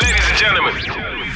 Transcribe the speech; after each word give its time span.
Ladies 0.00 0.24
and 0.26 0.38
gentlemen, 0.38 0.74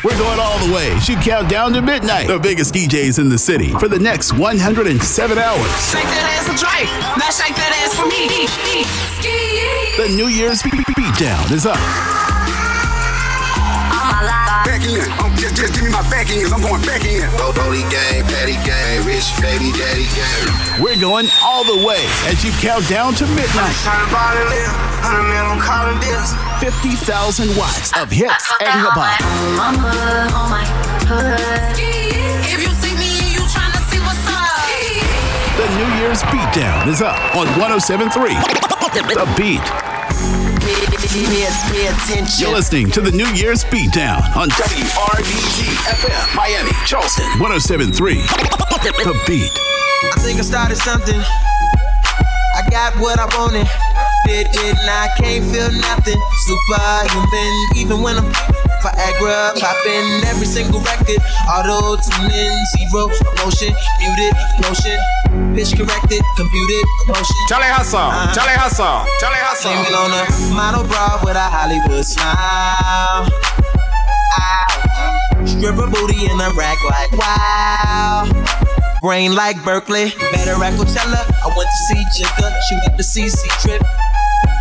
We're 0.03 0.17
going 0.17 0.41
all 0.41 0.59
the 0.67 0.73
way. 0.73 0.99
Should 1.01 1.19
count 1.19 1.51
down 1.51 1.75
to 1.75 1.83
midnight. 1.83 2.27
The 2.27 2.39
biggest 2.39 2.73
DJs 2.73 3.19
in 3.19 3.29
the 3.29 3.37
city 3.37 3.73
for 3.73 3.87
the 3.89 3.99
next 3.99 4.33
107 4.33 5.39
hours. 5.39 5.91
Shake 5.93 6.05
that 6.05 6.25
ass 6.33 6.49
for 6.49 6.57
Drake. 6.57 6.89
Now 7.21 7.29
shake 7.29 7.55
that 7.55 7.73
ass 7.85 7.93
for 7.93 8.07
me. 8.09 8.49
The 10.01 10.09
New 10.15 10.29
Year's 10.29 10.63
beatdown 10.63 11.53
is 11.53 11.67
up. 11.67 11.77
Oh, 15.19 15.26
Back 15.57 15.73
in. 15.73 15.73
Just, 15.73 15.73
just 15.73 15.73
give 15.75 15.85
me 15.85 15.91
my 15.91 16.03
back 16.11 16.29
ends. 16.31 16.53
I'm 16.53 16.61
going 16.61 16.83
back 16.85 17.05
in. 17.05 17.25
Brody 17.57 17.83
gang, 17.89 18.25
Patty 18.29 18.61
gang, 18.65 19.07
rich 19.07 19.33
baby 19.41 19.73
daddy 19.73 20.05
gang. 20.13 20.83
We're 20.83 21.01
going 21.01 21.29
all 21.43 21.65
the 21.65 21.81
way 21.85 22.05
as 22.29 22.45
you 22.45 22.53
count 22.61 22.89
down 22.89 23.15
to 23.17 23.25
midnight. 23.33 23.73
Trying 23.81 24.05
to 24.05 24.13
buy 24.13 24.37
the 24.37 24.45
live. 24.53 24.75
100 25.01 25.25
mil, 25.25 25.47
I'm 25.57 25.61
calling 25.61 25.99
this. 26.05 26.37
50,000 26.61 27.57
watts 27.57 27.93
of 27.97 28.11
hits 28.11 28.53
and 28.61 28.69
hip 28.85 28.93
hop. 28.93 29.17
Mama, 29.57 30.29
oh 30.37 30.47
my 30.53 30.65
hood. 31.09 31.77
If 32.53 32.61
you 32.61 32.73
see 32.77 32.93
me 33.01 33.09
and 33.25 33.33
you 33.33 33.45
tryna 33.49 33.81
see 33.89 34.01
what's 34.05 34.29
up. 34.29 34.61
The 35.57 35.69
New 35.81 35.89
Year's 36.01 36.21
beatdown 36.29 36.89
is 36.89 37.01
up 37.01 37.17
on 37.37 37.47
107.3. 37.57 38.13
The 39.15 39.27
Beat. 39.37 39.86
You're 42.41 42.53
listening 42.53 42.91
to 42.91 43.01
the 43.01 43.13
New 43.13 43.29
Year's 43.35 43.65
beatdown 43.65 44.19
on 44.37 44.49
WRVZ 44.51 45.63
FM, 45.87 46.37
Miami, 46.37 46.73
Charleston, 46.85 47.25
107.3. 47.39 47.95
The 49.05 49.23
Beat. 49.27 49.53
I 50.13 50.21
think 50.21 50.39
I 50.39 50.43
started 50.43 50.77
something. 50.77 51.21
I 51.21 52.69
got 52.71 52.97
what 52.97 53.19
I 53.19 53.27
wanted. 53.39 53.69
Did 54.27 54.49
it 54.51 54.79
and 54.79 54.91
I 54.91 55.09
can't 55.19 55.45
feel 55.45 55.71
nothing. 55.71 56.21
Superhuman, 56.47 57.67
even 57.77 58.03
when 58.03 58.19
I'm 58.19 58.33
Viagra 58.83 59.55
popping 59.59 60.07
every 60.27 60.47
single 60.47 60.81
record. 60.81 61.21
Auto 61.49 61.97
tuning, 62.01 62.55
zero 62.77 63.09
emotion, 63.37 63.73
muted 64.01 64.33
motion, 64.63 64.99
pitch 65.55 65.77
corrected, 65.77 66.23
computed 66.37 66.85
emotion. 67.07 67.37
Charlie 67.49 67.73
Hustle, 67.73 67.99
uh-huh. 67.99 68.35
Charlie 68.35 68.59
Hustle, 68.59 69.05
Charlie 69.21 69.43
Hustle. 69.43 69.73
on 69.73 70.13
a 70.13 70.55
model 70.55 70.85
bra 70.89 71.21
with 71.25 71.37
a 71.37 71.49
Hollywood 71.49 72.05
smile. 72.05 73.27
Ow. 74.39 75.45
Stripper 75.47 75.87
booty 75.89 76.27
in 76.27 76.41
a 76.41 76.51
rack 76.59 76.79
like 76.91 77.13
wow. 77.13 78.29
Brain 79.01 79.35
like 79.35 79.63
Berkeley, 79.65 80.11
better 80.33 80.59
at 80.63 80.75
Coachella. 80.75 81.23
I 81.23 81.49
went 81.57 81.69
to 81.71 81.81
see 81.89 82.03
Jigga, 82.17 82.51
she 82.69 82.75
went 82.75 82.97
to 82.97 83.05
CC 83.05 83.49
trip. 83.63 83.83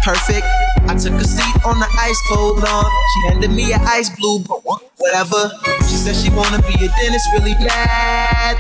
Perfect. 0.06 0.46
I 0.86 0.94
took 0.94 1.14
a 1.20 1.26
seat 1.26 1.66
on 1.66 1.80
the 1.80 1.88
ice 1.98 2.22
cold 2.30 2.62
lawn. 2.62 2.86
She 3.12 3.28
handed 3.28 3.50
me 3.50 3.74
an 3.74 3.82
ice 3.82 4.16
blue, 4.16 4.38
but 4.38 4.62
whatever. 4.98 5.50
She 5.80 5.98
said 5.98 6.16
she 6.16 6.30
wanna 6.30 6.62
be 6.62 6.76
a 6.76 6.90
dentist 7.02 7.28
really 7.34 7.56
bad. 7.56 8.56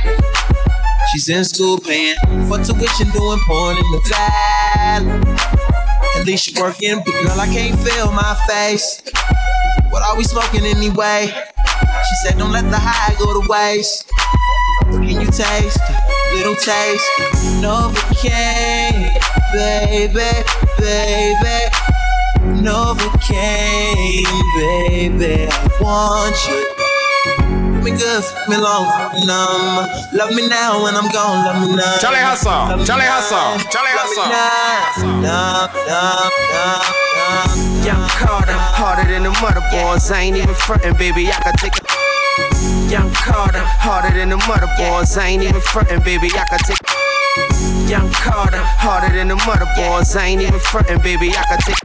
She's 1.11 1.29
in 1.29 1.45
school 1.45 1.77
paying 1.77 2.15
for 2.49 2.57
tuition, 2.57 3.11
doing 3.11 3.39
porn 3.45 3.77
in 3.77 3.85
the 3.93 4.01
valley. 4.09 5.21
At 6.17 6.25
least 6.25 6.45
she 6.45 6.59
working, 6.59 7.03
but 7.05 7.13
girl, 7.13 7.39
I 7.39 7.45
can't 7.45 7.77
feel 7.79 8.11
my 8.11 8.33
face. 8.49 9.03
What 9.91 10.01
are 10.01 10.17
we 10.17 10.23
smoking 10.23 10.65
anyway? 10.65 11.27
She 11.27 12.15
said, 12.23 12.39
don't 12.39 12.53
let 12.53 12.71
the 12.71 12.79
high 12.81 13.13
go 13.19 13.39
to 13.39 13.47
waste. 13.47 14.09
Can 14.89 15.21
you 15.21 15.27
taste? 15.27 15.79
Little 16.33 16.55
taste. 16.55 17.05
Novocaine, 17.61 19.13
baby, 19.53 20.64
baby. 20.85 21.59
Novocaine, 22.61 24.29
baby. 24.57 25.47
I 25.49 25.67
want 25.81 26.37
you. 26.45 26.61
Me 27.83 27.91
good, 27.91 28.23
fuck 28.23 28.49
me 28.49 28.57
long, 28.57 28.85
me 29.13 29.25
numb. 29.25 29.89
Love 30.13 30.31
me 30.33 30.47
now 30.47 30.83
when 30.83 30.95
I'm 30.95 31.09
gone, 31.11 31.45
love 31.45 31.57
me 31.61 31.75
now. 31.75 31.97
Charlie 32.01 32.17
Hustle, 32.21 32.51
Love 32.51 32.79
me 32.79 32.85
Charlie 32.85 33.05
now. 33.05 33.21
Hustle, 33.21 33.69
Charlie 33.69 33.93
Love 33.93 34.09
me 34.09 34.17
Hustle. 34.17 34.29
now. 34.33 35.25
Numb, 35.25 35.73
numb, 35.89 36.33
numb, 36.53 36.85
numb, 37.13 37.85
Young 37.85 38.05
Carter, 38.09 38.53
harder 38.57 39.05
than 39.11 39.23
the 39.23 39.29
motherboards. 39.41 40.11
I 40.11 40.21
ain't 40.21 40.37
even 40.37 40.53
frontin', 40.55 40.97
baby. 40.97 41.29
I 41.29 41.37
could 41.45 41.57
take 41.61 41.77
a. 41.77 41.81
Young 42.89 43.11
Carter, 43.13 43.61
harder 43.61 44.17
than 44.17 44.29
the 44.29 44.37
motherboards. 44.37 45.17
I 45.17 45.27
ain't 45.29 45.43
even 45.43 45.61
frontin', 45.61 46.01
baby. 46.03 46.29
I 46.33 46.45
could 46.49 46.65
take. 46.65 46.84
Young 47.87 48.09
Carter, 48.11 48.63
harder 48.81 49.13
than 49.13 49.27
the 49.27 49.35
motherboards. 49.45 50.15
I 50.15 50.25
ain't 50.27 50.41
even 50.41 50.59
frontin', 50.59 51.01
baby. 51.03 51.31
I 51.35 51.43
could 51.45 51.61
take. 51.67 51.83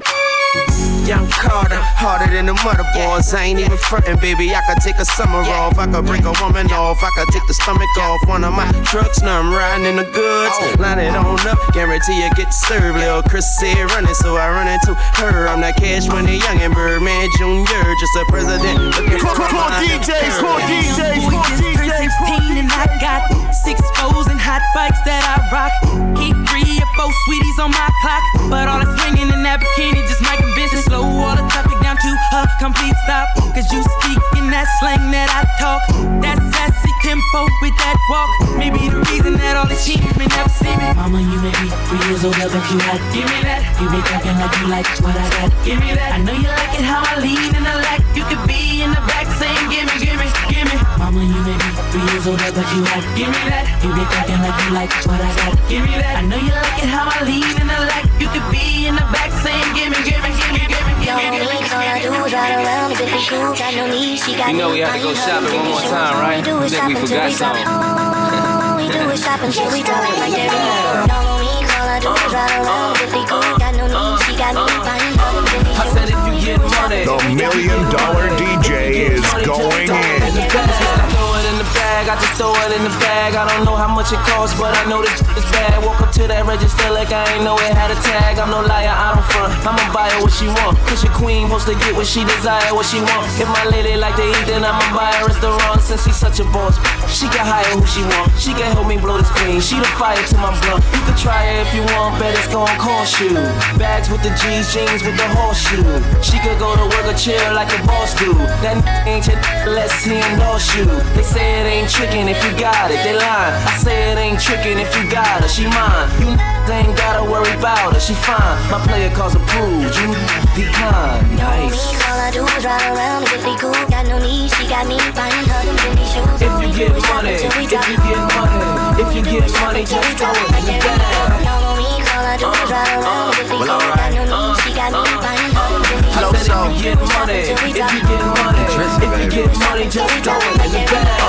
Young 1.07 1.27
Carter, 1.29 1.79
harder 1.99 2.31
than 2.31 2.47
the 2.47 2.55
motherboards. 2.63 3.35
I 3.35 3.51
ain't 3.51 3.59
even 3.59 3.77
frontin', 3.77 4.19
baby. 4.21 4.55
I 4.55 4.63
could 4.65 4.81
take 4.81 4.97
a 4.97 5.05
summer 5.05 5.43
off. 5.43 5.79
I 5.79 5.91
could 5.91 6.07
break 6.07 6.23
a 6.23 6.33
woman 6.41 6.71
off. 6.71 7.03
I 7.03 7.11
could 7.19 7.29
take 7.35 7.47
the 7.47 7.55
stomach 7.55 7.91
off 7.99 8.27
one 8.29 8.45
of 8.45 8.55
my 8.55 8.71
trucks. 8.87 9.21
Now 9.21 9.41
I'm 9.41 9.53
riding 9.53 9.87
in 9.87 9.97
the 9.97 10.09
goods. 10.09 10.55
Oh. 10.63 10.77
Line 10.79 10.99
it 10.99 11.15
on 11.15 11.43
up, 11.47 11.59
guarantee 11.75 12.23
you 12.23 12.31
get 12.39 12.55
served. 12.55 12.99
Lil' 12.99 13.23
Chris 13.27 13.45
said 13.59 13.91
running, 13.91 14.15
so 14.15 14.37
I 14.37 14.49
run 14.55 14.69
into 14.69 14.95
her. 14.95 15.49
I'm 15.49 15.61
that 15.61 15.77
cash 15.77 16.07
money 16.07 16.39
young 16.39 16.63
and 16.63 16.73
Birdman 16.73 17.29
Jr. 17.37 17.83
Just 17.99 18.15
a 18.17 18.25
president 18.31 18.79
looking 18.95 19.19
for 19.19 19.35
mind. 19.51 19.83
DJs, 19.83 20.39
DJs, 20.41 21.51
turned 21.75 21.80
16 22.01 22.57
and 22.57 22.73
I 22.73 22.89
got 22.97 23.21
six 23.53 23.77
foes 24.01 24.25
and 24.33 24.41
hot 24.41 24.65
bikes 24.73 24.97
that 25.05 25.21
I 25.21 25.37
rock. 25.53 25.69
Keep 26.17 26.33
three 26.49 26.81
or 26.81 26.89
four 26.97 27.13
sweeties 27.29 27.61
on 27.61 27.77
my 27.77 27.89
clock, 28.01 28.25
but 28.49 28.73
all 28.73 28.81
that's 28.81 28.97
ringing 29.05 29.29
in 29.29 29.45
that 29.45 29.61
bikini 29.61 30.01
just 30.09 30.25
might 30.25 30.41
convince 30.41 30.73
it. 30.73 30.89
Slow 30.89 31.05
all 31.05 31.37
the 31.37 31.45
traffic 31.53 31.77
down 31.85 32.01
to 32.01 32.11
a 32.41 32.49
complete 32.57 32.97
stop. 33.05 33.29
Cause 33.53 33.69
you 33.69 33.85
speak 34.01 34.17
in 34.41 34.49
that 34.49 34.65
slang 34.81 35.13
that 35.13 35.29
I 35.29 35.45
talk. 35.61 35.85
That 36.25 36.41
sassy 36.57 36.89
tempo 37.05 37.45
with 37.61 37.77
that 37.85 38.01
walk. 38.09 38.57
Maybe 38.57 38.81
the 38.89 39.05
reason 39.13 39.37
that 39.37 39.61
all 39.61 39.69
the 39.69 39.77
cheaters 39.77 40.17
may 40.17 40.25
never 40.25 40.49
see 40.49 40.73
me. 40.73 40.89
Mama, 40.97 41.21
you 41.21 41.37
may 41.45 41.53
be 41.53 41.69
three 41.85 42.01
years 42.09 42.25
older, 42.25 42.49
but 42.49 42.65
you 42.73 42.81
hot. 42.81 42.97
Give 43.13 43.29
me 43.29 43.45
that. 43.45 43.61
You 43.77 43.93
be 43.93 44.01
talking 44.09 44.41
like 44.41 44.57
you 44.57 44.73
like 44.73 44.89
what 45.05 45.21
I 45.21 45.27
got. 45.37 45.53
Give 45.69 45.77
me 45.77 45.93
that. 45.93 46.17
I 46.17 46.19
know 46.25 46.33
you 46.33 46.49
like 46.49 46.81
it 46.81 46.87
how 46.89 47.05
I 47.05 47.21
lean 47.21 47.53
and 47.53 47.69
I 47.69 47.77
like 47.93 48.01
you 48.17 48.25
could 48.25 48.41
be 48.49 48.81
in 48.81 48.89
the 48.89 49.05
back 49.05 49.29
saying, 49.37 49.69
Give 49.69 49.85
me, 49.85 49.97
give 50.01 50.17
me, 50.17 50.29
give 50.49 50.65
me. 50.65 50.70
Mama, 51.11 51.27
you 51.27 51.43
may 51.43 51.59
be 51.59 51.71
three 51.91 52.07
years 52.07 52.23
older, 52.23 52.51
but 52.55 52.67
you 52.71 52.87
hot. 52.87 53.03
Give 53.19 53.27
me 53.27 53.43
that. 53.51 53.67
You 53.83 53.91
be 53.99 54.07
talking 54.15 54.39
like 54.47 54.55
you 54.63 54.71
like 54.71 54.95
what 55.11 55.19
I 55.19 55.31
got. 55.43 55.59
Give 55.67 55.83
me 55.83 55.99
that. 55.99 56.15
I 56.15 56.23
know 56.23 56.39
you 56.39 56.55
like 56.55 56.79
it 56.79 56.87
how 56.87 57.11
I 57.11 57.19
lean 57.27 57.51
and 57.59 57.67
I 57.67 57.83
like 57.91 58.07
you 58.23 58.31
could 58.31 58.47
be 58.55 58.87
in 58.87 58.95
the 58.95 59.03
back 59.11 59.35
saying, 59.43 59.75
Give 59.75 59.91
me, 59.91 59.99
give 60.07 60.23
me, 60.23 60.31
give 60.39 60.55
me, 60.55 60.63
give 60.71 60.87
me, 60.87 61.03
give 61.03 61.11
me, 61.11 61.35
give 61.43 61.51
me, 61.51 61.51
give 61.51 61.67
me, 61.67 61.75
All 61.75 61.83
I 61.83 61.99
do 61.99 62.15
is 62.15 62.31
ride 62.31 62.63
around 62.63 62.95
with 62.95 63.11
the 63.11 63.23
cool, 63.27 63.51
got 63.59 63.75
no 63.75 63.91
need. 63.91 64.23
She 64.23 64.39
got 64.39 64.55
You 64.55 64.63
know 64.63 64.71
we 64.71 64.87
have 64.87 64.95
to 64.95 65.03
go 65.03 65.11
shopping 65.19 65.51
one 65.51 65.67
more 65.67 65.83
time, 65.83 66.15
right? 66.23 66.47
All 66.47 66.63
we 66.63 66.71
do 66.71 66.79
is 66.79 66.79
I 66.79 66.87
think 66.87 67.03
we 67.03 67.03
shop 67.03 67.03
until 67.03 67.11
forgot 67.11 67.27
we 67.27 67.35
drop 67.35 67.59
it. 67.59 67.67
something. 67.67 68.63
All 68.63 68.75
we 68.79 68.87
do 68.87 69.03
is 69.11 69.19
shop 69.19 69.41
until 69.43 69.67
we 69.75 69.81
drop 69.83 70.03
it 70.07 70.15
like 70.15 70.35
that. 70.39 71.11
All 71.11 71.91
I 71.91 71.99
do 71.99 72.11
is 72.15 72.31
ride 72.31 72.55
around 72.55 72.95
with 73.03 73.11
the 73.11 73.23
cool, 73.27 73.51
got 73.59 73.75
no 73.75 73.85
need. 73.91 74.15
She 74.31 74.33
got 74.39 74.55
me 74.55 75.20
buying 75.51 75.67
all 75.67 75.75
the 75.75 75.81
I 75.81 75.85
said 75.91 76.09
if 76.11 76.21
you 76.27 76.35
get 76.45 76.61
money, 76.61 77.05
The 77.05 77.19
million 77.35 77.81
dollar 77.91 78.29
DJ 78.39 79.11
is 79.11 79.25
going 79.47 79.91
in. 79.91 80.23
I 80.23 81.47
in 81.51 81.57
the 81.59 81.69
bag, 81.75 82.09
I 82.09 82.15
just 82.21 82.35
throw 82.39 82.55
it 82.55 82.73
in 82.77 82.83
the 82.85 82.95
bag. 83.01 83.35
I 83.35 83.49
don't 83.49 83.65
know 83.65 83.77
how 83.77 83.89
much 83.89 84.13
it 84.13 84.21
costs, 84.29 84.59
but 84.59 84.77
I 84.77 84.85
know 84.87 85.03
this 85.03 85.21
is 85.21 85.47
bad. 85.51 85.83
Walk 85.85 86.01
up 86.01 86.13
to 86.13 86.29
that 86.29 86.47
register 86.47 86.91
like 86.91 87.11
I 87.13 87.25
ain't 87.35 87.45
know 87.45 87.57
it 87.59 87.73
had 87.73 87.91
a 87.91 87.99
tag. 88.03 88.39
I'm 88.39 88.51
no 88.51 88.61
liar, 88.61 88.93
I 88.93 89.15
don't 89.15 89.27
front. 89.33 89.53
I'ma 89.67 89.85
buy 89.93 90.11
her 90.11 90.21
what 90.23 90.33
she 90.33 90.47
want. 90.47 90.79
Cause 90.87 91.03
your 91.03 91.15
queen 91.15 91.49
supposed 91.49 91.67
to 91.67 91.75
get 91.75 91.95
what 91.97 92.07
she 92.07 92.25
desire, 92.25 92.75
what 92.75 92.87
she 92.87 93.01
want. 93.01 93.27
If 93.41 93.49
my 93.49 93.65
lady 93.73 93.97
like 93.97 94.17
to 94.17 94.27
eat, 94.27 94.47
then 94.47 94.65
I'ma 94.65 94.85
buy 94.95 95.11
her 95.19 95.27
restaurant 95.27 95.81
since 95.81 96.05
she's 96.05 96.17
such 96.17 96.41
a 96.41 96.47
boss. 96.53 96.77
She 97.11 97.27
can 97.27 97.43
hire 97.43 97.67
who 97.75 97.83
she 97.91 98.03
want. 98.07 98.31
She 98.39 98.55
can 98.55 98.71
help 98.71 98.87
me 98.87 98.97
blow 98.97 99.19
this 99.19 99.31
green. 99.35 99.61
She 99.61 99.77
the 99.77 99.91
fire 99.99 100.17
to 100.17 100.37
my 100.39 100.55
blunt. 100.63 100.87
You 100.95 101.03
can 101.03 101.17
try 101.19 101.43
it 101.51 101.67
if 101.67 101.71
you 101.75 101.83
want, 101.95 102.23
bet 102.23 102.39
it's 102.39 102.47
gon' 102.47 102.71
cost 102.79 103.19
you. 103.19 103.35
Bags 103.77 104.09
with 104.09 104.23
the 104.23 104.31
G's, 104.39 104.71
jeans 104.73 105.03
with 105.03 105.19
the 105.19 105.29
horseshoe. 105.35 105.83
She 106.23 106.39
could 106.39 106.59
go 106.63 106.79
to 106.79 106.87
work 106.87 107.07
or 107.11 107.19
chill 107.19 107.53
like 107.53 107.75
a 107.75 107.81
boss 107.83 108.15
do. 108.15 108.33
That 108.63 108.79
ain't 109.07 109.27
your 109.27 109.37
let's 109.75 110.05
he 110.07 110.17
endorse 110.17 110.71
you. 110.79 110.87
They 111.19 111.27
say 111.27 111.61
it 111.61 111.67
ain't 111.67 111.91
tricking 111.91 112.29
if 112.29 112.39
you 112.47 112.55
got 112.59 112.91
it, 112.91 113.03
they 113.03 113.15
lying. 113.19 113.55
I 113.67 113.75
say 113.83 114.13
it 114.13 114.19
ain't 114.19 114.41
tricking 114.41 114.79
if 114.79 114.95
you 114.97 115.11
got 115.11 115.43
her, 115.43 115.49
she 115.49 115.67
mine. 115.67 116.09
You 116.23 116.60
ain't 116.71 116.97
gotta 116.97 117.25
worry 117.27 117.51
about 117.59 117.93
her, 117.93 118.01
she 118.01 118.15
fine. 118.15 118.57
My 118.71 118.79
player 118.87 119.11
calls 119.11 119.35
approved, 119.35 119.95
you 119.99 120.09
decline. 120.55 121.27
Nice. 121.37 121.99
All 122.07 122.19
I 122.19 122.31
do 122.31 122.43
is 122.47 122.65
ride 122.65 122.87
around 122.95 123.27
with 123.27 123.43
the 123.43 123.55
cool, 123.59 123.75
got 123.91 124.07
no 124.07 124.19
need. 124.19 124.51
She 124.55 124.65
got 124.71 124.87
me 124.87 124.97
buying 125.13 125.47
her 125.51 125.63
them 125.67 125.77
Billy 125.83 126.07
shoes. 126.07 126.41
If 126.41 126.53
you 126.63 126.71
get 126.71 126.93
do 126.93 126.99
is 126.99 127.05
shop 127.05 127.23
money, 127.23 127.35
we 127.59 127.65
if 127.67 127.85
you 127.91 127.99
get 127.99 128.23
money, 128.35 128.61
if 129.03 129.09
you 129.15 129.23
get 129.23 129.47
money, 129.61 129.83
just 129.85 130.11
throw 130.19 130.31
it 130.31 130.49
in 130.59 130.65
the 130.65 130.77
bag. 130.79 131.45
Y'all 131.45 131.61
know 131.61 131.75
me, 131.79 131.91
all 132.15 132.27
I 132.27 132.37
do 132.39 132.49
is 132.51 132.71
ride 132.71 132.95
uh, 132.95 133.03
around 133.03 133.29
with 133.35 133.47
uh, 133.47 133.51
the 133.51 133.59
cool, 133.67 133.91
got 133.99 134.11
no 134.15 134.23
need. 134.31 134.55
She 134.63 134.71
got 134.75 134.91
me 134.95 135.03
uh, 135.03 135.23
buying 135.23 135.53
her 135.55 135.69
them 135.75 135.83
Billy 135.91 136.11
shoes. 136.15 136.47
if 136.47 136.55
you 136.55 136.83
get 136.83 136.99
money, 137.03 137.41
if 137.51 137.61
you 137.67 137.73
get 137.75 138.23
money, 138.39 138.63
if 139.03 139.13
you 139.19 139.27
get 139.31 139.51
money, 139.59 139.85
just 139.91 140.15
throw 140.23 140.39
it 140.39 140.65
in 140.65 140.73
the 140.73 140.83
bag. 140.87 141.20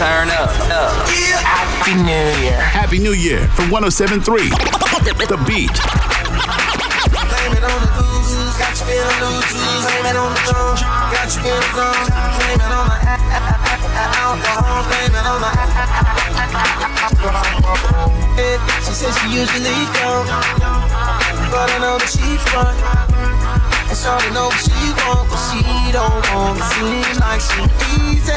New 0.00 0.06
Year. 0.06 0.16
Turn 0.16 0.30
up, 0.30 0.48
up. 0.72 1.12
Yeah. 1.12 1.44
Happy 1.44 1.92
New 2.00 2.24
Year. 2.40 2.56
Happy 2.56 2.98
New 2.98 3.12
Year 3.12 3.46
from 3.48 3.68
107.3. 3.68 4.24
The 5.28 5.36
Beat. 5.44 5.76
Blame 7.12 7.52
it 7.52 7.60
on 7.60 7.84
the 7.84 7.92
losers, 8.00 8.56
got 8.56 8.72
you 8.80 8.88
feeling 8.88 9.20
losers. 9.20 9.60
it 9.60 10.16
on 10.16 10.32
the 10.32 10.40
tongue. 10.48 10.80
Got 11.12 11.28
you 11.36 11.44
in 11.44 11.60
zone. 11.76 12.08
Blame 12.16 12.64
it 12.64 12.72
on 12.72 12.88
the 12.88 12.96
alcohol. 14.24 14.88
Blame 14.88 15.12
it 15.12 15.26
on 15.28 15.44
the 15.44 15.52
She 18.80 18.92
says 18.96 19.12
she 19.20 19.28
usually 19.36 19.84
don't, 20.00 20.24
but 21.52 21.68
I 21.68 21.78
know 21.78 22.00
that 22.00 22.08
she 22.08 22.40
front. 22.48 22.99
Know 24.00 24.48
what 24.48 24.56
she 24.56 24.72
want, 25.04 25.28
but 25.28 25.36
she 25.52 25.60
don't 25.92 26.24
want 26.32 26.56
to 26.56 26.64
seem 26.72 27.20
like 27.20 27.36
she 27.36 27.60
easy. 28.00 28.32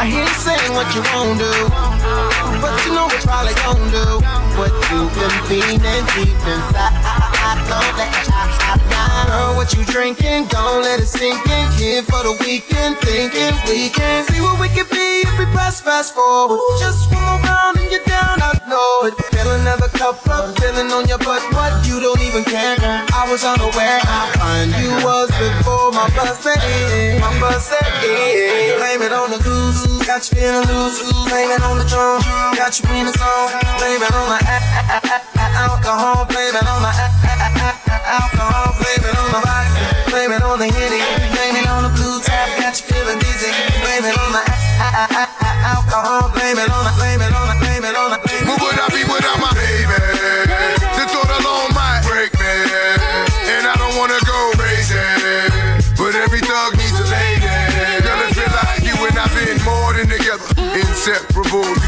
I 0.00 0.08
hear 0.08 0.24
you 0.24 0.36
saying 0.40 0.72
what 0.72 0.88
you 0.96 1.04
won't 1.12 1.36
do, 1.36 1.52
but 2.64 2.72
you 2.86 2.94
know 2.96 3.04
what 3.04 3.20
probably 3.20 3.52
gon' 3.68 3.84
do. 3.92 4.24
What 4.56 4.72
you've 4.88 5.12
been 5.12 5.36
feeling 5.44 5.76
deep 6.16 6.32
inside. 6.48 6.96
Don't 7.68 7.96
let 8.00 8.16
it 8.16 8.32
Girl, 9.28 9.56
what 9.56 9.74
you 9.76 9.84
drinking? 9.84 10.46
Don't 10.48 10.80
let 10.80 11.00
it 11.00 11.06
sink 11.06 11.44
in. 11.52 11.72
Here 11.76 12.02
for 12.02 12.22
the 12.24 12.36
weekend, 12.40 12.96
thinking 12.98 13.52
we 13.68 13.90
can 13.90 14.24
see 14.24 14.40
what 14.40 14.58
we 14.58 14.68
can 14.68 14.86
be 14.90 15.03
if 15.34 15.38
we 15.38 15.46
press 15.52 15.80
fast 15.80 16.14
forward. 16.14 16.60
Just 16.78 17.10
one 17.10 17.22
more 17.22 17.42
round 17.42 17.78
and 17.78 17.90
you're 17.90 18.06
down, 18.06 18.38
I 18.38 18.54
know 18.70 19.10
it. 19.10 19.14
Fill 19.34 19.50
another 19.58 19.88
cup 19.88 20.22
up, 20.30 20.54
feeling 20.58 20.90
on 20.94 21.06
your 21.10 21.18
butt. 21.18 21.42
What? 21.52 21.86
You 21.86 21.98
don't 21.98 22.22
even 22.22 22.44
care. 22.44 22.78
I 22.78 23.26
was 23.30 23.42
unaware. 23.42 23.98
I 24.02 24.30
find 24.38 24.70
you 24.78 24.90
was 25.02 25.28
before 25.34 25.90
my 25.90 26.06
said, 26.38 26.60
my 27.20 27.30
bus 27.40 27.72
blame 28.78 29.02
it 29.02 29.12
on 29.12 29.30
the 29.30 29.40
goose, 29.42 29.86
got 30.06 30.22
you 30.30 30.36
feeling 30.36 30.66
loose, 30.68 31.00
blame 31.26 31.50
it 31.50 31.62
on 31.62 31.78
the 31.78 31.86
drum, 31.88 32.20
got 32.54 32.76
you 32.78 32.84
in 32.94 33.06
the 33.06 33.14
song, 33.16 33.48
blame 33.78 34.02
it 34.02 34.12
on 34.12 34.28
the 34.28 34.40
alcohol, 35.56 36.26
blame 36.26 36.54
it 36.54 36.66
on 36.66 36.80
the 36.82 36.92
alcohol, 38.04 38.76
blame 38.76 39.04
it 39.08 39.16
on 39.16 39.28
the 39.32 39.40
body, 39.40 39.70
blame 40.10 40.32
it 40.32 40.42
on 40.42 40.58
the 40.58 40.68
hitty, 40.68 41.00
blame 41.32 41.56
it 41.56 41.66
on 41.68 41.82
the 41.84 41.92
blue 41.96 42.20
tap, 42.20 42.48
got 42.60 42.76
you 42.76 42.84
feeling 42.86 43.18
dizzy, 43.18 43.50
blame 43.80 44.04
it 44.04 44.16
on 44.18 44.32
the 44.32 44.53
alcohol, 44.78 46.30
blame 46.34 46.58
it 46.58 46.70
on 46.70 46.84
the, 46.84 46.92
blame 46.96 47.20
it 47.20 47.32
on 47.34 47.48
the, 47.48 47.56
blame 47.60 47.84
it 47.84 47.96
on 47.96 48.10
the. 48.10 48.23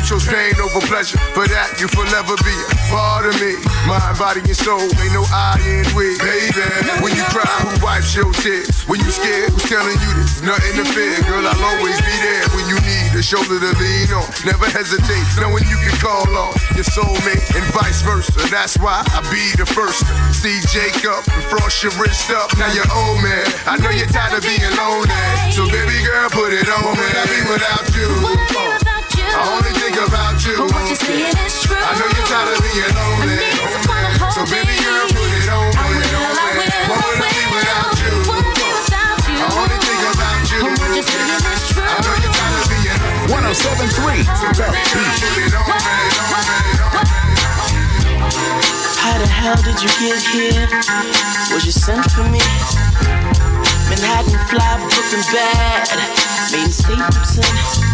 Chose 0.07 0.23
pain 0.31 0.55
over 0.63 0.79
pleasure. 0.87 1.19
For 1.35 1.51
that, 1.51 1.83
you 1.83 1.91
forever 1.91 2.39
be 2.47 2.55
a 2.55 2.75
part 2.95 3.27
of 3.27 3.35
me. 3.43 3.59
Mind, 3.91 4.15
body, 4.15 4.39
and 4.39 4.55
soul, 4.55 4.79
ain't 4.79 5.11
no 5.11 5.27
I 5.35 5.59
in 5.67 5.83
we. 5.99 6.15
Baby, 6.23 6.63
when 7.03 7.11
you 7.19 7.27
cry, 7.35 7.51
who 7.67 7.75
wipes 7.83 8.15
your 8.15 8.31
tears? 8.39 8.87
When 8.87 9.03
you 9.03 9.11
scared, 9.11 9.51
who's 9.51 9.67
telling 9.67 9.99
you 9.99 10.11
this? 10.23 10.47
Nothing 10.47 10.79
to 10.79 10.87
fear, 10.95 11.19
girl, 11.27 11.43
I'll 11.43 11.59
always 11.59 11.99
be 12.07 12.15
there 12.23 12.47
when 12.55 12.71
you 12.71 12.79
need 12.87 13.19
a 13.19 13.23
shoulder 13.23 13.59
to 13.59 13.71
lean 13.83 14.15
on. 14.15 14.31
Never 14.47 14.71
hesitate, 14.71 15.27
knowing 15.43 15.67
you 15.67 15.79
can 15.83 15.99
call 15.99 16.31
on 16.39 16.55
your 16.79 16.87
soulmate 16.87 17.43
and 17.59 17.67
vice 17.75 18.07
versa. 18.07 18.47
That's 18.47 18.79
why 18.79 19.03
I 19.11 19.27
be 19.27 19.59
the 19.59 19.67
first. 19.67 20.07
See 20.31 20.63
Jacob 20.71 21.27
and 21.35 21.43
frost 21.51 21.83
your 21.83 21.91
wrist 21.99 22.31
up. 22.31 22.55
Now 22.63 22.71
you're 22.71 22.87
old 22.95 23.19
man. 23.27 23.43
I 23.67 23.75
know 23.83 23.91
you're 23.91 24.07
tired 24.07 24.39
of 24.39 24.47
being 24.47 24.71
lonely. 24.79 25.11
So 25.51 25.67
baby 25.67 25.99
girl, 26.07 26.31
put 26.31 26.55
it 26.55 26.71
on 26.71 26.95
me. 26.95 27.09
I 27.11 27.27
be 27.27 27.43
without 27.51 27.87
you. 27.91 28.86
I 29.15 29.43
only 29.55 29.73
think 29.79 29.97
about 30.01 30.41
you. 30.43 30.57
But 30.59 30.73
what 30.75 30.83
you're 30.89 30.99
saying 30.99 31.37
is 31.39 31.55
true. 31.63 31.79
I 31.79 31.95
know 31.95 32.09
you're 32.11 32.27
tired 32.27 32.51
of 32.51 32.59
being 32.65 32.91
lonely. 32.97 33.37
I 33.37 33.47
need 33.47 33.71
someone 33.71 34.03
to 34.03 34.11
hold 34.19 34.35
So 34.35 34.43
baby 34.51 34.75
girl, 34.83 35.07
put 35.13 35.31
it 35.31 35.47
on 35.47 35.71
me. 35.71 35.77
I 35.77 35.87
will, 35.87 36.03
I 36.03 36.51
will, 36.57 36.91
What 36.91 37.01
would 37.07 37.21
I 37.23 37.31
be 37.31 37.45
without 37.55 37.95
you? 38.03 38.13
Wanna 38.27 38.51
be 38.51 38.67
without 38.67 39.21
you. 39.31 39.39
I 39.39 39.49
only 39.55 39.79
think 39.79 40.03
about 40.11 40.43
you. 40.51 40.59
But 40.67 40.75
what 40.81 40.91
you're 40.91 41.07
saying 41.07 41.47
is 41.47 41.63
true. 41.71 41.87
I 41.87 41.97
know 42.03 42.15
you're 42.19 42.35
tired 42.35 42.57
of 42.59 42.67
being 42.67 42.99
lonely. 42.99 43.47
1073 43.55 44.27
So 44.35 44.47
baby 44.59 44.83
girl, 44.91 45.13
put 45.15 45.39
it 45.39 45.55
on 45.55 45.71
me. 45.71 45.97
On 46.35 46.43
me, 46.47 46.81
on 46.83 47.07
me. 47.07 47.47
How 48.99 49.15
the 49.23 49.29
hell 49.31 49.61
did 49.63 49.79
you 49.79 49.91
get 50.03 50.19
here? 50.35 50.67
Was 51.55 51.63
you 51.63 51.73
sent 51.73 52.03
for 52.11 52.27
me? 52.27 52.43
Manhattan 53.89 54.41
fly, 54.51 54.83
Brooklyn 54.83 55.23
bad, 55.31 55.87
mean 56.51 56.71
Stapleton. 56.73 57.86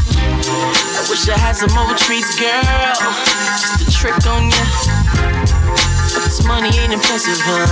I 0.53 1.07
wish 1.09 1.29
I 1.29 1.39
had 1.39 1.57
some 1.57 1.73
more 1.75 1.95
treats, 1.97 2.37
girl. 2.39 2.95
Just 3.57 3.83
a 3.83 3.87
trick 3.91 4.21
on 4.29 4.51
ya. 4.51 4.65
This 6.23 6.45
money 6.45 6.71
ain't 6.79 6.93
impressive, 6.93 7.41
huh? 7.41 7.67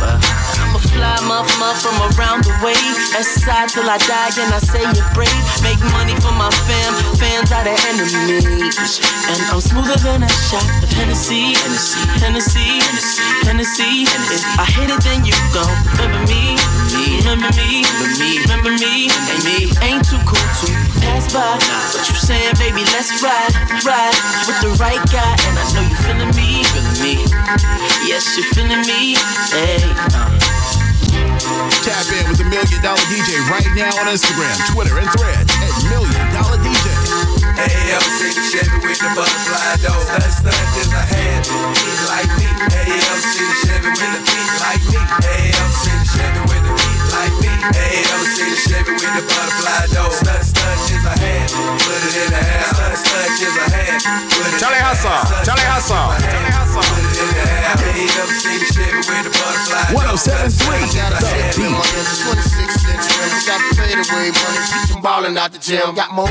Well, 0.00 0.20
I'm 0.60 0.76
a 0.76 0.80
fly 0.80 1.16
muff 1.28 1.48
from 1.80 1.96
around 2.12 2.44
the 2.44 2.52
way. 2.64 2.76
Side 3.20 3.68
till 3.68 3.88
I 3.88 3.96
die, 4.04 4.32
and 4.36 4.52
I 4.52 4.58
say 4.58 4.80
you're 4.80 5.12
brave. 5.14 5.32
Make 5.62 5.80
money 5.96 6.16
for 6.20 6.32
my 6.34 6.50
fam, 6.66 6.92
fans 7.16 7.52
are 7.52 7.64
the 7.64 7.76
enemies. 7.88 9.00
And 9.30 9.40
I'm 9.52 9.60
smoother 9.60 9.96
than 10.02 10.24
a 10.24 10.28
shot 10.28 10.64
of 10.82 10.90
Hennessy, 10.92 11.54
Hennessy, 11.62 12.04
Hennessy, 12.20 12.82
Hennessy. 13.46 14.04
If 14.04 14.44
I 14.58 14.66
hit 14.66 14.90
it, 14.90 15.00
then 15.04 15.24
you 15.24 15.36
gon' 15.54 15.69
but 21.32 21.62
you 22.08 22.14
saying, 22.14 22.54
baby, 22.58 22.82
let's 22.90 23.22
ride, 23.22 23.54
ride 23.86 24.18
with 24.46 24.58
the 24.62 24.70
right 24.82 25.02
guy. 25.10 25.34
And 25.46 25.54
I 25.58 25.64
know 25.74 25.84
you 25.86 25.96
feeling 26.02 26.32
me, 26.34 26.64
feeling 26.74 26.98
me. 27.02 27.14
Yes, 28.06 28.36
you're 28.36 28.46
feeling 28.54 28.82
me. 28.82 29.14
Hey, 29.54 29.82
uh. 30.14 30.40
Tap 31.82 32.06
in 32.12 32.28
with 32.28 32.38
the 32.38 32.44
Million 32.44 32.82
Dollar 32.82 33.00
DJ 33.08 33.38
right 33.48 33.66
now 33.74 33.90
on 34.00 34.06
Instagram, 34.06 34.54
Twitter, 34.72 34.98
and 34.98 35.08
Threads 35.18 35.50
at 35.62 35.72
Million 35.88 36.24
Dollar 36.34 36.58
DJ. 36.58 36.79
AMC 37.60 38.20
Chevy 38.50 38.78
with 38.80 38.98
the 39.00 39.10
butterfly 39.12 39.76
door. 39.84 40.00
That 40.16 40.32
stunt 40.32 40.56
is 40.80 40.88
a 40.96 41.02
habit. 41.04 41.44
Eat 41.76 42.00
like 42.08 42.30
me. 42.40 42.48
AMC 42.88 43.34
Chevy 43.60 43.90
with 43.92 44.12
the 44.16 44.20
beat 44.24 44.52
like 44.64 44.84
me. 44.88 45.00
AMC 45.00 45.84
Chevy 46.08 46.40
with 46.48 46.62
the 46.64 46.72
beat 46.72 47.02
like 47.12 47.36
me. 47.44 47.52
AMC 47.76 48.38
Chevy 48.64 48.92
with 48.96 49.12
the 49.12 49.24
butterfly 49.28 49.92
door. 49.92 50.08
Stunt 50.08 50.40
stunt 50.40 50.80
is 50.88 51.04
a 51.04 51.14
habit. 51.20 51.52
Put 51.52 52.00
it 52.00 52.14
in 52.16 52.28
the 52.32 52.40
air. 52.40 52.64
Stunt 52.72 52.96
stunt 52.96 53.44
is 53.44 53.56
a 53.60 53.66
habit. 53.68 54.02
Put 54.08 54.46
it 54.48 54.60
Charlie 54.60 54.80
in 54.80 54.84
the 54.84 54.88
Hustle. 54.88 55.12
air. 55.12 55.44
Charlie 55.44 55.68
Hustle. 55.68 56.06
Charlie 56.16 56.54
Hustle. 56.56 56.84
Put 56.88 56.96
it 56.96 57.18
in 57.20 57.28
the 57.28 57.44
air. 57.44 57.76
AMC 57.92 58.44
Chevy 58.72 59.00
with 59.04 59.24
the 59.28 59.32
butterfly 59.36 59.84
door. 59.92 60.16
1073 60.16 60.96
Got 60.96 61.12
a 61.12 61.20
The 61.20 61.28
head 61.28 61.52
in 61.60 61.68
Beat. 61.68 61.76
26 62.24 62.88
inch 62.88 63.06
rims. 63.20 63.44
Got 63.44 63.60
the 63.60 63.70
fadeaway 63.76 64.32
money. 64.32 64.62
I'm 64.96 65.00
ballin' 65.04 65.36
out 65.36 65.52
the 65.52 65.60
gym. 65.60 65.92
Got 65.94 66.16
my 66.16 66.24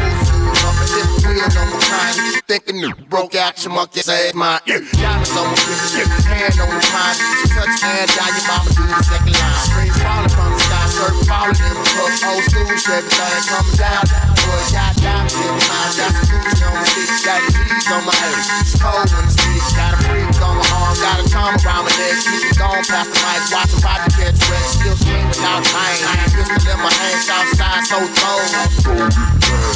wheel 1.29 1.45
on 1.45 1.69
my. 1.69 2.09
You 2.17 2.41
thinking 2.49 2.81
new 2.81 2.93
broke 3.09 3.35
out 3.35 3.61
your 3.63 3.73
monkey 3.73 4.01
ass 4.01 4.33
mine. 4.33 4.59
Diamonds 4.65 5.33
on 5.37 5.45
my 5.45 5.57
wrist, 5.69 5.93
hand 6.25 6.57
on 6.57 6.69
the 6.73 6.81
pine. 6.89 7.17
You 7.17 7.47
touch 7.53 7.81
hand 7.81 8.09
down 8.17 8.31
your 8.33 8.45
mama 8.49 8.69
do 8.73 8.83
the 8.89 8.97
second 9.05 9.35
line. 9.37 9.59
Strings 9.65 9.97
falling 10.01 10.33
from 10.33 10.49
the 10.53 10.59
sky, 10.59 10.85
surf 10.89 11.15
falling 11.29 11.59
in 11.61 11.73
my 11.77 11.85
cup. 11.93 12.09
Old 12.29 12.43
school 12.45 12.65
shit, 12.77 13.03
everything 13.05 13.45
coming 13.49 13.77
down. 13.77 14.03
Boy, 14.41 14.63
got 14.73 14.93
diamonds 14.97 15.37
in 15.37 15.45
my 15.45 15.61
mind. 15.69 15.93
Got 15.99 16.11
some 16.17 16.29
Gucci 16.29 16.63
on 16.65 16.73
my 16.73 16.85
seat, 16.89 17.21
got 17.25 17.41
G's 17.45 17.87
on 17.93 18.01
my 18.05 18.15
head. 18.17 18.37
It's 18.61 18.73
cold 18.77 19.07
when 19.13 19.25
it's 19.25 19.37
deep. 19.37 19.63
Got 19.77 19.93
a 19.93 19.97
freak 20.09 20.28
on 20.41 20.55
my 20.57 20.65
arm, 20.79 20.95
got 20.99 21.17
a 21.19 21.25
charm 21.29 21.55
around 21.63 21.83
my 21.85 21.93
neck. 21.99 22.15
Keep 22.23 22.43
it 22.49 22.57
going 22.57 22.83
past 22.87 23.09
the 23.11 23.19
mic, 23.23 23.41
watching 23.51 23.81
Roger 23.83 24.11
catch 24.15 24.39
wet. 24.49 24.65
Still 24.69 24.97
swing 24.97 25.25
without 25.27 25.63
pain. 25.69 25.99
Pistol 26.33 26.71
in 26.71 26.79
my 26.79 26.91
hand, 26.91 27.21
outside, 27.29 27.83
so 27.87 27.99
cold. 28.19 28.49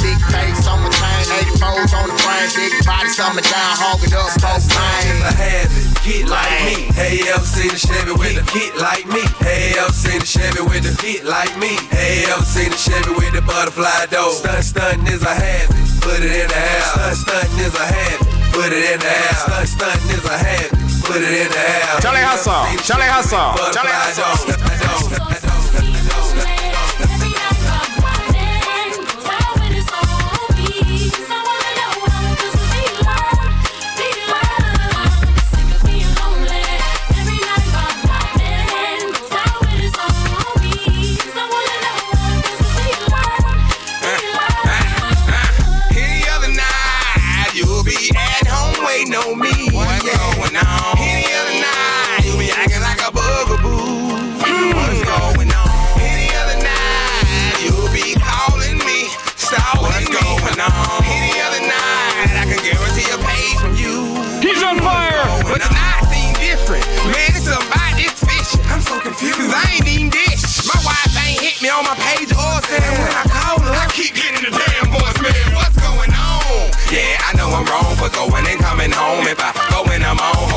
Big 0.02 0.20
face 0.30 0.66
on 0.68 0.80
my 0.84 0.90
chain, 0.90 1.24
84s 1.60 1.92
on 1.96 2.06
the 2.08 2.16
frame. 2.22 2.50
Big 2.56 2.72
body 2.84 3.10
coming 3.16 3.46
down, 3.46 3.72
hogging 3.80 4.14
up 4.14 4.30
both 4.40 4.64
It's 4.64 4.74
a 4.74 4.80
lanes. 4.80 5.34
habit, 5.36 5.84
get 6.04 6.24
like 6.28 6.56
me. 6.68 6.76
ALC 6.94 7.54
the 7.72 7.78
Chevy 7.78 8.14
with 8.14 8.34
the 8.36 8.44
get 8.52 8.72
like 8.80 9.06
me. 9.08 9.22
ALC 9.44 10.04
the 10.20 10.26
Chevy 10.26 10.62
with 10.64 10.84
the 10.84 10.92
get 11.00 11.24
like 11.24 11.54
me. 11.58 11.76
ALC 11.92 12.54
the 12.68 12.78
Chevy 12.78 13.12
with 13.16 13.32
the 13.32 13.42
butterfly 13.42 14.06
door. 14.12 14.30
Stunt 14.32 14.64
stunting 14.64 15.06
is 15.08 15.22
a 15.22 15.34
habit, 15.34 15.76
put 16.00 16.20
it 16.20 16.32
in 16.32 16.48
the 16.48 16.56
air. 16.56 16.82
Stunt 16.92 17.16
stunting 17.16 17.60
is 17.64 17.74
a 17.74 17.86
habit, 17.86 18.23
put 18.54 18.72
it 18.72 18.90
in 18.92 19.00
the 19.00 19.06
air. 19.06 19.34
Stunt 19.34 19.68
stunting 19.68 20.10
is 20.16 20.24
a 20.24 20.38
habit, 20.38 20.70
put 21.04 21.20
it 21.20 21.34
in 21.42 21.50
the 21.50 21.58
air. 21.58 22.00
Charlie 22.00 22.22
Hustle. 22.22 22.64
Charlie 22.86 23.10
Hustle. 23.10 23.54
Charlie 23.74 23.90
Hustle. 23.92 25.43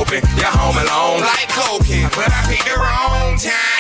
open. 0.08 0.22
You're 0.38 0.46
home 0.48 0.78
alone 0.78 1.22
like 1.22 1.50
cocaine. 1.50 2.10
But 2.16 2.32
I 2.32 2.46
picked 2.48 2.66
the 2.66 2.80
wrong 2.80 3.38
time. 3.38 3.77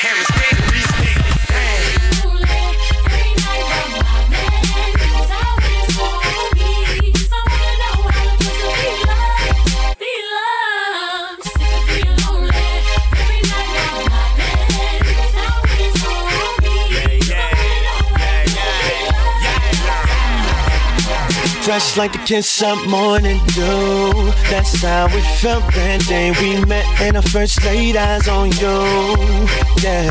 Fresh 21.68 21.98
like 21.98 22.14
the 22.14 22.20
kiss 22.20 22.62
up 22.62 22.88
morning 22.88 23.42
dew. 23.48 24.14
That's 24.50 24.82
how 24.82 25.08
it 25.08 25.40
felt 25.42 25.66
that 25.74 26.02
day 26.08 26.32
we 26.40 26.64
met 26.64 26.86
and 27.02 27.18
I 27.18 27.22
first 27.22 27.62
laid 27.66 27.98
eyes 27.98 28.30
on 28.30 28.52
you. 28.54 29.50
Yeah. 29.84 30.10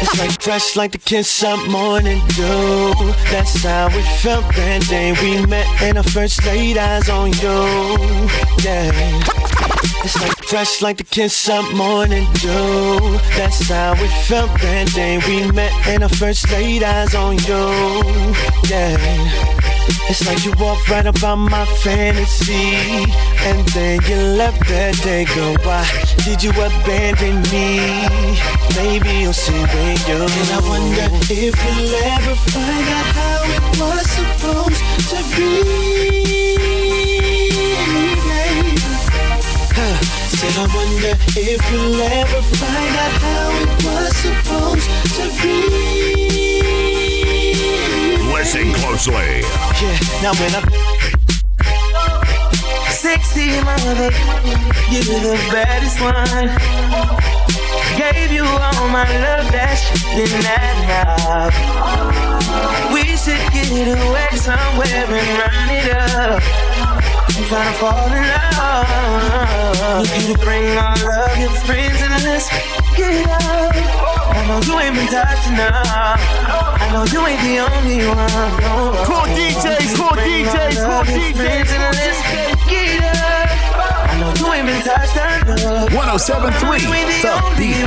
It's 0.00 0.16
like 0.20 0.40
fresh 0.40 0.76
like 0.76 0.92
the 0.92 0.98
kiss 0.98 1.42
up 1.42 1.58
morning 1.68 2.20
dew. 2.36 2.94
That's 3.32 3.60
how 3.64 3.88
it 3.88 4.06
felt 4.22 4.44
that 4.54 4.86
day 4.88 5.16
we 5.20 5.44
met 5.46 5.66
and 5.82 5.98
I 5.98 6.02
first 6.02 6.46
laid 6.46 6.78
eyes 6.78 7.08
on 7.08 7.32
you. 7.32 8.28
Yeah. 8.62 8.92
It's 10.04 10.14
like 10.22 10.36
fresh 10.44 10.80
like 10.80 10.98
the 10.98 11.04
kiss 11.10 11.48
up 11.48 11.74
morning 11.74 12.24
dew. 12.34 13.18
That's 13.36 13.68
how 13.68 13.94
it 13.96 14.26
felt 14.28 14.52
that 14.60 14.92
day 14.94 15.18
we 15.26 15.50
met 15.50 15.72
and 15.88 16.04
I 16.04 16.08
first 16.08 16.48
laid 16.52 16.84
eyes 16.84 17.16
on 17.16 17.36
you. 17.38 17.66
Yeah. 18.70 19.75
It's 20.08 20.26
like 20.26 20.44
you 20.44 20.52
walked 20.58 20.88
right 20.88 21.06
about 21.06 21.36
my 21.36 21.64
fantasy 21.82 22.74
And 23.48 23.66
then 23.68 24.00
you 24.08 24.16
left 24.36 24.66
that 24.68 24.94
day, 25.02 25.24
go 25.34 25.54
Why 25.62 25.86
did 26.24 26.42
you 26.42 26.50
abandon 26.50 27.42
me? 27.50 28.08
Maybe 28.76 29.10
you'll 29.22 29.32
see 29.32 29.52
when 29.52 29.96
you're 30.06 30.26
And 30.26 30.50
I 30.50 30.60
wonder 30.66 31.06
if 31.30 31.54
you'll 31.54 31.94
ever 32.14 32.34
find 32.50 32.88
out 32.98 33.08
how 33.18 33.38
it 33.56 33.64
was 33.80 34.06
supposed 34.18 34.82
to 35.10 35.18
be 35.36 35.76
Huh. 39.76 39.96
Said 40.34 40.56
I 40.56 40.66
wonder 40.74 41.12
if 41.36 41.60
you'll 41.70 42.00
ever 42.00 42.42
find 42.56 42.94
out 43.04 43.14
how 43.22 43.46
it 43.62 43.72
was 43.84 44.10
supposed 44.16 44.88
to 45.16 45.24
be 45.42 46.15
Listen 48.46 48.72
closely. 48.74 49.42
Yeah, 49.82 50.22
now 50.22 50.30
when 50.38 50.54
I 50.54 50.62
Sexy 52.94 53.58
mother, 53.66 54.14
you're 54.86 55.18
the 55.18 55.34
baddest 55.50 55.98
one. 56.00 56.46
Gave 57.98 58.30
you 58.30 58.44
all 58.44 58.86
my 58.86 59.02
love 59.18 59.50
that 59.50 59.82
you 60.14 60.30
didn't 60.30 60.46
have. 60.86 61.50
We 62.94 63.02
should 63.18 63.42
get 63.50 63.90
away 63.98 64.30
somewhere 64.38 65.10
and 65.10 65.30
run 65.42 65.66
it 65.74 65.90
up. 66.14 66.38
I'm 67.26 67.44
trying 67.50 67.66
to 67.66 67.78
fall 67.82 68.06
in 68.14 68.22
love. 68.30 70.06
Need 70.06 70.22
you 70.22 70.36
to 70.36 70.40
bring 70.44 70.78
all 70.78 70.94
of 70.94 71.36
your 71.36 71.50
friends 71.66 72.00
and 72.00 72.14
let's 72.22 72.46
get 72.94 73.26
up. 73.26 74.25
I 74.36 74.46
know 74.48 74.60
you 74.60 74.78
ain't 74.78 74.94
been 74.94 75.06
touched 75.08 75.48
enough. 75.48 75.86
I 75.86 76.92
know 76.92 77.04
you 77.08 77.20
ain't 77.24 77.40
the 77.40 77.56
only 77.64 78.04
one. 78.04 78.28
Cool 79.08 79.24
DJs, 79.32 79.96
cool 79.96 80.12
DJs, 80.12 80.76
cool 80.84 81.04
DJs, 81.08 82.55
1073 86.16 86.80
The 87.20 87.36
Beat. 87.60 87.84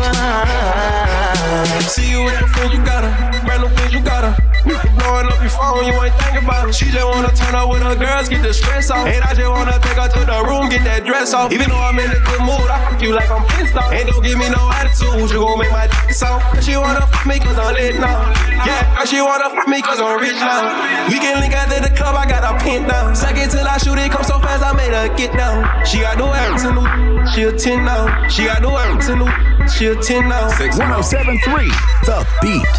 See 1.89 2.13
you 2.13 2.29
friends, 2.53 2.77
you 2.77 2.85
got. 2.85 3.01
Brand 3.41 3.65
new 3.65 3.97
you 3.97 4.05
got. 4.05 4.37
Blowing 4.69 5.25
up 5.25 5.41
your 5.41 5.49
phone, 5.49 5.81
you 5.89 5.97
ain't 5.97 6.13
about 6.37 6.69
it. 6.69 6.75
She 6.75 6.93
just 6.93 7.07
wanna 7.09 7.33
turn 7.33 7.55
up 7.55 7.71
with 7.71 7.81
her 7.81 7.95
girls, 7.95 8.29
get 8.29 8.43
the 8.43 8.53
stress 8.53 8.91
off. 8.91 9.07
And 9.07 9.23
I 9.23 9.33
just 9.33 9.49
wanna 9.49 9.79
take 9.81 9.97
her 9.97 10.07
to 10.13 10.21
the 10.29 10.45
room, 10.45 10.69
get 10.69 10.83
that 10.83 11.05
dress 11.05 11.33
off. 11.33 11.51
Even 11.51 11.69
though 11.69 11.81
I'm 11.81 11.97
in 11.97 12.05
a 12.05 12.19
good 12.21 12.41
mood, 12.45 12.69
I 12.69 12.77
fuck 12.85 13.01
you 13.01 13.17
like 13.17 13.31
I'm 13.31 13.41
pissed 13.57 13.73
off. 13.73 13.91
And 13.91 14.05
don't 14.07 14.21
give 14.21 14.37
me 14.37 14.47
no 14.49 14.69
attitude, 14.77 15.31
you 15.33 15.41
gon' 15.41 15.57
make 15.57 15.71
my 15.71 15.87
dick 15.89 16.13
soft. 16.13 16.61
She 16.61 16.77
wanna 16.77 17.07
fuck 17.07 17.25
me 17.25 17.39
cause 17.39 17.57
I'm 17.57 17.73
lit 17.73 17.97
now. 17.97 18.29
Yeah, 18.61 19.05
she 19.05 19.21
wanna 19.25 19.49
fuck 19.49 19.67
me 19.67 19.81
cause 19.81 19.99
I'm 19.99 20.21
rich 20.21 20.37
now. 20.37 21.09
We 21.09 21.17
can 21.17 21.41
link 21.41 21.57
out 21.57 21.65
the 21.73 21.89
club, 21.97 22.13
I 22.13 22.29
got 22.29 22.45
a 22.45 22.53
pin 22.61 22.85
down. 22.85 23.15
Till 23.15 23.65
I 23.65 23.77
shoot 23.79 23.97
it, 23.97 24.11
come 24.11 24.23
so 24.23 24.37
fast, 24.37 24.61
I 24.61 24.73
made 24.73 24.93
her 24.93 25.09
get 25.17 25.33
down. 25.33 25.65
She 25.83 26.01
got 26.01 26.19
no 26.19 26.29
new, 26.29 27.25
she 27.33 27.43
a 27.43 27.51
10 27.51 27.85
now. 27.85 28.18
She 28.27 28.45
got 28.45 28.61
no 28.61 28.77
ass 28.77 29.09
in 29.09 29.19
new, 29.19 29.29
she 29.67 29.87
a 29.87 29.95
10 29.95 30.27
now. 30.27 30.47
1073 30.49 31.67
The 32.05 32.27
Beat. 32.41 32.75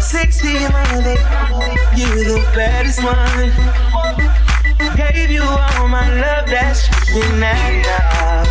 Sexy 0.00 0.54
mother, 0.72 1.18
you're 1.96 2.24
the 2.24 2.40
baddest 2.54 3.02
one. 3.02 3.52
Gave 4.96 5.30
you 5.30 5.42
all 5.42 5.88
my 5.88 6.08
love 6.20 6.46
that's 6.46 6.88
been 7.12 7.42
enough. 7.42 8.48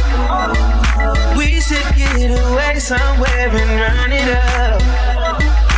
We 1.38 1.60
should 1.60 1.96
get 1.96 2.32
away 2.32 2.80
somewhere 2.80 3.50
and 3.50 3.80
run 3.82 4.12
it 4.12 4.30
up. 4.36 4.82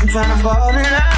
I'm 0.02 0.08
trying 0.08 0.38
to 0.38 0.44
fall 0.44 0.70
in 0.70 0.84
love. 0.84 1.10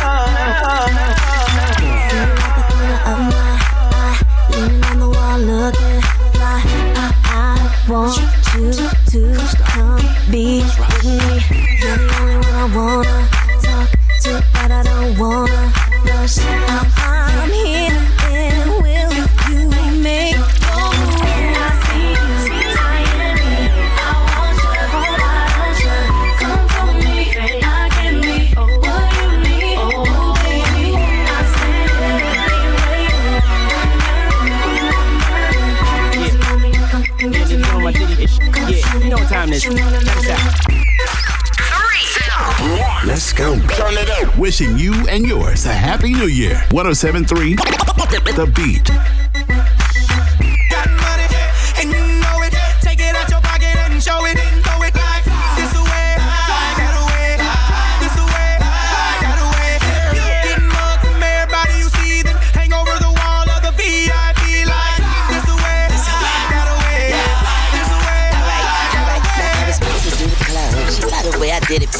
Leaning 4.52 4.84
on 4.84 5.00
the 5.00 5.10
wall, 5.10 5.40
looking 5.40 6.02
fly. 6.34 6.64
Ah, 6.96 7.12
ah. 7.26 7.50
Want 7.90 8.16
you 8.56 8.72
to 8.72 9.58
come 9.58 10.00
be 10.32 10.62
with 10.62 11.04
me. 11.04 11.18
You're 11.82 11.98
the 11.98 12.16
only 12.22 12.36
one 12.36 12.46
I 12.46 12.66
wanna 12.74 13.28
talk 13.62 13.90
to, 14.22 14.44
but 14.54 14.72
I 14.72 14.84
don't 14.84 15.18
wanna 15.18 15.74
rush. 16.06 16.38
I, 16.40 16.46
I'm 17.42 17.52
here, 17.52 18.00
and 18.30 18.70
will 18.84 19.12
you 19.50 20.00
make 20.02 20.61
Yeah, 38.72 38.98
you 39.00 39.10
know 39.10 39.18
what 39.18 39.28
time 39.28 39.50
it 39.50 39.56
is. 39.56 39.63
Check 39.63 39.74
this 39.74 40.30
out. 42.30 43.06
Let's 43.06 43.34
go. 43.34 43.56
Turn 43.56 43.96
it 43.96 44.10
up. 44.10 44.38
Wishing 44.38 44.78
you 44.78 44.94
and 45.10 45.25
yours 45.25 45.66
a 45.66 45.74
happy 45.74 46.13
new 46.13 46.28
year. 46.28 46.63
1073 46.72 47.56
The 47.56 48.51
Beat. 48.56 49.21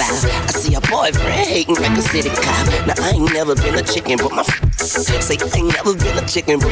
Way 0.02 0.12
I 0.12 0.18
did 0.18 0.26
it 0.26 0.32
by. 0.32 0.48
I 0.48 0.52
see 0.52 0.74
a 0.76 0.82
boyfriend 0.82 1.48
hating 1.48 1.76
like 1.76 1.98
a 1.98 2.02
city 2.02 2.30
cop. 2.30 2.68
Now 2.88 2.94
I 3.04 3.12
ain't 3.12 3.34
never 3.34 3.56
been 3.56 3.76
a 3.76 3.84
chicken, 3.84 4.18
but 4.18 4.32
my 4.32 4.42
f- 4.42 4.74
say 4.82 5.38
I 5.38 5.58
ain't 5.58 5.74
never 5.74 5.96
been 5.96 6.18
a 6.18 6.26
chicken, 6.28 6.60
but 6.60 6.72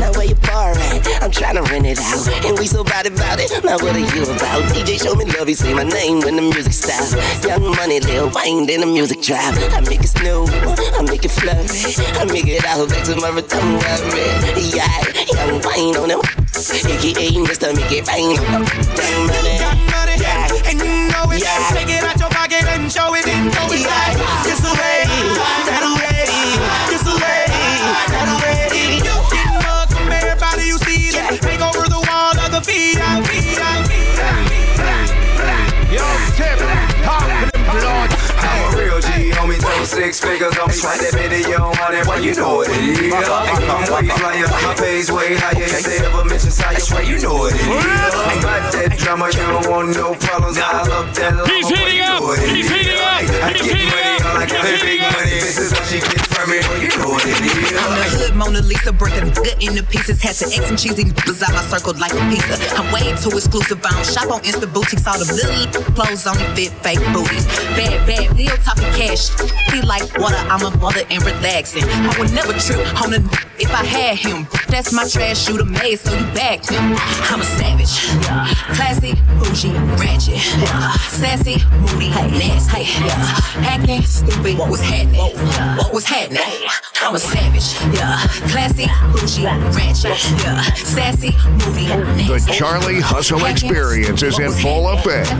now 0.00 0.12
where 0.12 0.26
you 0.26 0.34
bar 0.46 0.72
at? 0.72 1.22
I'm 1.22 1.30
trying 1.30 1.56
to 1.56 1.62
rent 1.62 1.86
it 1.86 1.98
out, 2.00 2.28
and 2.44 2.58
we 2.58 2.66
so 2.66 2.84
bad 2.84 3.06
about 3.06 3.38
it. 3.38 3.50
Now 3.64 3.78
what 3.78 3.94
are 3.94 3.98
you 3.98 4.22
about? 4.24 4.62
DJ 4.72 5.02
show 5.02 5.14
me 5.14 5.24
love, 5.36 5.48
you 5.48 5.54
say 5.54 5.74
my 5.74 5.84
name 5.84 6.20
when 6.20 6.36
the 6.36 6.42
music 6.42 6.72
stops. 6.72 7.14
Young 7.44 7.62
money, 7.76 8.00
Lil 8.00 8.30
Wayne, 8.34 8.66
then 8.66 8.80
the 8.80 8.86
music 8.86 9.22
drop. 9.22 9.54
I 9.72 9.80
make 9.88 10.02
it 10.02 10.08
snow, 10.08 10.46
I 10.98 11.02
make 11.02 11.24
it 11.24 11.30
flurry, 11.30 11.66
I 12.18 12.24
make 12.26 12.46
it 12.48 12.64
out 12.66 12.88
back 12.88 13.04
tomorrow, 13.04 13.40
don't 13.40 13.78
worry. 13.78 14.62
Yeah, 14.72 14.88
young 15.36 15.60
Wayne 15.62 15.96
on 15.96 16.10
him, 16.10 16.20
aka 16.56 17.26
Mr. 17.46 17.74
Make 17.76 17.92
It 17.92 18.06
money, 18.06 19.58
Got 19.58 19.76
money, 19.92 20.12
and 20.66 20.78
you 20.80 21.08
know 21.12 21.30
it. 21.30 21.42
Yeah. 21.42 21.70
Take 21.72 21.88
it 21.90 22.02
out 22.02 22.21
and 22.68 22.90
show 22.90 23.14
it. 23.14 23.24
Throw 23.24 23.68
it 23.72 23.86
like 23.86 24.18
this 24.44 24.60
away. 24.62 25.06
That 25.68 25.82
away. 25.82 26.26
This 26.90 27.04
away. 27.06 27.46
That 28.12 28.28
away. 28.34 28.68
Getting 28.72 29.58
mugged 29.62 29.92
from 29.92 30.10
everybody 30.10 30.66
you 30.66 30.78
see. 30.86 31.10
Then 31.10 31.38
hang 31.42 31.62
over 31.62 31.88
the 31.88 32.00
wall 32.08 32.34
of 32.38 32.50
the 32.52 32.60
VIP. 32.62 33.30
Yo, 35.92 36.00
Tip, 36.40 36.56
pop 37.04 37.20
them 37.28 37.52
blood. 37.68 38.08
I'm 38.40 38.72
a 38.72 38.80
real 38.80 38.96
G, 39.00 39.28
homie, 39.36 39.60
so 39.60 39.68
sick. 39.84 40.14
six 40.16 40.20
figures 40.20 40.56
on 40.56 40.68
me. 40.72 40.76
Like 40.80 41.00
that 41.04 41.12
video 41.12 41.68
on 41.68 41.92
it, 41.94 42.06
well, 42.06 42.16
you 42.24 42.34
know 42.34 42.56
what 42.64 42.70
it 42.72 42.96
is. 42.96 43.12
I'm 43.12 43.84
way 43.92 44.08
flyer, 44.08 44.48
my 44.64 44.74
pay's 44.74 45.12
way 45.12 45.36
higher. 45.36 45.68
Ain't 45.68 45.84
they 45.84 46.00
ever 46.00 46.24
mention 46.24 46.50
Saya? 46.50 46.80
Well, 46.90 47.04
you 47.04 47.20
know 47.20 47.34
what 47.34 47.52
it 47.52 47.60
is. 47.60 47.84
Got 48.40 48.72
that 48.72 48.96
drama, 48.96 49.26
you 49.28 49.44
don't 49.52 49.68
want 49.68 49.88
no 49.92 50.14
problems. 50.16 50.56
I 50.56 50.88
love 50.88 51.12
that 51.16 51.36
love. 51.36 51.48
He's 51.48 51.68
heating 51.68 51.91
Lisa, 58.72 58.90
break 58.90 59.12
a 59.12 59.20
nigga 59.20 59.52
into 59.60 59.82
pieces. 59.84 60.22
Had 60.22 60.34
to 60.36 60.46
X 60.46 60.70
and 60.70 60.78
cheesy 60.78 61.04
niggas 61.04 61.42
out 61.42 61.52
my 61.52 61.60
circle 61.60 61.92
like 62.00 62.14
a 62.14 62.24
pizza. 62.32 62.56
I'm 62.80 62.88
way 62.88 63.04
too 63.20 63.36
exclusive. 63.36 63.84
I 63.84 63.90
don't 63.92 64.06
shop 64.06 64.32
on 64.32 64.40
Insta 64.48 64.64
boutiques. 64.72 65.06
All 65.06 65.18
the 65.18 65.28
little 65.28 65.84
clothes 65.92 66.26
only 66.26 66.48
fit 66.56 66.72
fake 66.80 67.04
booties. 67.12 67.44
Bad, 67.76 68.06
bad, 68.08 68.34
deal 68.34 68.56
talking 68.64 68.88
cash. 68.96 69.28
Feel 69.68 69.84
like 69.84 70.08
water. 70.16 70.40
I'm 70.48 70.64
a 70.64 70.74
mother 70.78 71.04
and 71.10 71.20
relaxing. 71.22 71.84
I 71.84 72.16
would 72.18 72.32
never 72.32 72.54
trip 72.54 72.80
on 73.02 73.12
a 73.12 73.20
if 73.60 73.70
I 73.70 73.84
had 73.84 74.16
him. 74.16 74.48
That's 74.68 74.92
my 74.92 75.06
trash 75.06 75.44
shooter 75.44 75.64
made, 75.64 76.00
so 76.00 76.16
you 76.16 76.24
backed 76.32 76.70
him. 76.70 76.96
I'm 77.28 77.40
a 77.40 77.44
savage. 77.44 77.94
Classy, 78.72 79.14
bougie, 79.38 79.76
ratchet. 80.00 80.40
Sassy, 81.12 81.60
moody, 81.84 82.08
nasty. 82.08 82.84
Hacking, 83.60 84.02
stupid. 84.02 84.58
What 84.58 84.70
was 84.70 84.80
happening? 84.80 85.36
What 85.76 85.92
was 85.92 86.04
happening? 86.04 86.40
I'm 87.02 87.14
a 87.14 87.18
savage. 87.18 87.74
Yeah. 87.94 88.16
Classy, 88.48 88.61
bougie, 88.68 89.44
ratchet. 89.44 90.18
Yeah. 90.42 90.62
Sassy, 90.74 91.32
moody, 91.64 91.86
The. 92.26 92.52
Charlie 92.52 93.00
Hustle 93.00 93.44
Experience 93.46 94.22
is 94.22 94.38
in 94.38 94.52
full 94.52 94.88
effect. 94.88 95.30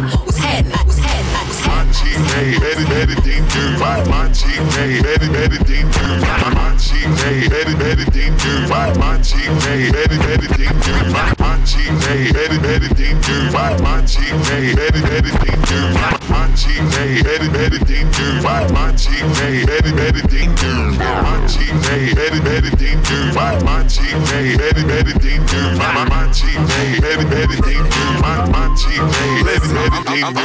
Hey, 2.32 2.58
better, 2.58 2.86
better 2.88 3.20
than 3.20 3.44
you. 3.52 3.78
My, 3.78 4.02
my 4.08 4.32
cheek, 4.32 4.56
hey, 4.72 5.02
better, 5.02 5.30
better 5.30 5.62
than 5.62 5.84
you. 5.84 6.08
My, 6.24 6.54
my 6.54 6.76
cheek, 6.76 7.04
hey, 7.20 7.48
better, 7.48 7.76
better 7.76 8.08
than 8.10 8.32
you. 8.40 8.68
My, 8.68 8.88
my 8.96 9.20
cheek, 9.20 9.52
hey, 9.62 9.92
better, 9.92 10.18
better 10.18 10.48
than 10.48 10.72
you. 10.80 11.12
My, 11.12 11.34
my 11.38 11.60
cheek, 11.62 11.92
hey, 12.08 12.32
better, 12.32 12.60
better 12.62 12.94
than 12.94 13.16
you. 13.20 13.52
My, 13.52 13.76
my 13.82 14.00
cheek, 14.06 14.32
hey, 14.48 14.72
better, 14.72 15.02
better 15.02 15.32
than 15.44 15.60
you. 15.68 15.82
My, 15.92 16.16
my 16.32 16.48
cheek, 16.56 16.82
hey, 16.96 17.22
better, 17.22 17.50
better 17.52 17.84
than 17.84 18.06
you. 18.16 18.42
My, 18.42 18.64
my 18.72 18.88
cheek, 18.96 19.28
hey, 19.38 19.64
better, 19.66 19.92
better 19.92 20.24
than 20.26 20.50
you. 20.56 20.76
My 20.98 21.36
cheek, 21.46 21.76
hey, 21.84 22.14
better, 22.14 22.42
better 22.42 22.72
than 22.76 22.96
you. 23.04 23.11
My, 23.12 23.18
you. 23.18 23.32
My, 25.76 26.04
my 26.08 26.24
you. 26.32 26.58
My, 28.20 28.46
my 28.48 28.72
you. 28.88 29.02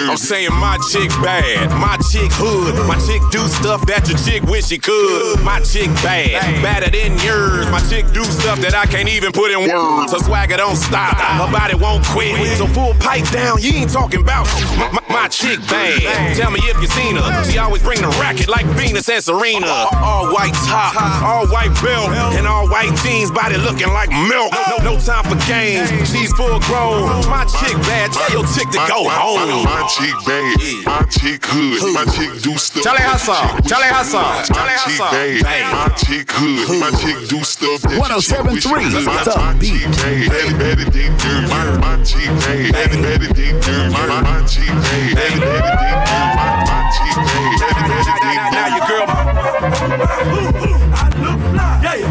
I'm 0.09 0.17
saying 0.17 0.51
my 0.51 0.77
chick 0.89 1.09
bad, 1.21 1.69
my 1.79 1.97
chick 2.11 2.31
hood, 2.33 2.75
my 2.87 2.97
chick 3.07 3.21
do 3.31 3.47
stuff 3.47 3.85
that 3.87 4.07
your 4.09 4.17
chick 4.17 4.43
wish 4.49 4.65
she 4.65 4.77
could. 4.77 5.39
My 5.43 5.59
chick 5.61 5.87
bad, 6.03 6.41
badder 6.61 6.91
than 6.91 7.17
yours. 7.19 7.69
My 7.69 7.79
chick 7.87 8.11
do 8.11 8.23
stuff 8.23 8.59
that 8.59 8.73
I 8.73 8.85
can't 8.85 9.07
even 9.09 9.31
put 9.31 9.51
in 9.51 9.59
words. 9.59 10.11
Her 10.11 10.19
swagger 10.19 10.57
don't 10.57 10.75
stop, 10.75 11.15
her 11.15 11.51
body 11.51 11.75
won't 11.75 12.03
quit. 12.07 12.35
So 12.57 12.67
full 12.67 12.93
pipe 12.95 13.29
down, 13.31 13.61
you 13.61 13.71
ain't 13.75 13.91
talking 13.91 14.21
about 14.21 14.47
my, 14.75 14.91
my, 14.91 15.03
my 15.09 15.27
chick 15.27 15.59
bad. 15.67 16.35
Tell 16.35 16.51
me 16.51 16.59
if 16.65 16.81
you 16.81 16.87
seen 16.87 17.15
her. 17.15 17.43
She 17.45 17.57
always 17.59 17.83
bring 17.83 18.01
the 18.01 18.09
racket 18.19 18.49
like 18.49 18.65
Venus 18.75 19.07
and 19.09 19.23
Serena. 19.23 19.87
All 20.03 20.33
white 20.33 20.55
top, 20.65 20.95
all 21.23 21.47
white 21.47 21.71
belt, 21.83 22.09
and 22.35 22.46
all 22.47 22.67
white 22.69 22.93
jeans, 23.03 23.29
body 23.31 23.57
looking 23.57 23.89
like 23.91 24.09
milk. 24.09 24.53
No, 24.71 24.77
no 24.81 24.97
time 24.99 25.23
for 25.27 25.35
games. 25.45 25.89
She's 26.09 26.31
full 26.33 26.59
grown. 26.61 27.03
My 27.27 27.43
chick 27.45 27.75
bad, 27.85 28.11
tell 28.11 28.31
your 28.31 28.45
chick 28.55 28.69
to 28.71 28.79
go 28.87 29.07
home. 29.09 29.63
My 29.67 29.85
chick 29.91 30.15
bad, 30.25 30.57
my 30.85 31.03
chick 31.11 31.43
hood, 31.45 31.93
my 31.93 32.05
chick 32.15 32.31
do 32.41 32.57
stuff. 32.57 32.83
Charlie 32.83 32.99
that 32.99 33.03
Hustle, 33.03 33.35
your 33.35 33.47
chick 33.61 33.67
Charlie 33.67 33.83
wish 33.83 33.93
Hustle, 33.93 34.23
she 34.47 34.53
My 34.55 34.63
chick 34.79 34.97
Hustle. 34.97 35.11
bad, 35.11 35.43
my 35.75 35.89
chick 35.99 36.31
hood, 36.31 36.79
my 36.79 36.89
chick 36.97 37.19
do 37.27 37.43
stuff 37.43 37.81
that 37.83 38.07
your 38.07 38.21
chick 38.21 38.43
wish 38.47 38.63
she 38.63 38.69
1073 38.71 38.73
could. 38.73 39.05
My 39.05 39.11
my 39.35 39.53
chick 39.59 39.91
bad, 39.99 40.31
better 40.31 40.55
better 40.57 40.87
than 40.89 41.11
you. 41.19 41.35
My 41.51 41.67
my 41.77 41.99
chick 42.03 42.31
bad, 42.41 42.71
better 42.71 43.01
better 43.03 43.27
than 43.35 43.55
you. 43.59 43.91
My 43.91 44.07
my 44.23 44.39
chick 44.47 44.71
bad, 44.71 45.11
better 45.15 45.39
better 45.43 45.75
than. 45.75 45.99
My 46.39 46.63
my 46.63 46.79
chick 46.95 47.17
bad, 47.19 47.59
better 47.59 47.83
better 47.91 48.15
than. 48.23 48.39
Now 48.55 48.71
your 48.73 48.87
girl. 48.87 49.03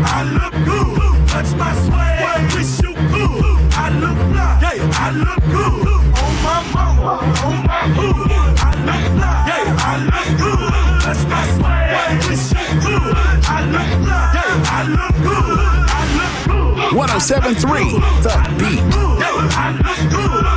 I 0.06 0.22
look 0.24 0.52
good. 0.64 1.28
Touch 1.28 1.50
my 1.56 1.72
swag, 1.84 2.52
wish 2.54 2.80
you 2.82 2.92
could. 2.94 3.42
I 3.74 3.90
look 4.00 4.18
fly, 4.32 4.58
yeah, 4.62 5.04
I 5.04 5.10
look 5.10 5.42
good. 5.52 5.86
On 6.22 6.32
my 6.44 6.56
mama, 6.72 7.14
on 7.44 7.56
my 7.66 7.82
hood. 7.96 8.30
I 8.58 8.72
look 8.86 9.04
fly, 9.14 9.34
yeah, 9.48 9.76
I 9.78 9.94
look 10.08 10.28
good. 10.40 10.72
Touch 11.02 11.22
my 11.28 11.44
swag, 11.56 12.16
wish 12.28 12.46
you 12.56 12.66
could. 12.80 13.14
I 13.46 13.58
look 13.72 13.90
fly, 14.04 14.22
yeah, 14.36 14.74
I 14.76 14.82
look 14.96 15.16
good. 15.26 15.58
I 15.88 16.02
look 16.16 16.34
good. 16.46 16.96
1073 16.96 18.00
The 18.22 18.34
Beat. 18.58 18.82
Yeah, 19.20 19.48
I 19.52 19.72
look 19.72 20.00
good. 20.10 20.55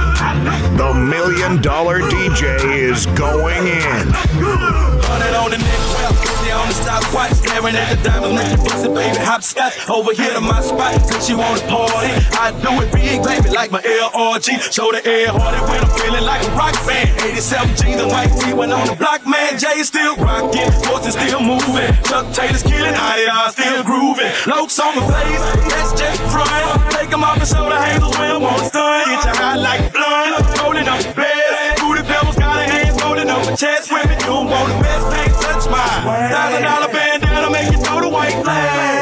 I 0.81 0.93
The 0.93 0.99
Million 0.99 1.61
Dollar 1.61 1.99
DJ 1.99 2.55
is 2.89 3.05
going 3.07 3.67
in. 3.67 5.19
On 6.49 6.67
the 6.67 6.73
stopwatch, 6.73 7.31
staring 7.39 7.75
at 7.77 7.93
the 7.93 8.09
diamond 8.09 8.33
with 8.33 8.49
the 8.51 8.57
pussy, 8.57 8.89
baby, 8.89 9.15
hopscotch. 9.21 9.87
Over 9.87 10.11
here 10.11 10.33
to 10.33 10.41
my 10.41 10.59
spot, 10.59 10.97
since 11.05 11.27
she 11.29 11.35
wanna 11.37 11.61
party. 11.69 12.09
I 12.35 12.51
do 12.59 12.73
it 12.81 12.91
big, 12.91 13.21
baby, 13.23 13.53
like 13.53 13.71
my 13.71 13.79
LRG. 13.79 14.57
Show 14.73 14.91
the 14.91 14.99
air 15.05 15.29
harder 15.29 15.61
when 15.69 15.79
I'm 15.79 15.91
feeling 15.95 16.25
like 16.25 16.41
a 16.43 16.51
rock 16.57 16.73
band. 16.89 17.15
87 17.21 17.75
jeans 17.77 18.01
and 18.01 18.11
white 18.11 18.33
tee 18.41 18.51
when 18.51 18.73
on 18.73 18.87
the 18.87 18.95
block, 18.97 19.23
man. 19.29 19.61
Jay 19.61 19.83
still 19.85 20.17
rocking, 20.17 20.67
horses 20.89 21.13
still 21.13 21.39
moving. 21.39 21.93
Chuck 22.03 22.27
Taylor's 22.33 22.63
killing, 22.63 22.97
I 22.97 23.29
uh, 23.29 23.53
still 23.53 23.83
grooving. 23.85 24.33
Lokes 24.49 24.81
on 24.81 24.97
my 24.97 25.05
face, 25.05 25.43
that's 25.69 25.93
just 25.95 26.19
front. 26.33 26.91
Take 26.91 27.13
'em 27.13 27.23
off 27.23 27.37
and 27.37 27.47
show 27.47 27.69
the 27.69 27.77
haters 27.77 28.09
when 28.17 28.35
I'm 28.35 28.43
on 28.43 28.59
stun. 28.67 29.05
Get 29.05 29.23
your 29.23 29.35
high 29.37 29.55
like 29.55 29.93
blunt, 29.93 30.43
rolling 30.69 30.85
the 30.85 31.13
bed. 31.13 31.79
Booty 31.79 32.03
pebbles 32.03 32.35
got 32.35 32.55
her 32.55 32.71
hands 32.71 33.01
rolling 33.01 33.29
up 33.29 33.45
my 33.45 33.55
chest. 33.55 33.91
Women, 33.91 34.19
you 34.19 34.25
don't 34.25 34.47
want 34.47 34.73
the 34.73 34.79
best, 34.83 35.05
can't 35.15 35.33
touch 35.41 35.69
mine. 35.69 36.29
Thousand 36.29 36.63
dollar 36.63 36.91
bandana, 36.93 37.49
make 37.49 37.71
you 37.71 37.79
throw 37.79 38.01
the 38.01 38.09
white 38.09 38.43
flag. 38.43 38.98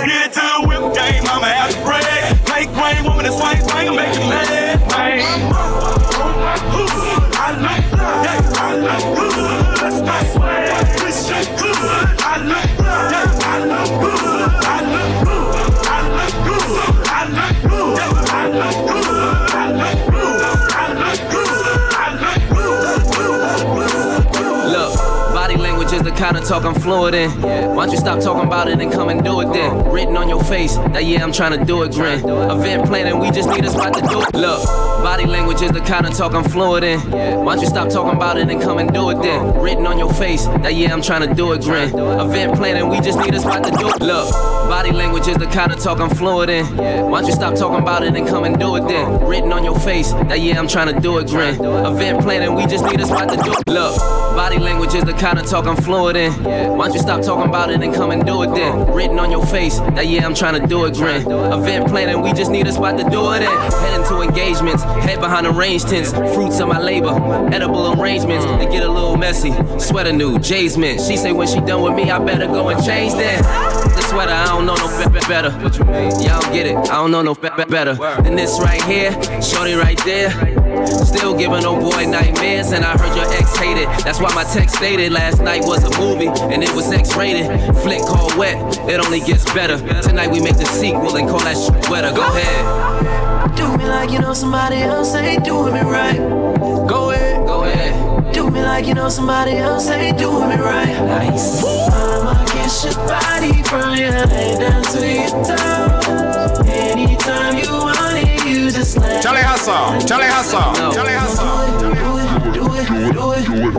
Talk 26.48 26.64
I'm 26.64 26.74
fluid 26.76 27.14
in. 27.14 27.30
Why 27.42 27.86
don't 27.86 27.92
you 27.92 27.98
stop 27.98 28.22
talking 28.22 28.48
about 28.48 28.70
it 28.70 28.80
and 28.80 28.92
come 28.92 29.10
and 29.10 29.24
do 29.24 29.42
it 29.42 29.52
then? 29.52 29.90
Written 29.90 30.16
on 30.16 30.30
your 30.30 30.42
face, 30.44 30.76
that 30.78 31.04
yeah, 31.04 31.24
I'm 31.24 31.34
trying 31.34 31.58
to 31.60 31.66
do 31.66 31.84
it, 31.84 31.92
grin. 31.92 32.20
Event 32.24 32.86
planning, 32.86 33.20
we 33.20 33.32
just 33.32 33.50
need 33.50 33.66
a 33.66 33.70
spot 33.70 33.94
to 33.96 34.02
do 34.02 34.22
it. 34.22 34.34
Look, 34.34 34.66
body 35.04 35.26
language 35.26 35.62
is 35.62 35.72
the 35.72 35.82
kind 35.82 36.06
of 36.06 36.14
talk 36.14 36.34
I'm 36.34 36.46
fluid 36.46 36.84
in. 36.84 37.00
Why 37.12 37.56
don't 37.56 37.62
you 37.62 37.68
stop 37.68 37.90
talking 37.90 38.16
about 38.16 38.38
it 38.38 38.50
and 38.50 38.62
come 38.62 38.78
and 38.78 38.94
do 38.94 39.10
it 39.10 39.22
then? 39.22 39.60
Written 39.60 39.86
on 39.88 40.00
your 40.00 40.14
face, 40.14 40.46
that 40.46 40.74
yeah, 40.74 40.94
I'm 40.94 41.02
trying 41.02 41.28
to 41.28 41.34
do 41.34 41.52
it, 41.52 41.62
grin. 41.64 41.90
Event 41.94 42.56
planning, 42.56 42.88
we 42.90 43.02
just 43.02 43.20
need 43.20 43.34
a 43.34 43.40
spot 43.40 43.66
to 43.66 43.72
do 43.72 43.90
it. 43.90 44.00
Look, 44.02 44.30
body 44.68 44.92
language 44.92 45.28
is 45.28 45.38
the 45.38 45.46
kind 45.48 45.72
of 45.72 45.80
talk 45.80 46.00
I'm 46.00 46.10
fluent 46.10 46.50
in. 46.50 46.66
Why 46.76 47.22
don't 47.22 47.28
you 47.28 47.34
stop 47.34 47.56
talking 47.56 47.82
about 47.82 48.04
it 48.04 48.16
and 48.16 48.28
come 48.28 48.44
and 48.44 48.60
do 48.60 48.76
it 48.76 48.88
then? 48.88 49.26
Written 49.26 49.54
on 49.54 49.64
your 49.64 49.80
face, 49.80 50.12
that 50.12 50.42
yeah, 50.42 50.60
I'm 50.60 50.68
trying 50.68 50.94
to 50.94 51.00
do 51.00 51.18
it, 51.20 51.28
grin. 51.28 51.56
Event 51.56 52.22
planning, 52.22 52.54
we 52.54 52.66
just 52.68 52.84
need 52.86 53.00
a 53.00 53.06
spot 53.06 53.30
to 53.30 53.38
do 53.38 53.54
it. 53.54 53.68
Look, 53.68 53.98
body 54.36 54.60
language 54.60 54.94
is 54.94 55.04
the 55.06 55.14
kind 55.14 55.40
of 55.40 55.48
talk 55.48 55.66
I'm 55.66 55.78
fluent 55.78 56.18
in. 56.18 56.32
Why 56.44 56.88
don't 56.88 56.94
you 56.94 57.00
stop 57.00 57.22
talking 57.22 57.50
about 57.50 57.72
it 57.72 57.82
and 57.82 57.94
come 57.94 58.12
and 58.12 58.26
do 58.26 58.44
it 58.44 58.54
then? 58.54 58.92
Written 58.94 59.20
on 59.20 59.32
your 59.32 59.46
face, 59.46 59.80
that 59.80 60.08
yeah, 60.08 60.26
I'm 60.26 60.36
trying 60.36 60.60
to 60.62 60.68
do 60.68 60.86
it, 60.86 60.96
grin. 60.96 61.22
Event 61.32 61.88
planning, 61.88 62.22
we 62.22 62.34
just 62.34 62.52
need 62.52 62.68
a 62.68 62.74
spot 62.74 62.98
to 62.98 63.10
do 63.10 63.32
it 63.34 63.44
in. 63.44 63.72
Heading 63.82 64.06
to 64.08 64.22
engagements, 64.22 64.84
head 64.84 65.20
behind 65.20 65.46
the 65.46 65.52
range 65.52 65.86
tents, 65.86 66.12
fruits 66.12 66.60
of 66.60 66.68
my 66.68 66.80
labor, 66.80 67.14
edible 67.54 68.00
arrangements. 68.00 68.46
They 68.46 68.66
get 68.66 68.84
a 68.84 68.92
little 68.92 69.16
messy. 69.18 69.54
Sweater 69.80 70.12
new, 70.12 70.40
Jay's 70.40 70.78
mint. 70.78 71.00
She 71.02 71.16
say 71.16 71.32
when 71.32 71.48
she 71.48 71.62
done 71.62 71.82
with 71.84 71.94
me, 71.94 72.12
I 72.12 72.20
better 72.20 72.48
go 72.48 72.70
and 72.70 72.84
change 72.84 73.14
that. 73.14 73.67
The 74.08 74.14
sweater, 74.14 74.32
I 74.32 74.46
don't 74.46 74.66
know 74.66 74.76
no 74.76 74.88
be- 75.04 75.20
be- 75.20 75.28
better. 75.28 75.52
What 75.60 75.78
you 75.78 75.84
mean? 75.84 76.12
Y'all 76.22 76.40
get 76.54 76.66
it. 76.66 76.78
I 76.78 76.96
don't 76.96 77.12
know 77.12 77.22
no 77.22 77.36
be- 77.36 77.50
be- 77.58 77.66
better 77.66 77.94
than 78.24 78.36
this 78.38 78.58
right 78.58 78.82
here. 78.84 79.12
Shorty 79.42 79.74
right 79.74 80.00
there. 80.06 80.32
Still 80.88 81.36
giving 81.38 81.66
old 81.66 81.82
boy 81.82 82.06
nightmares, 82.06 82.72
and 82.72 82.86
I 82.86 82.98
heard 82.98 83.14
your 83.18 83.28
ex 83.34 83.58
hated. 83.58 83.90
That's 84.06 84.22
why 84.22 84.34
my 84.34 84.46
text 84.46 84.76
stated 84.78 85.12
last 85.12 85.42
night 85.42 85.64
was 85.66 85.84
a 85.84 86.00
movie, 86.00 86.28
and 86.54 86.64
it 86.64 86.74
was 86.74 86.90
X 86.90 87.18
rated. 87.18 87.48
Flick 87.84 88.00
called 88.00 88.34
wet, 88.38 88.56
it 88.88 89.06
only 89.06 89.20
gets 89.20 89.44
better. 89.54 89.78
Tonight 90.02 90.32
we 90.32 90.40
make 90.40 90.56
the 90.58 90.66
sequel 90.66 91.18
and 91.18 91.28
call 91.28 91.40
that 91.40 91.58
shit 91.58 91.90
wetter. 91.90 92.14
Go 92.14 92.24
ahead. 92.24 93.56
Do 93.58 93.78
me 93.78 93.84
like 93.86 94.10
you 94.12 94.20
know 94.20 94.34
somebody 94.34 94.78
else 94.78 95.14
ain't 95.16 95.44
doing 95.44 95.74
me 95.74 95.82
right. 95.82 96.18
Go 96.88 97.12
ahead. 97.12 97.46
Go 97.46 97.64
ahead. 97.66 98.34
Do 98.34 98.50
me 98.50 98.62
like 98.62 98.86
you 98.88 98.94
know 98.94 99.10
somebody 99.10 99.58
else 99.58 99.90
ain't 99.90 100.18
doing 100.18 100.48
me 100.48 100.56
right. 100.56 100.96
Nice. 101.06 101.62
I'm 102.68 102.74
a 102.74 102.76
kiss 102.76 102.84
your 102.84 102.96
body 103.08 103.64
from 103.64 103.96
your 103.96 104.12
head 104.12 104.60
down 104.60 104.84
to 104.84 105.00
your 105.00 105.30
toes. 105.48 106.68
Anytime 106.68 107.58
you 107.58 107.72
want 107.72 108.18
it, 108.18 108.46
you 108.46 108.70
just 108.70 108.98
let 108.98 109.24
Charlie 109.24 109.40
Hustle, 109.42 110.06
Charlie 110.06 110.28
Hustle, 110.28 110.92
Charlie 110.92 111.14
Hustle. 111.14 111.80
do 112.52 112.74
it, 112.76 112.88
do 112.90 113.08
it, 113.08 113.14
do 113.14 113.34
it. 113.34 113.78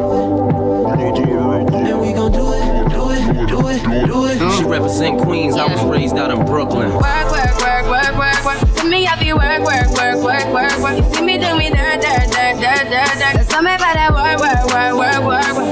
And 1.74 2.01
we 2.01 2.14
gon' 2.14 2.33
do 2.33 2.53
it, 2.55 2.88
do 2.88 3.11
it, 3.11 3.46
do 3.46 3.68
it, 3.68 4.07
do 4.07 4.27
it. 4.27 4.57
She 4.57 4.64
represent 4.64 5.20
Queens. 5.20 5.57
I 5.57 5.66
was 5.66 5.85
raised 5.85 6.16
out 6.16 6.31
in 6.31 6.46
Brooklyn. 6.46 6.90
Work, 6.94 7.31
work, 7.31 7.61
work, 7.61 7.85
work, 7.90 8.16
work, 8.16 8.44
work. 8.46 8.79
See 8.79 8.88
me, 8.88 9.07
I 9.07 9.18
be 9.20 9.35
work, 9.35 9.64
work, 9.66 9.90
work, 9.98 10.16
work, 10.24 10.46
work, 10.55 10.79
work. 10.81 10.96
You 10.96 11.14
see 11.14 11.22
me 11.22 11.37
do 11.37 11.55
me 11.59 11.68
dirt, 11.68 12.01
dirt, 12.01 12.31
dirt, 12.33 12.57
dirt, 12.57 12.88
dirt, 12.88 13.18
dirt. 13.20 13.35
There's 13.35 13.48
something 13.48 13.74
about 13.74 13.94
that 13.94 14.12
work, 14.16 14.40
work, 14.40 14.64
work, 14.72 14.96
work, 14.96 15.24
work, 15.27 15.57
work. 15.57 15.67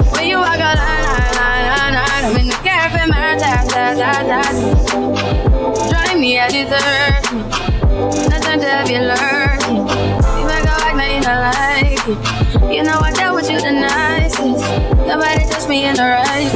Me 6.26 6.38
a 6.38 6.48
dessert. 6.48 7.22
Nothing 8.26 8.58
to 8.58 8.82
be 8.82 8.98
lurking. 8.98 9.78
You 9.78 10.44
make 10.50 10.66
a 10.66 10.74
like, 10.82 10.96
now 10.98 11.06
you 11.06 11.20
not 11.22 11.54
like 11.54 12.02
it. 12.02 12.74
You 12.74 12.82
know 12.82 12.98
I 12.98 13.12
dealt 13.14 13.36
with 13.36 13.48
you 13.48 13.60
the 13.60 13.70
nicest. 13.70 14.58
Nobody 15.06 15.46
touched 15.46 15.68
me 15.68 15.86
in 15.86 15.94
the 15.94 16.02
right. 16.02 16.50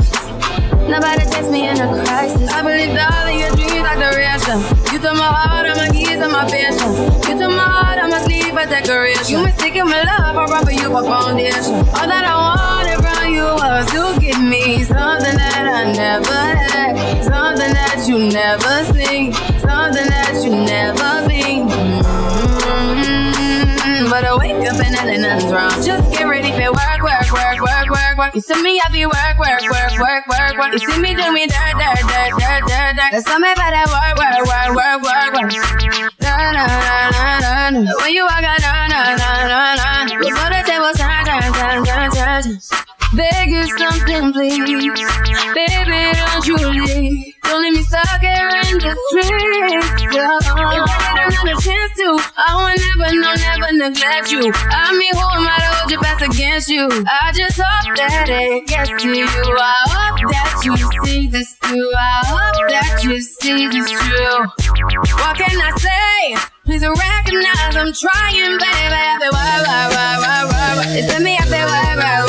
Nobody 0.90 1.22
takes 1.30 1.48
me 1.48 1.68
in 1.68 1.78
a 1.78 1.86
crisis. 2.02 2.50
I 2.50 2.62
believe 2.66 2.98
all 2.98 3.30
of 3.30 3.38
your 3.38 3.54
dreams 3.54 3.86
like 3.86 4.02
the 4.02 4.10
duration. 4.10 4.58
You 4.90 4.98
took 4.98 5.14
my 5.14 5.30
heart, 5.38 5.68
all 5.70 5.76
my 5.76 5.88
keys, 5.94 6.18
and 6.18 6.32
my 6.32 6.50
passion. 6.50 6.90
You 7.30 7.38
took 7.38 7.54
my 7.54 7.62
heart, 7.62 8.02
all 8.02 8.08
my 8.08 8.18
sleeve 8.26 8.50
for 8.50 8.66
decoration. 8.66 9.38
You 9.38 9.44
mistaken 9.44 9.86
my 9.86 10.02
love, 10.02 10.34
I 10.34 10.46
run 10.50 10.66
for 10.66 10.72
you 10.72 10.90
for 10.90 11.04
foundation. 11.06 11.78
All 11.94 12.10
that 12.10 12.26
I 12.26 12.34
you 12.34 12.59
was 13.60 13.84
to 13.92 14.16
give 14.20 14.40
me 14.40 14.82
something 14.84 15.36
that 15.36 15.64
I 15.68 15.92
never 15.92 16.32
had, 16.32 16.96
something 17.20 17.72
that 17.76 18.08
you 18.08 18.16
never 18.32 18.84
seen, 18.88 19.36
something 19.60 20.08
that 20.08 20.40
you 20.40 20.56
never 20.64 21.28
been. 21.28 21.68
Mm-hmm. 22.80 24.08
But 24.08 24.24
I 24.24 24.32
wake 24.40 24.64
up 24.64 24.80
and 24.80 24.94
then 24.96 25.20
nothing's 25.20 25.52
wrong. 25.52 25.76
Just 25.84 26.08
get 26.10 26.24
ready 26.24 26.50
for 26.56 26.72
work, 26.72 27.00
work, 27.04 27.28
work, 27.28 27.60
work, 27.60 27.88
work, 27.92 28.16
work. 28.16 28.34
You 28.34 28.40
see 28.40 28.56
me, 28.64 28.80
I 28.80 28.88
be 28.88 29.04
work, 29.04 29.36
work, 29.36 29.60
work, 29.60 29.92
work, 30.00 30.24
work, 30.24 30.56
work. 30.56 30.72
You 30.72 30.80
see 30.80 30.96
me 30.98 31.12
do 31.12 31.28
me 31.28 31.44
dirt, 31.44 31.76
dirt, 31.76 32.00
dirt, 32.08 32.32
dirt, 32.40 32.64
dirt, 32.64 32.92
dirt. 32.96 33.12
There's 33.12 33.28
something 33.28 33.52
about 33.52 33.72
that 33.76 33.92
work, 33.92 34.16
work, 34.16 34.40
work, 34.48 34.72
work, 34.72 35.04
work, 35.04 35.36
work. 35.36 35.52
Na 36.24 36.32
na 36.48 36.64
na 36.64 37.12
na 37.44 37.76
na. 37.76 37.92
When 38.00 38.12
you 38.16 38.24
walk 38.24 38.40
out, 38.40 38.60
na 38.64 38.88
na 38.88 39.20
na 39.20 39.28
na 39.52 39.76
na. 39.76 40.08
Before 40.16 40.48
the 40.48 40.64
table 40.64 40.96
turn, 40.96 41.28
turn, 41.28 41.52
turn, 41.52 41.84
turn, 41.84 42.48
turn. 42.48 42.88
Beg 43.12 43.50
you 43.50 43.66
something, 43.76 44.32
please. 44.32 44.58
Baby, 45.54 46.12
don't 46.14 46.46
you 46.46 46.56
leave. 46.56 47.34
Don't 47.42 47.62
leave 47.62 47.74
me 47.74 47.82
stuck 47.82 48.20
here 48.20 48.48
in 48.70 48.78
the 48.78 48.94
streets. 49.10 50.14
Yeah. 50.14 50.38
Another 51.18 51.58
chance 51.58 51.92
to, 51.98 52.22
I 52.38 52.54
will 52.54 52.70
never, 52.78 53.10
no, 53.18 53.34
never 53.34 53.72
neglect 53.74 54.30
you. 54.30 54.52
I 54.54 54.94
mean, 54.96 55.10
who 55.10 55.26
am 55.26 55.42
I 55.42 55.58
to 55.58 55.66
hold 55.74 55.90
your 55.90 56.00
best 56.00 56.22
against 56.22 56.68
you? 56.68 56.86
I 56.86 57.32
just 57.34 57.58
hope 57.58 57.96
that 57.96 58.28
it 58.30 58.68
gets 58.68 59.02
to 59.02 59.08
you. 59.10 59.26
I 59.26 59.74
hope 59.90 60.30
that 60.30 60.62
you 60.62 60.76
see 61.02 61.26
this 61.26 61.56
through. 61.56 61.90
I 61.90 62.22
hope 62.30 62.70
that 62.70 63.02
you 63.02 63.20
see 63.20 63.66
this 63.66 63.90
through. 63.90 64.46
What 65.18 65.36
can 65.36 65.58
I 65.58 65.72
say? 65.82 66.38
Please 66.64 66.86
recognize 66.86 67.74
I'm 67.74 67.90
trying, 67.90 68.54
baby. 68.54 69.26
Why, 69.26 69.58
why, 69.66 69.90
why, 69.90 70.14
why, 70.22 70.46
why, 70.46 70.76
why. 70.78 70.86
It's 70.94 71.18
me, 71.18 71.34
why, 71.34 71.64
why, 71.66 71.96
why, 71.96 71.96
why, 71.98 72.19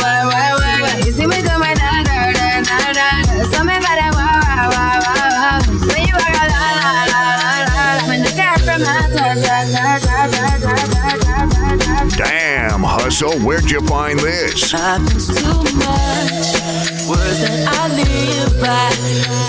Damn, 13.22 13.30
Hustle, 13.30 13.46
where'd 13.46 13.70
you 13.70 13.82
find 13.82 14.18
this? 14.20 14.74
Nothing's 14.74 15.28
too 15.28 15.54
much. 15.78 16.58
Words 17.06 17.38
that 17.46 17.70
I 17.70 17.88
live 17.94 18.54
by. 18.60 18.90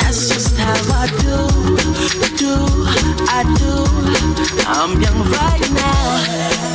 That's 0.04 0.28
just 0.28 0.58
how 0.58 0.76
I 0.92 1.08
do, 1.24 1.48
do, 2.36 2.52
I 3.32 3.48
do. 3.56 3.72
I'm 4.68 5.00
young 5.00 5.24
right 5.24 5.64
now, 5.72 6.20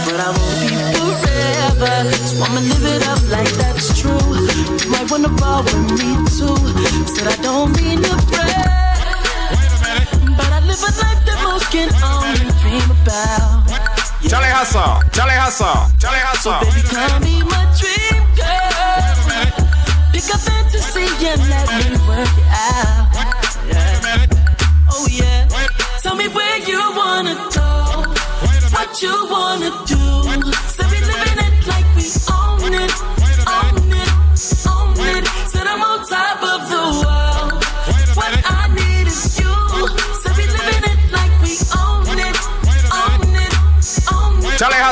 but 0.05 0.17
I 0.17 0.29
won't 0.33 0.57
be 0.57 0.73
forever. 0.97 2.11
So 2.17 2.43
I'ma 2.43 2.61
live 2.65 2.85
it 2.85 3.07
up 3.07 3.21
like 3.29 3.51
that's 3.61 3.99
true. 3.99 4.17
You 4.17 4.89
might 4.89 5.11
wanna 5.11 5.29
roll 5.37 5.61
with 5.61 6.01
me 6.01 6.17
too. 6.33 6.57
Said 7.05 7.27
I 7.27 7.37
don't 7.43 7.77
mean 7.77 8.01
to 8.01 8.15
brag, 8.25 9.05
but 10.35 10.49
I 10.49 10.59
live 10.65 10.81
a 10.81 10.91
life 10.97 11.21
that 11.29 11.39
most 11.43 11.69
can 11.69 11.93
only 12.01 12.49
dream 12.57 12.89
about. 12.89 13.86
Charlie 14.25 14.49
Hustle, 14.49 15.01
Charlie 15.11 15.37
Hustle, 15.37 15.91
Charlie 15.99 16.19
Hustle. 16.19 16.59
Baby, 16.65 16.81
come 16.89 17.21
be 17.21 17.43
my 17.45 17.63
dream 17.77 18.17
girl. 18.33 19.47
Pick 20.11 20.25
a 20.33 20.37
fantasy 20.37 21.05
and 21.27 21.41
let 21.47 21.69
me 21.69 21.93
work 22.09 22.25
it 22.25 22.49
out. 22.49 23.13
Yeah. 23.69 24.25
Oh 24.91 25.07
yeah. 25.09 25.47
Tell 26.01 26.15
me 26.15 26.27
where 26.29 26.57
you 26.65 26.79
wanna 26.97 27.35
go, 27.53 28.03
what 28.73 29.01
you 29.01 29.13
wanna 29.29 29.71
do. 29.85 30.86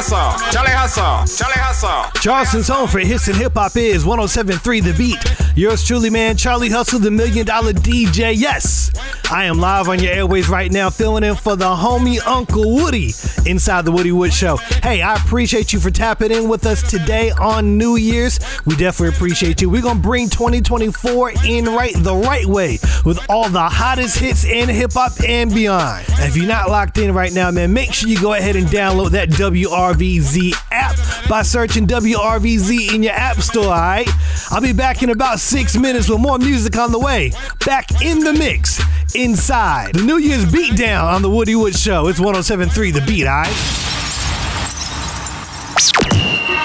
Hustle, 0.07 0.51
Charlie 0.51 0.69
Hustle, 0.69 1.35
Charlie 1.35 1.59
Hustle. 1.59 2.21
Charleston's 2.21 2.67
home 2.67 2.87
for 2.87 2.99
hits 2.99 3.27
and 3.27 3.35
hip 3.35 3.53
hop 3.55 3.75
is 3.75 4.05
1073 4.05 4.81
The 4.81 4.93
Beat. 4.93 5.44
Yours 5.57 5.85
truly, 5.85 6.09
man, 6.09 6.35
Charlie 6.35 6.67
Hustle, 6.67 6.99
the 6.99 7.09
million 7.09 7.45
dollar 7.45 7.71
DJ. 7.71 8.33
Yes, 8.35 8.91
I 9.31 9.45
am 9.45 9.57
live 9.57 9.87
on 9.87 9.99
your 9.99 10.11
airways 10.11 10.49
right 10.49 10.69
now, 10.69 10.89
filling 10.89 11.23
in 11.23 11.35
for 11.35 11.55
the 11.55 11.63
homie 11.63 12.19
Uncle 12.27 12.75
Woody 12.75 13.13
inside 13.49 13.85
the 13.85 13.91
Woody 13.93 14.11
Wood 14.11 14.33
Show. 14.33 14.57
Hey, 14.57 15.01
I 15.01 15.15
appreciate 15.15 15.71
you 15.71 15.79
for 15.79 15.91
tapping 15.91 16.31
in 16.31 16.49
with 16.49 16.65
us 16.65 16.83
today 16.91 17.31
on 17.31 17.77
New 17.77 17.95
Year's. 17.95 18.37
We 18.65 18.75
definitely 18.75 19.15
appreciate 19.15 19.61
you. 19.61 19.69
We're 19.69 19.81
to 19.81 19.95
bring 19.95 20.27
2024 20.27 21.31
in 21.47 21.65
right 21.65 21.93
the 21.95 22.15
right 22.15 22.45
way 22.45 22.77
with 23.05 23.25
all 23.29 23.47
the 23.47 23.69
hottest 23.69 24.19
hits 24.19 24.43
in 24.43 24.67
hip 24.67 24.91
hop 24.93 25.13
and 25.25 25.53
beyond. 25.53 26.05
And 26.15 26.25
if 26.25 26.35
you're 26.35 26.47
not 26.47 26.69
locked 26.69 26.97
in 26.97 27.13
right 27.13 27.31
now, 27.31 27.49
man, 27.51 27.71
make 27.71 27.93
sure 27.93 28.09
you 28.09 28.19
go 28.19 28.33
ahead 28.33 28.57
and 28.57 28.67
download 28.67 29.11
that 29.11 29.29
WRVZ 29.29 30.53
app 30.71 30.97
by 31.29 31.43
searching 31.43 31.87
WRVZ 31.87 32.93
in 32.93 33.03
your 33.03 33.13
app 33.13 33.37
store, 33.37 33.65
all 33.65 33.71
right? 33.71 34.09
I'll 34.51 34.61
be 34.61 34.73
back 34.73 35.01
in 35.01 35.09
about 35.09 35.39
six 35.45 35.77
minutes 35.77 36.10
with 36.10 36.19
more 36.19 36.39
music 36.39 36.75
on 36.75 36.91
the 36.91 36.97
way. 36.97 37.31
Back 37.65 38.01
in 38.01 38.19
the 38.19 38.34
mix, 38.34 38.81
inside 39.15 39.93
the 39.93 40.01
New 40.01 40.17
Year's 40.17 40.43
Beatdown 40.43 41.03
on 41.03 41.21
the 41.21 41.29
Woody 41.29 41.55
Wood 41.55 41.75
Show. 41.75 42.08
It's 42.08 42.19
1073 42.19 42.91
The 42.91 43.01
Beat, 43.01 43.27
all 43.27 43.43
right? 43.43 43.47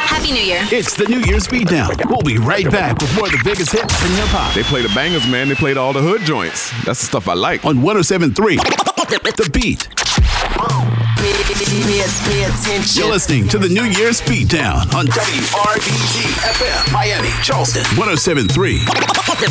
Happy 0.09 0.33
New 0.33 0.41
Year. 0.41 0.61
It's 0.73 0.97
the 0.97 1.05
New 1.05 1.19
Year's 1.21 1.47
Beatdown. 1.47 2.09
We'll 2.09 2.23
be 2.23 2.39
right 2.39 2.71
back 2.71 2.99
with 3.01 3.15
more 3.17 3.27
of 3.27 3.33
the 3.33 3.43
biggest 3.45 3.71
hits 3.71 4.03
in 4.03 4.11
hip 4.13 4.29
hop. 4.29 4.55
They 4.55 4.63
play 4.63 4.81
the 4.81 4.93
bangers, 4.95 5.29
man. 5.31 5.51
They 5.51 5.55
played 5.55 5.77
all 5.77 5.93
the 5.93 6.01
hood 6.01 6.23
joints. 6.23 6.71
That's 6.87 7.01
the 7.01 7.07
stuff 7.07 7.29
I 7.29 7.35
like. 7.35 7.65
On 7.67 7.83
1073 7.83 8.57
The 8.57 9.51
Beat. 9.53 11.00
Pay, 11.31 12.03
pay 12.25 12.43
attention. 12.45 13.03
You're 13.03 13.13
listening 13.13 13.47
to 13.49 13.59
the 13.59 13.69
New 13.69 13.85
Year's 13.85 14.21
Beatdown 14.21 14.93
on 14.93 15.07
WRVZ 15.07 16.23
FM, 16.43 16.93
Miami, 16.93 17.29
Charleston, 17.45 17.83
1073 17.97 18.79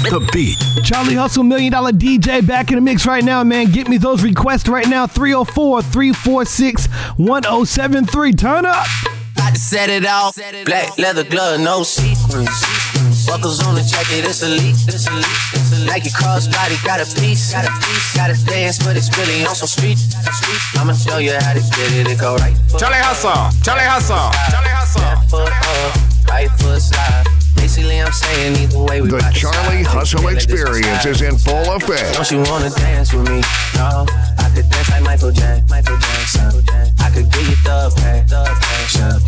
The 0.10 0.30
Beat. 0.34 0.58
Charlie 0.86 1.16
Hustle, 1.16 1.44
Million 1.44 1.72
Dollar 1.72 1.94
DJ, 1.94 2.46
back 2.46 2.70
in 2.72 2.76
the 2.76 2.82
mix 2.82 3.06
right 3.06 3.24
now, 3.24 3.46
man. 3.46 3.72
Get 3.72 3.88
me 3.88 3.98
those 3.98 4.24
requests 4.24 4.68
right 4.68 4.90
now 4.90 5.08
304 5.08 5.82
346 5.84 6.88
1073. 7.16 8.34
Turn 8.34 8.66
up. 8.66 8.86
About 9.36 9.54
to 9.54 9.60
set 9.60 9.90
it 9.90 10.06
off. 10.06 10.36
Black 10.66 10.98
leather 10.98 11.24
glove, 11.24 11.62
no 11.62 11.84
sequins. 11.84 12.50
Buckles 13.26 13.64
on 13.66 13.76
the 13.76 13.82
jacket, 13.84 14.28
it's 14.28 14.44
elite. 14.44 14.76
It's 14.86 15.08
elite. 15.08 15.26
It's 15.54 15.54
elite. 15.56 15.69
Like 15.86 16.04
your 16.04 16.14
crossbody, 16.14 16.76
got 16.86 17.00
a 17.00 17.08
piece. 17.20 17.54
Got 17.54 17.66
a 17.66 17.72
piece. 17.86 18.16
Got 18.16 18.36
to 18.36 18.46
dance, 18.46 18.80
but 18.80 18.98
it's 18.98 19.10
really 19.18 19.46
on 19.46 19.56
some 19.56 19.68
street. 19.68 19.98
street. 19.98 20.62
I'ma 20.80 20.94
show 20.94 21.18
you 21.18 21.34
how 21.34 21.54
to 21.54 21.60
get 21.60 21.94
it. 21.94 22.08
It 22.08 22.20
go 22.20 22.36
right 22.36 22.58
foot. 22.70 22.80
Charlie 22.80 22.98
Hustle, 23.00 23.50
Charlie 23.64 23.84
Hustle, 23.84 24.32
Charlie 24.52 24.70
Hustle. 24.70 25.02
Left 25.02 25.30
foot 25.30 25.52
up, 25.52 26.28
right 26.30 26.52
foot 26.60 26.82
slide. 26.82 27.39
Basically, 27.70 28.02
I'm 28.02 28.12
saying 28.12 28.56
either 28.66 28.82
way 28.82 29.00
we 29.00 29.10
The 29.10 29.22
Charlie. 29.30 29.86
Hustle 29.86 30.26
experience 30.30 31.06
is 31.06 31.22
in 31.22 31.38
full 31.38 31.70
effect. 31.78 32.18
Don't 32.18 32.26
you 32.34 32.42
wanna 32.50 32.74
dance 32.74 33.14
with 33.14 33.30
me? 33.30 33.46
No, 33.78 34.10
I 34.42 34.50
could 34.50 34.66
dance 34.74 34.90
like 34.90 35.04
Michael 35.04 35.30
Jackson. 35.30 35.70
Michael 35.70 35.98
Jackson. 36.02 36.66
I 36.98 37.14
could 37.14 37.30
give 37.30 37.46
you 37.46 37.58
the 37.62 37.94
pay, 37.94 38.26
the 38.26 38.42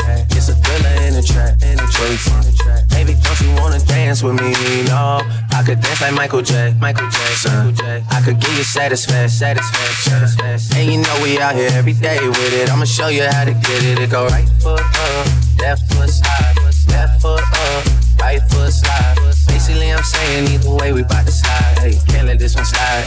pay. 0.02 0.26
It's 0.34 0.50
a 0.50 0.58
thriller 0.58 1.06
in 1.06 1.14
the 1.14 1.22
track, 1.22 1.62
in 1.62 1.78
the 1.78 1.86
track. 1.86 2.90
Baby, 2.90 3.14
don't 3.22 3.40
you 3.46 3.54
wanna 3.62 3.78
dance 3.86 4.24
with 4.24 4.42
me? 4.42 4.90
No, 4.90 5.22
I 5.54 5.62
could 5.62 5.80
dance 5.80 6.02
like 6.02 6.16
Michael 6.16 6.42
J. 6.42 6.74
Michael 6.82 7.14
Jackson. 7.14 7.78
I 8.10 8.26
could 8.26 8.42
give 8.42 8.58
you 8.58 8.64
satisfaction, 8.64 9.30
satisfaction. 9.30 10.18
Satisfaction. 10.18 10.78
And 10.82 10.92
you 10.92 10.98
know 10.98 11.16
we 11.22 11.38
out 11.38 11.54
here 11.54 11.70
every 11.74 11.94
day 11.94 12.18
with 12.26 12.54
it. 12.58 12.72
I'ma 12.72 12.86
show 12.86 13.10
you 13.10 13.22
how 13.22 13.46
to 13.46 13.54
get 13.54 13.86
it. 13.86 14.00
It 14.00 14.10
go 14.10 14.26
right 14.26 14.50
foot 14.58 14.82
up, 14.82 15.28
left 15.62 15.94
foot 15.94 16.10
slide, 16.10 16.58
left 16.90 17.22
foot 17.22 17.38
up, 17.38 18.01
right 18.22 18.42
foot 18.50 18.72
slide. 18.72 19.16
Basically, 19.48 19.92
I'm 19.92 20.04
saying 20.04 20.54
either 20.54 20.74
way 20.76 20.94
we 20.94 21.04
bout 21.04 21.26
to 21.26 21.32
slide. 21.32 21.80
Hey, 21.80 21.94
can't 22.08 22.28
let 22.28 22.40
this 22.40 22.56
one 22.56 22.66
slide. 22.66 23.06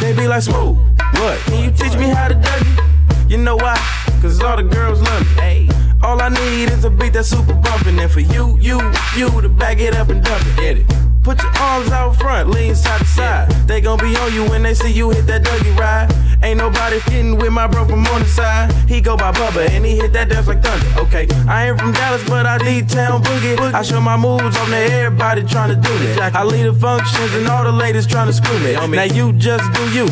They 0.00 0.12
be 0.14 0.26
like, 0.26 0.42
smooth. 0.42 0.76
What? 1.14 1.38
Can 1.46 1.64
you 1.64 1.70
teach 1.70 1.96
me 1.96 2.08
how 2.08 2.28
to 2.28 2.34
dougie? 2.34 3.30
You 3.30 3.38
know 3.38 3.56
why? 3.56 3.76
Cause 4.20 4.40
all 4.42 4.56
the 4.56 4.62
girls 4.62 5.00
love 5.00 5.22
me. 5.22 5.42
Hey. 5.42 5.68
All 6.02 6.20
I 6.20 6.28
need 6.28 6.70
is 6.70 6.84
a 6.84 6.90
beat 6.90 7.12
that's 7.12 7.28
super 7.28 7.54
bumpin'. 7.54 7.98
And 7.98 8.10
for 8.10 8.20
you, 8.20 8.58
you, 8.58 8.80
you 9.16 9.40
to 9.40 9.48
back 9.48 9.78
it 9.78 9.94
up 9.94 10.08
and 10.08 10.22
dump 10.24 10.44
it. 10.46 10.56
Get 10.56 10.78
it. 10.78 11.11
Put 11.22 11.40
your 11.40 11.52
arms 11.58 11.90
out 11.92 12.16
front, 12.16 12.50
lean 12.50 12.74
side 12.74 12.98
to 12.98 13.04
side. 13.04 13.50
They 13.68 13.80
gon' 13.80 13.98
be 13.98 14.16
on 14.16 14.34
you 14.34 14.44
when 14.50 14.64
they 14.64 14.74
see 14.74 14.90
you 14.90 15.10
hit 15.10 15.26
that 15.28 15.42
Dougie 15.44 15.76
ride. 15.78 16.12
Ain't 16.42 16.58
nobody 16.58 16.98
fitting 16.98 17.36
with 17.36 17.52
my 17.52 17.68
bro 17.68 17.84
from 17.84 18.04
on 18.08 18.22
the 18.22 18.26
side. 18.26 18.72
He 18.88 19.00
go 19.00 19.16
by 19.16 19.30
Bubba 19.30 19.68
and 19.70 19.86
he 19.86 19.94
hit 19.96 20.12
that 20.14 20.28
dance 20.28 20.48
like 20.48 20.62
thunder. 20.64 21.00
Okay, 21.02 21.28
I 21.46 21.68
ain't 21.68 21.78
from 21.78 21.92
Dallas, 21.92 22.28
but 22.28 22.44
I 22.44 22.56
lead 22.56 22.88
town 22.88 23.22
boogie. 23.22 23.56
I 23.72 23.82
show 23.82 24.00
my 24.00 24.16
moves 24.16 24.56
on 24.56 24.70
there, 24.70 25.06
everybody 25.06 25.42
tryna 25.42 25.80
do 25.80 25.90
me. 26.00 26.20
I 26.20 26.42
lead 26.42 26.64
the 26.64 26.74
functions 26.74 27.34
and 27.34 27.46
all 27.46 27.62
the 27.62 27.72
ladies 27.72 28.08
tryna 28.08 28.32
screw 28.32 28.58
me. 28.58 28.72
Now 28.74 29.04
you 29.04 29.32
just 29.34 29.72
do 29.72 29.90
you, 29.92 30.06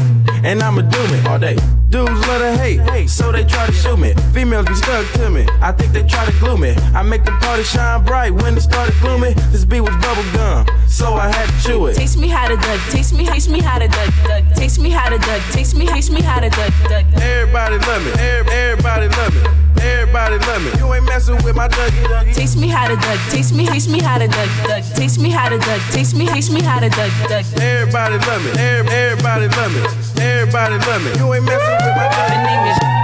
and 0.45 0.63
I'ma 0.63 0.83
do 0.83 1.03
me 1.09 1.27
all 1.27 1.41
day. 1.41 1.57
Dudes 1.91 2.25
love 2.29 2.41
to 2.41 2.57
hate, 2.57 3.09
so 3.09 3.33
they 3.33 3.43
try 3.43 3.67
to 3.67 3.73
shoot 3.73 3.99
me. 3.99 4.15
Females 4.33 4.67
be 4.67 4.75
stuck 4.77 5.05
to 5.15 5.29
me. 5.29 5.45
I 5.61 5.73
think 5.73 5.93
they 5.93 6.05
try 6.05 6.25
to 6.25 6.31
glue 6.39 6.57
me. 6.57 6.77
I 6.95 7.03
make 7.03 7.25
the 7.25 7.33
party 7.43 7.65
shine 7.65 8.05
bright 8.05 8.31
when 8.33 8.57
it 8.57 8.61
started 8.61 8.95
gloomy. 9.01 9.33
This 9.51 9.65
beat 9.65 9.81
was 9.81 9.97
bubble 9.97 10.23
gum, 10.33 10.67
so 11.01 11.15
I 11.15 11.33
had 11.33 11.49
to 11.49 11.57
chew 11.65 11.87
it. 11.87 11.95
Teach 11.97 12.17
me 12.17 12.29
how 12.29 12.47
to 12.47 12.57
duck. 12.57 12.81
Teach 12.93 13.11
me, 13.13 13.25
teach 13.25 13.49
me 13.49 13.61
how 13.61 13.79
to 13.79 13.89
duck. 13.89 14.13
duck. 14.29 14.45
Teach 14.55 14.79
me 14.79 14.91
how 14.91 15.09
to 15.09 15.17
duck. 15.17 15.41
Teach 15.51 15.73
me, 15.75 15.87
teach 15.89 16.11
me 16.11 16.21
how 16.21 16.41
to 16.41 16.51
duck. 16.51 16.73
duck. 16.93 17.05
Everybody 17.17 17.79
love 17.89 18.05
me. 18.05 18.13
Everybody 18.21 19.09
love 19.09 19.33
me. 19.33 19.41
Everybody 19.81 20.37
love 20.45 20.61
me. 20.61 20.71
You 20.77 20.93
ain't 20.93 21.07
messing 21.07 21.41
with 21.43 21.57
my 21.57 21.69
Dougie. 21.69 22.05
Dougie. 22.05 22.35
Teach 22.37 22.55
me 22.55 22.69
how 22.69 22.87
to 22.87 22.97
duck. 22.97 23.19
Teach 23.33 23.51
me, 23.51 23.65
teach 23.67 23.89
me 23.89 24.01
how 24.01 24.19
to 24.19 24.29
duck. 24.29 24.51
duck. 24.69 24.85
Teach 24.95 25.17
me 25.19 25.31
how 25.31 25.49
to 25.49 25.57
duck. 25.59 25.81
Teach 25.91 26.13
me, 26.13 26.27
teach 26.29 26.51
me 26.51 26.61
how 26.61 26.81
to 26.81 26.91
duck. 26.91 27.13
duck. 27.33 27.47
Everybody 27.57 28.21
love 28.29 28.45
me. 28.45 28.51
Everybody 28.61 29.49
love 29.57 29.73
me. 29.73 29.81
Everybody 30.21 30.77
love 30.85 31.01
me. 31.01 31.11
You 31.17 31.33
ain't 31.33 31.45
messing 31.49 31.81
with 31.81 31.97
my 31.97 32.07
Dougie. 32.13 33.01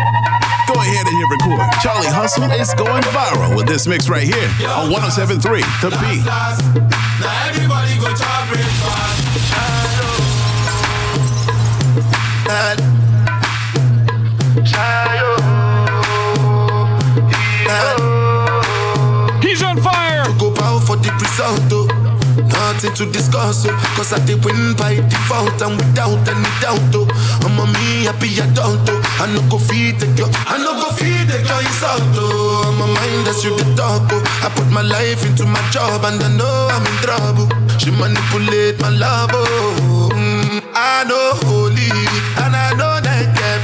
Go 0.68 0.74
ahead 0.76 1.06
and 1.09 1.16
hit 1.16 1.28
record. 1.32 1.64
Charlie 1.80 2.12
Hustle 2.12 2.50
is 2.61 2.74
going 2.74 3.04
viral 3.16 3.56
with 3.56 3.66
this 3.66 3.87
mix 3.87 4.11
right 4.11 4.28
here 4.28 4.50
on 4.68 4.90
1073 4.92 5.64
The 5.80 5.90
Beat. 5.96 6.20
Oh. 8.59 9.07
To 22.97 23.05
discuss, 23.12 23.66
oh. 23.69 23.77
Cause 23.95 24.14
I 24.14 24.25
did 24.25 24.42
win 24.42 24.73
by 24.73 24.95
default 24.97 25.61
and 25.61 25.77
without 25.77 26.16
any 26.29 26.49
doubt, 26.64 26.81
oh. 26.97 27.05
I'm 27.45 27.59
a 27.61 27.66
me 27.66 28.05
happy 28.09 28.33
adult, 28.40 28.88
oh. 28.88 29.21
I 29.21 29.27
no 29.35 29.42
go 29.51 29.59
feed 29.59 30.01
the 30.01 30.07
girl, 30.16 30.31
I 30.33 30.57
no 30.57 30.73
go 30.81 30.88
feed 30.97 31.29
the 31.29 31.37
girl 31.47 31.61
insult, 31.61 32.01
oh. 32.16 32.73
I'm 32.73 32.81
a 32.81 32.87
mind 32.87 33.27
that's 33.27 33.45
you 33.45 33.55
the 33.55 33.64
talk, 33.77 34.09
oh. 34.12 34.23
I 34.40 34.49
put 34.49 34.73
my 34.73 34.81
life 34.81 35.27
into 35.27 35.45
my 35.45 35.61
job 35.71 36.05
and 36.05 36.23
I 36.23 36.37
know 36.38 36.69
I'm 36.73 36.87
in 36.87 36.97
trouble. 37.03 37.65
She 37.78 37.90
manipulate 37.90 38.80
my 38.80 38.90
love, 38.90 39.30
oh. 39.32 40.10
Mm, 40.12 40.62
I 40.74 41.04
know 41.08 41.32
holy 41.46 41.90
and 42.42 42.56
I 42.56 42.70
know 42.78 43.00
that 43.00 43.36
get 43.36 43.60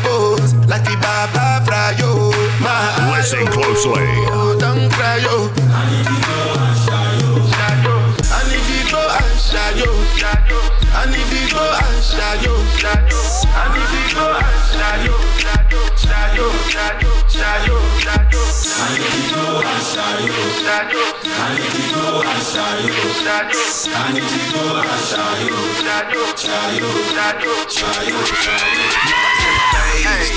like 0.69 0.85
the 0.85 0.97
Baba 1.01 1.65
Frayo. 1.67 2.31
My 2.61 3.03
Listen 3.23 3.47
closely. 3.47 4.03
Oh, 4.35 4.57
don't 4.59 4.91
cry, 4.91 5.19
yo. 5.19 5.49
I 5.71 5.89
need 5.89 6.05
to 6.05 6.17
go 6.27 6.37
and. 6.59 6.83
I 8.35 8.43
need 8.51 8.67
to 8.67 8.91
go 8.91 9.01
and 9.01 9.33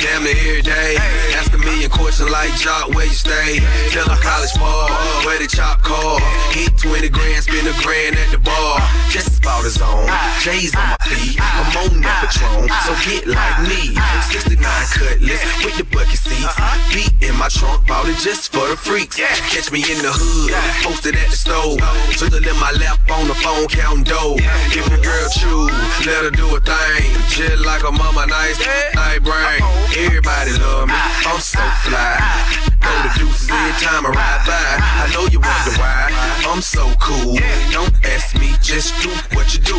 damn 0.01 0.23
near 0.23 0.55
every 0.55 0.61
day. 0.61 1.34
Ask 1.65 1.73
a 1.73 1.77
million 1.77 1.89
questions 1.89 2.29
like 2.29 2.53
Jock, 2.57 2.89
where 2.93 3.05
you 3.05 3.17
stay? 3.17 3.59
Tell 3.89 4.05
a 4.05 4.17
college 4.21 4.53
ball, 4.53 4.89
where 5.25 5.39
the 5.39 5.47
chop 5.47 5.81
call. 5.81 6.19
Hit 6.53 6.77
20 6.77 7.09
grand, 7.09 7.41
spend 7.41 7.65
a 7.65 7.73
grand 7.81 8.15
at 8.17 8.29
the 8.29 8.37
bar. 8.37 8.77
Just 9.09 9.39
about 9.39 9.63
his 9.63 9.81
own. 9.81 10.05
J's 10.41 10.75
on 10.75 10.93
my 10.93 10.97
feet, 11.09 11.41
I'm 11.41 11.89
on 11.89 12.01
that 12.01 12.29
Patron. 12.29 12.69
So 12.85 12.93
get 13.01 13.25
like 13.25 13.65
me. 13.65 13.97
69 14.29 14.61
cutlass 14.61 15.41
with 15.65 15.77
the 15.77 15.85
bucket 15.89 16.21
seats. 16.21 16.53
Beat 16.93 17.13
in 17.25 17.35
my 17.37 17.49
trunk, 17.49 17.87
bought 17.87 18.05
it 18.05 18.17
just 18.21 18.53
for 18.53 18.67
the 18.69 18.77
freaks. 18.77 19.17
Catch 19.17 19.71
me 19.71 19.81
in 19.89 19.97
the 20.05 20.13
hood, 20.13 20.53
posted 20.85 21.17
at 21.17 21.33
the 21.33 21.37
stove. 21.37 21.81
Twiddle 22.13 22.45
in 22.45 22.57
my 22.61 22.77
lap 22.77 23.01
on 23.09 23.27
the 23.27 23.35
phone, 23.41 23.65
counting 23.73 24.05
dough. 24.05 24.37
If 24.69 24.85
your 24.85 25.01
girl 25.01 25.27
choose, 25.33 25.73
let 26.05 26.29
her 26.29 26.31
do 26.31 26.45
a 26.55 26.59
thing. 26.61 27.09
Just 27.33 27.65
like 27.65 27.81
a 27.81 27.91
mama, 27.91 28.27
nice, 28.29 28.61
night 28.93 29.25
brain. 29.25 29.65
Everybody 29.97 30.53
love 30.61 30.87
me, 30.89 30.99
I'm 31.25 31.39
so 31.41 31.54
fly. 31.55 32.74
The 32.85 33.19
deuces 33.19 33.49
every 33.49 33.75
time 33.81 34.05
I 34.05 34.09
ride 34.09 34.43
by. 34.45 34.55
I 35.03 35.09
know 35.13 35.25
you 35.27 35.39
wonder 35.39 35.73
why 35.81 36.11
I'm 36.47 36.61
so 36.61 36.85
cool. 36.99 37.37
Don't 37.71 37.93
ask 38.05 38.37
me, 38.37 38.53
just 38.61 38.93
do 39.01 39.09
what 39.35 39.53
you 39.53 39.61
do. 39.61 39.75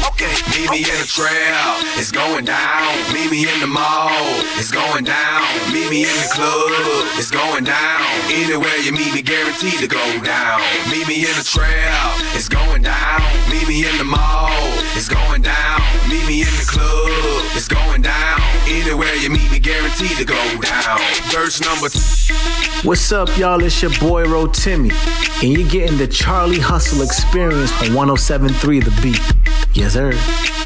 Meet 0.57 0.71
me 0.71 0.79
in 0.79 0.99
the 0.99 1.07
trail, 1.07 1.79
it's 2.01 2.11
going 2.11 2.45
down. 2.45 2.90
Meet 3.12 3.31
me 3.31 3.47
in 3.47 3.61
the 3.61 3.66
mall, 3.66 4.11
it's 4.59 4.71
going 4.71 5.05
down. 5.05 5.42
Meet 5.73 5.90
me 5.90 6.03
in 6.03 6.16
the 6.16 6.29
club, 6.33 6.71
it's 7.16 7.31
going 7.31 7.64
down. 7.64 8.03
Anywhere 8.29 8.77
you 8.79 8.92
meet 8.92 9.14
me, 9.14 9.23
guaranteed 9.23 9.79
to 9.81 9.87
go 9.87 10.03
down. 10.23 10.61
Meet 10.90 11.07
me 11.07 11.23
in 11.23 11.35
the 11.37 11.45
trail, 11.45 12.11
it's 12.35 12.49
going 12.49 12.83
down. 12.83 13.23
Meet 13.51 13.69
me 13.69 13.87
in 13.87 13.97
the 13.99 14.05
mall, 14.05 14.51
it's 14.97 15.09
going 15.09 15.42
down. 15.42 15.81
Meet 16.09 16.27
me 16.27 16.42
in 16.42 16.53
the 16.59 16.66
club, 16.66 17.45
it's 17.55 17.69
going 17.69 18.03
down. 18.03 18.40
Anywhere 18.66 19.14
you 19.16 19.31
meet 19.31 19.51
me, 19.51 19.59
guaranteed 19.59 20.16
to 20.19 20.25
go 20.25 20.40
down. 20.61 20.99
Verse 21.31 21.61
number 21.61 21.88
two. 21.88 22.35
What's 22.96 23.12
up, 23.12 23.37
y'all? 23.37 23.62
It's 23.62 23.82
your 23.82 23.90
boy 24.00 24.24
Rotimi, 24.24 24.90
and 25.42 25.52
you're 25.52 25.68
getting 25.68 25.98
the 25.98 26.06
Charlie 26.06 26.59
Hustle 26.59 27.02
experience 27.02 27.70
on 27.82 27.92
1073 27.92 28.80
The 28.80 29.00
Beat. 29.02 29.76
Yes, 29.76 29.92
sir. 29.92 30.65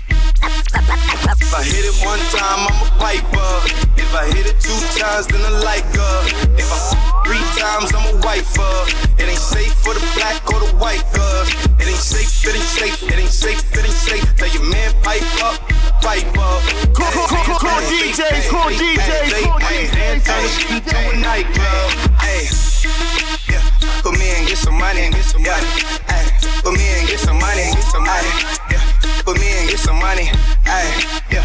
If 1.51 1.59
I 1.59 1.63
hit 1.67 1.83
it 1.83 1.99
one 2.07 2.23
time, 2.31 2.63
I'm 2.63 2.79
a 2.79 2.91
piper. 3.03 3.51
If 3.99 4.15
I 4.15 4.23
hit 4.31 4.47
it 4.47 4.63
two 4.63 4.71
times, 4.95 5.27
then 5.27 5.43
I 5.43 5.51
like 5.67 5.83
her. 5.99 6.19
If 6.55 6.71
I 6.71 6.79
f- 6.79 7.27
three 7.27 7.43
times, 7.59 7.91
I'm 7.91 8.07
a 8.07 8.23
wifer. 8.23 8.71
It 9.19 9.27
ain't 9.27 9.35
safe 9.35 9.75
for 9.83 9.91
the 9.91 9.99
black 10.15 10.47
or 10.47 10.63
the 10.63 10.71
white 10.79 11.03
girl. 11.11 11.43
It 11.83 11.91
ain't 11.91 11.99
safe, 11.99 12.31
it 12.47 12.55
ain't 12.55 12.63
safe, 12.63 13.03
it 13.03 13.19
ain't 13.19 13.35
safe, 13.35 13.67
it 13.75 13.83
ain't 13.83 13.99
safe. 13.99 14.23
Tell 14.39 14.47
your 14.47 14.63
man 14.63 14.95
pipe 15.03 15.27
up, 15.43 15.59
pipe 15.99 16.31
up. 16.39 16.63
Cool, 16.95 17.27
cool, 17.27 17.59
cool 17.59 17.83
DJs, 17.83 18.47
cool 18.47 18.71
DJs, 18.71 19.43
cool 19.43 19.59
DJs. 19.59 19.91
Dance 19.91 20.31
on 20.31 20.43
the 20.47 20.51
street 20.55 20.87
to 20.87 20.99
a 21.03 21.17
nightclub. 21.19 21.91
Hey, 22.23 22.47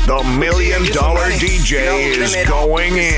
The 0.05 0.21
million 0.37 0.85
dollar 0.93 1.33
DJ 1.41 2.13
is 2.13 2.37
going 2.47 2.93
in. 2.93 3.17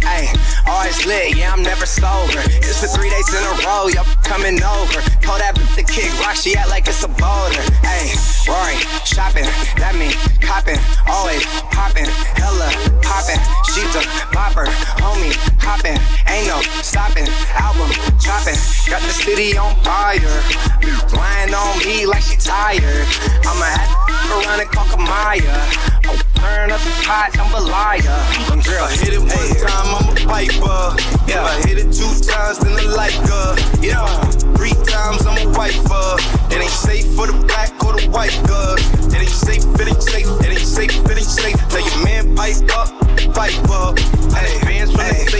Hey, 0.00 0.32
always 0.64 1.04
oh, 1.04 1.08
lit, 1.08 1.36
yeah, 1.36 1.52
I'm 1.52 1.62
never 1.62 1.84
sober. 1.84 2.40
It's 2.64 2.80
for 2.80 2.88
three 2.88 3.10
days 3.10 3.28
in 3.28 3.44
a 3.44 3.54
row, 3.68 3.92
y'all 3.92 4.08
coming 4.24 4.56
over. 4.64 5.04
Told 5.20 5.44
that 5.44 5.52
bitch 5.60 5.76
to 5.76 5.84
kick 5.84 6.08
rock, 6.24 6.36
she 6.36 6.56
act 6.56 6.70
like 6.70 6.88
it's 6.88 7.04
a 7.04 7.12
boulder. 7.20 7.60
Hey, 7.84 8.16
Rory, 8.48 8.80
shopping, 9.04 9.44
that 9.76 9.92
mean 9.92 10.16
copping, 10.40 10.80
always 11.04 11.44
popping, 11.68 12.08
hella 12.40 12.72
popping. 13.04 13.36
She's 13.68 13.92
a 13.92 14.00
bopper, 14.32 14.64
homie, 15.04 15.36
hopping, 15.60 16.00
ain't 16.32 16.48
no 16.48 16.64
stopping. 16.80 17.28
Album 17.60 17.92
dropping, 18.16 18.56
got 18.88 19.04
the 19.04 19.12
city 19.12 19.52
on 19.60 19.76
fire. 19.84 20.32
Lying 21.12 21.52
on 21.52 21.76
me 21.84 22.06
like 22.08 22.24
she 22.24 22.40
tired. 22.40 23.04
I'ma 23.44 23.68
have 23.68 23.92
to 24.08 24.12
around 24.32 24.60
and 24.60 24.70
call 24.70 24.86
Kamaya. 24.86 26.01
Turn 26.02 26.70
up 26.70 26.80
the 26.80 26.92
pot, 27.06 27.38
I'm 27.38 27.54
a 27.54 27.60
liar. 27.60 28.02
Girl, 28.62 28.86
hit 28.88 29.14
it 29.14 29.20
one 29.20 29.50
time, 29.62 29.88
I'm 29.94 30.08
a 30.10 30.14
piper. 30.26 30.96
Yeah. 31.26 31.40
If 31.40 31.46
I 31.46 31.68
hit 31.68 31.78
it 31.78 31.92
two 31.92 32.12
times, 32.26 32.58
then 32.58 32.72
I 32.72 32.84
like 32.90 33.14
her. 33.30 33.56
Yeah. 33.80 34.06
Three 34.56 34.74
times, 34.86 35.26
I'm 35.26 35.38
a 35.46 35.50
wiper. 35.56 36.16
It 36.54 36.60
ain't 36.60 36.70
safe 36.70 37.06
for 37.14 37.26
the 37.26 37.34
black 37.46 37.72
or 37.84 37.94
the 37.98 38.08
white 38.10 38.34
girl. 38.46 38.76
It 39.12 39.20
ain't 39.20 39.28
safe, 39.28 39.64
it 39.64 39.88
ain't 39.88 40.02
safe, 40.02 40.26
it 40.40 40.50
ain't 40.50 40.60
safe, 40.60 40.92
it 40.92 41.16
ain't 41.16 41.20
safe. 41.20 41.56
Tell 41.68 41.80
your 41.80 42.04
man 42.04 42.36
pipe 42.36 42.62
up, 42.76 42.88
pipe 43.34 43.70
up. 43.70 43.98
Hey, 44.34 44.58
fans 44.60 44.90
from 44.90 45.08
the 45.08 45.32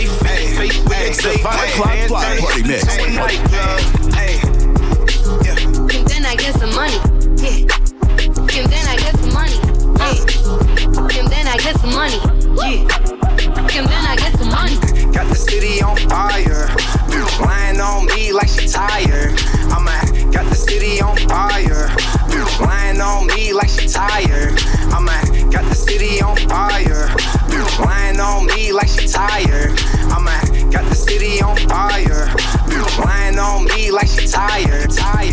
safe, 1.13 1.39
o'clock 1.39 2.39
party 2.41 2.63
mix. 2.63 2.97
And 5.93 6.07
then 6.07 6.25
I 6.25 6.35
get 6.35 6.53
some 6.55 6.73
money. 6.75 6.97
Yeah. 7.37 7.67
And 8.55 8.71
then 8.71 8.87
I 8.87 8.95
get 8.97 9.12
then 11.33 11.47
I 11.47 11.57
get 11.57 11.75
some 11.79 11.93
money. 11.93 12.19
Yeah. 12.61 12.85
And 13.73 13.87
then 13.89 14.05
I 14.05 14.15
get 14.15 14.37
some 14.37 14.49
money. 14.49 14.77
Got 15.11 15.27
the 15.29 15.35
city 15.35 15.81
on 15.81 15.97
fire. 16.07 16.67
Bitch 17.09 17.39
lying 17.41 17.81
on 17.81 18.05
me 18.05 18.31
like 18.31 18.49
she 18.49 18.67
tired. 18.67 19.33
I'm 19.73 19.87
a 19.87 19.97
got 20.31 20.45
the 20.49 20.55
city 20.55 21.01
on 21.01 21.17
fire. 21.27 21.89
Bitch 22.29 22.59
lying 22.59 23.01
on 23.01 23.25
me 23.27 23.51
like 23.53 23.69
she 23.69 23.87
tired. 23.87 24.53
I'm 24.93 25.09
a 25.09 25.51
got 25.51 25.65
the 25.69 25.75
city 25.75 26.21
on 26.21 26.37
fire. 26.47 27.07
Bitch 27.49 27.79
lying 27.83 28.19
on 28.19 28.45
me 28.45 28.71
like 28.71 28.89
she 28.89 29.07
tired. 29.07 29.73
I'm 30.13 30.27
a 30.27 30.37
got 30.71 30.87
the 30.89 30.95
city 30.95 31.41
on 31.41 31.57
fire. 31.67 32.27
Bitch 32.69 33.03
lying 33.03 33.39
on 33.39 33.65
me 33.65 33.91
like 33.91 34.07
she 34.07 34.27
tired. 34.27 34.91
Tired. 34.91 35.32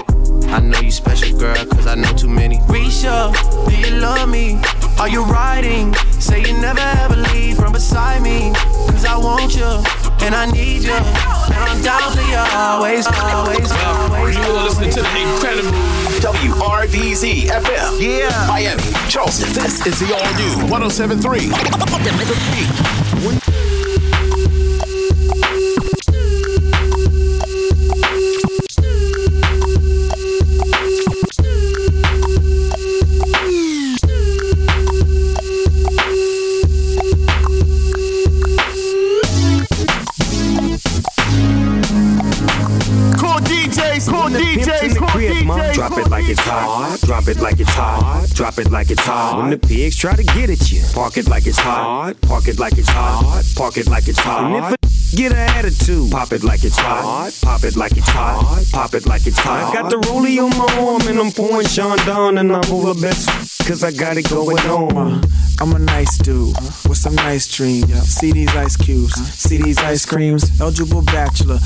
I 0.51 0.59
know 0.59 0.79
you 0.79 0.91
special, 0.91 1.37
girl, 1.39 1.55
cause 1.65 1.87
I 1.87 1.95
know 1.95 2.11
too 2.13 2.27
many. 2.27 2.57
Risha, 2.67 3.31
do 3.69 3.75
you 3.77 3.99
love 3.99 4.27
me? 4.29 4.59
Are 4.99 5.07
you 5.07 5.23
riding? 5.23 5.93
Say 6.19 6.41
you 6.41 6.53
never 6.59 6.79
ever 6.79 7.15
leave 7.33 7.55
from 7.55 7.71
beside 7.71 8.21
me. 8.21 8.51
Cause 8.91 9.05
I 9.05 9.15
want 9.15 9.55
you, 9.55 9.65
and 10.25 10.35
I 10.35 10.51
need 10.51 10.83
you. 10.83 10.91
And 10.91 11.55
I'm 11.55 11.81
down 11.81 12.11
for 12.11 12.21
you 12.21 12.35
always, 12.35 13.07
always, 13.07 13.71
always. 13.71 14.35
You 14.35 14.43
are 14.43 14.63
listening 14.65 14.91
to 14.91 15.01
the 15.01 15.21
incredible 15.21 15.71
WRVZ 16.19 17.47
FM. 17.47 18.19
Yeah. 18.19 18.45
Miami, 18.47 18.83
Charleston. 19.09 19.53
This 19.53 19.85
is 19.87 19.99
the 19.99 20.13
all 20.13 20.33
new 20.35 20.69
1073. 20.69 21.51
The 22.01 23.55
Beat. 23.55 23.70
Cool 44.11 44.29
DJs, 44.29 44.97
cool 44.97 45.07
DJs. 45.07 45.73
Drop 45.73 45.97
it 45.97 46.09
like 46.09 46.29
it's 46.29 46.39
hot. 46.41 46.99
Drop 47.01 47.27
it 47.27 47.39
like 47.39 47.59
it's 47.59 47.69
hot. 47.69 48.29
Drop 48.33 48.57
it 48.59 48.71
like 48.71 48.91
it's 48.91 49.01
hot. 49.01 49.37
When 49.37 49.49
the 49.49 49.57
pigs 49.57 49.95
try 49.95 50.15
to 50.15 50.23
get 50.23 50.49
at 50.49 50.71
you, 50.71 50.81
park 50.93 51.17
it 51.17 51.27
like 51.27 51.47
it's 51.47 51.59
hot. 51.59 52.19
Park 52.21 52.47
it 52.47 52.59
like 52.59 52.77
it's 52.77 52.89
hot. 52.89 53.43
Park 53.55 53.77
it 53.77 53.87
like 53.87 54.07
it's 54.07 54.19
hot. 54.19 54.90
A 55.11 55.15
get 55.15 55.31
an 55.31 55.37
attitude, 55.37 56.11
pop 56.11 56.31
it 56.31 56.43
like 56.43 56.63
it's 56.63 56.77
hot. 56.77 57.31
Pop 57.41 57.63
it 57.63 57.75
like 57.75 57.97
it's 57.97 58.09
hot. 58.09 58.65
Pop 58.71 58.93
it 58.93 59.05
like 59.05 59.27
it's 59.27 59.39
hot. 59.39 59.73
I 59.73 59.81
got 59.81 59.89
the 59.89 59.97
rollie 59.97 60.41
on 60.41 60.49
my 60.57 60.87
arm 60.87 61.01
and 61.07 61.19
I'm 61.19 61.31
pouring 61.31 61.67
Chandon 61.67 62.37
and 62.37 62.51
I'm 62.51 62.71
over 62.71 62.99
best 62.99 63.27
cause 63.67 63.83
I 63.83 63.91
got 63.91 64.17
it 64.17 64.29
going 64.29 64.57
on. 64.59 65.23
I'm 65.59 65.73
a 65.73 65.79
nice 65.79 66.17
dude 66.17 66.55
with 66.89 66.97
some 66.97 67.13
nice 67.15 67.47
dreams. 67.47 67.91
See 68.03 68.31
these 68.31 68.49
ice 68.55 68.75
cubes, 68.75 69.13
see 69.13 69.61
these 69.61 69.77
ice 69.79 70.05
creams. 70.05 70.59
Eligible 70.59 71.03
bachelor, 71.03 71.59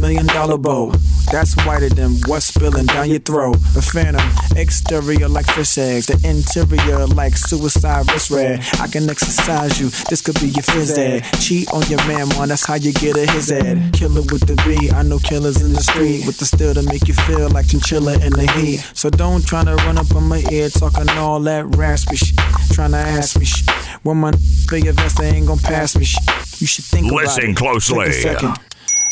million 0.00 0.26
dollar 0.26 0.56
bow. 0.56 0.92
That's 1.30 1.54
whiter 1.66 1.90
than 1.90 2.14
what's 2.26 2.46
spilling 2.46 2.86
down 2.86 3.10
your 3.10 3.20
throat. 3.20 3.58
The 3.74 3.82
phantom, 3.82 4.26
exterior 4.56 5.28
like 5.28 5.46
fish 5.46 5.76
eggs, 5.76 6.06
the 6.06 6.18
interior 6.26 7.06
like 7.06 7.36
suicide 7.36 8.10
wrist 8.10 8.30
red. 8.30 8.60
I 8.80 8.86
can 8.86 9.08
exercise 9.10 9.80
you, 9.80 9.90
this 10.08 10.22
could 10.22 10.40
be 10.40 10.48
your 10.48 10.64
phys 10.64 10.96
ed. 10.96 11.24
Cheat 11.40 11.70
on 11.72 11.82
your 11.90 12.02
man, 12.06 12.28
man, 12.28 12.48
that's 12.48 12.64
how 12.64 12.76
you 12.76 12.91
get 12.92 13.16
a 13.16 13.30
his 13.32 13.50
ed. 13.50 13.92
Killer 13.92 14.22
with 14.22 14.46
the 14.46 14.56
B, 14.66 14.90
I 14.90 15.02
know 15.02 15.18
killers 15.18 15.60
in 15.60 15.72
the 15.72 15.80
street 15.80 16.26
with 16.26 16.38
the 16.38 16.44
steel 16.44 16.74
to 16.74 16.82
make 16.82 17.08
you 17.08 17.14
feel 17.14 17.48
like 17.50 17.68
chinchilla 17.68 18.14
in 18.14 18.32
the 18.32 18.50
heat. 18.52 18.78
So 18.94 19.10
don't 19.10 19.44
try 19.46 19.64
to 19.64 19.74
run 19.76 19.98
up 19.98 20.14
on 20.14 20.24
my 20.24 20.42
ear 20.50 20.68
talking 20.68 21.08
all 21.10 21.40
that 21.40 21.64
raspy 21.76 22.16
shit. 22.16 22.38
Trying 22.72 22.92
to 22.92 22.98
ask 22.98 23.38
me 23.38 23.44
shit. 23.44 23.68
When 24.02 24.18
my 24.18 24.32
big 24.70 24.84
vest, 24.92 25.18
they 25.18 25.28
ain't 25.28 25.46
gonna 25.46 25.60
pass 25.60 25.96
me 25.96 26.04
shit. 26.04 26.22
You 26.60 26.66
should 26.66 26.84
think 26.84 27.06
about 27.10 27.24
Listen 27.24 27.50
it. 27.50 27.56
closely. 27.56 28.06
Take 28.06 28.08
a 28.08 28.22
second. 28.22 28.58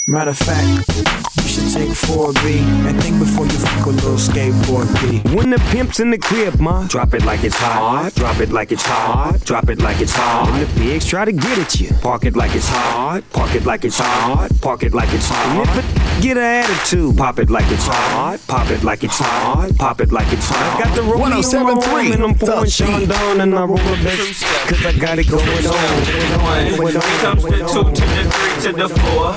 Matter 0.06 0.30
of 0.30 0.38
fact, 0.38 0.88
you 1.36 1.48
should 1.48 1.72
take 1.72 1.90
4B 1.90 2.60
and 2.88 3.00
think 3.00 3.18
before 3.18 3.44
you 3.44 3.52
fuck 3.52 3.86
a 3.86 3.90
little 3.90 4.14
skateboard 4.14 4.88
P. 4.98 5.20
When 5.36 5.50
the 5.50 5.58
pimp's 5.70 6.00
in 6.00 6.10
the 6.10 6.18
crib, 6.18 6.58
ma, 6.58 6.86
drop 6.88 7.14
it 7.14 7.24
like 7.24 7.44
it's 7.44 7.56
hot. 7.56 8.12
Drop 8.14 8.40
it 8.40 8.50
like 8.50 8.72
it's 8.72 8.82
hot. 8.82 9.40
Drop 9.44 9.68
it 9.68 9.78
like 9.80 10.00
it's 10.00 10.12
hot. 10.12 10.50
When 10.50 10.60
the 10.60 10.80
pigs 10.80 11.06
try 11.06 11.24
to 11.24 11.32
get 11.32 11.58
at 11.58 11.80
you, 11.80 11.92
park 12.00 12.24
it 12.24 12.34
like 12.34 12.54
it's 12.56 12.68
hot. 12.68 13.22
Park 13.30 13.54
it 13.54 13.66
like 13.66 13.84
it's 13.84 13.98
hot. 13.98 14.50
Park 14.60 14.82
it 14.82 14.94
like 14.94 15.12
it's 15.12 15.28
hot. 15.28 15.68
And 15.68 15.78
if 15.78 15.96
it 15.96 16.22
get 16.22 16.36
an 16.36 16.42
attitude, 16.42 17.16
pop 17.16 17.38
it 17.38 17.50
like 17.50 17.70
it's 17.70 17.86
hot. 17.86 18.40
Pop 18.48 18.70
it 18.70 18.82
like 18.82 19.04
it's 19.04 19.18
hot. 19.18 19.76
Pop 19.76 20.00
it 20.00 20.12
like 20.12 20.32
it's 20.32 20.48
hot. 20.48 20.80
I 20.80 20.84
got 20.84 20.96
the 20.96 21.02
rollie 21.02 21.22
on 21.22 21.30
my 21.30 21.74
1073, 21.74 21.92
arm 21.92 22.12
and 22.12 22.22
I'm 22.24 22.34
pouring 22.34 22.64
The 22.64 22.70
Sean 22.70 23.00
Beat. 23.00 23.08
down 23.08 23.40
and 23.40 23.54
I 23.54 23.64
roll 23.64 23.78
a 23.78 23.96
bitch 24.04 24.42
cause 24.68 24.86
I 24.86 24.98
got 24.98 25.18
it 25.18 25.28
going 25.28 25.66
on. 25.66 26.78
When 26.78 26.96
it 26.96 27.02
comes 27.20 27.44
to 27.44 27.50
two 27.50 27.84
to 27.84 28.04
the 28.06 28.22
three 28.30 28.62
to 28.64 28.72
the 28.76 28.88
four, 28.88 29.32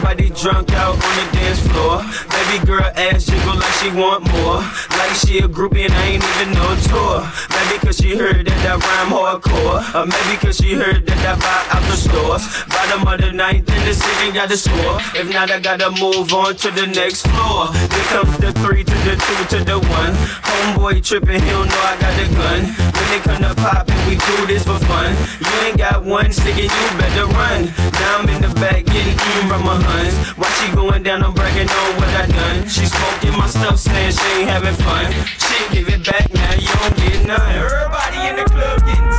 everybody 0.00 0.30
drunk 0.30 0.72
out 0.72 0.94
on 0.94 1.14
the 1.16 1.26
dance 1.32 1.60
floor. 1.68 2.00
Baby 2.32 2.64
girl 2.64 2.90
ass 2.96 3.26
jiggle 3.26 3.56
like 3.56 3.72
she 3.80 3.90
want 3.92 4.24
more, 4.32 4.64
like 4.96 5.12
she 5.12 5.38
a 5.38 5.48
groupie 5.48 5.84
and 5.84 5.92
I 5.92 6.16
ain't 6.16 6.24
even 6.24 6.54
no 6.54 6.68
tour. 6.88 7.20
Maybe 7.52 7.78
cause 7.84 7.96
she 7.96 8.16
heard 8.16 8.46
that 8.46 8.60
I 8.64 8.80
rhyme 8.80 9.12
hardcore, 9.12 9.80
or 9.94 10.06
maybe 10.06 10.40
cause 10.40 10.56
she 10.56 10.74
heard 10.74 11.06
that 11.06 11.20
I 11.20 11.36
buy 11.36 11.76
out 11.76 11.84
the 11.84 11.96
stores. 11.96 12.44
Bottom 12.68 13.06
of 13.08 13.20
the 13.20 13.32
ninth 13.32 13.68
in 13.68 13.84
the 13.84 13.94
city 13.94 14.32
got 14.32 14.48
the 14.48 14.56
score. 14.56 14.96
If 15.12 15.28
not, 15.32 15.50
I 15.50 15.60
gotta 15.60 15.90
move 16.00 16.32
on 16.32 16.56
to 16.56 16.70
the 16.70 16.86
next 16.86 17.26
floor. 17.28 17.68
Here 17.72 18.08
comes 18.08 18.38
the 18.38 18.52
three 18.64 18.84
to 18.84 18.96
the 19.04 19.14
two 19.20 19.40
to 19.56 19.64
the 19.64 19.78
one. 19.78 20.12
Homeboy 20.48 21.04
tripping, 21.04 21.42
he 21.42 21.50
don't 21.50 21.68
know 21.68 21.82
I 21.84 21.96
got 22.00 22.14
the 22.16 22.26
gun. 22.34 22.60
When 22.96 23.06
they 23.12 23.20
come 23.20 23.42
to 23.42 23.54
poppin', 23.60 24.00
we 24.08 24.16
do 24.16 24.46
this 24.46 24.64
for 24.64 24.78
fun. 24.88 25.12
You 25.44 25.54
ain't 25.68 25.78
got 25.78 26.04
one 26.04 26.32
stick 26.32 26.56
and 26.56 26.72
you 26.72 26.86
better 26.96 27.26
run. 27.26 27.68
Now 28.00 28.18
I'm 28.18 28.28
in 28.28 28.40
the 28.40 28.52
back 28.60 28.84
getting 28.86 29.12
eaten 29.12 29.48
from 29.48 29.64
my 29.64 29.76
huns. 29.90 30.14
While 30.38 30.54
she 30.58 30.66
going 30.74 31.02
down, 31.02 31.22
I'm 31.24 31.34
bragging 31.34 31.68
on 31.68 31.90
what 31.98 32.10
I 32.22 32.26
done. 32.26 32.68
She 32.68 32.86
smoking 32.86 33.34
my 33.38 33.46
stuff, 33.46 33.78
saying 33.78 34.12
she 34.12 34.28
ain't 34.40 34.48
having 34.48 34.76
fun. 34.86 35.10
She 35.44 35.56
give 35.74 35.88
it 35.88 36.06
back 36.06 36.26
now, 36.32 36.52
you 36.54 36.70
don't 36.80 36.96
get 36.96 37.26
none. 37.26 37.50
Everybody 37.58 38.18
in 38.28 38.34
the 38.36 38.46
club 38.50 38.78
getting 38.86 39.09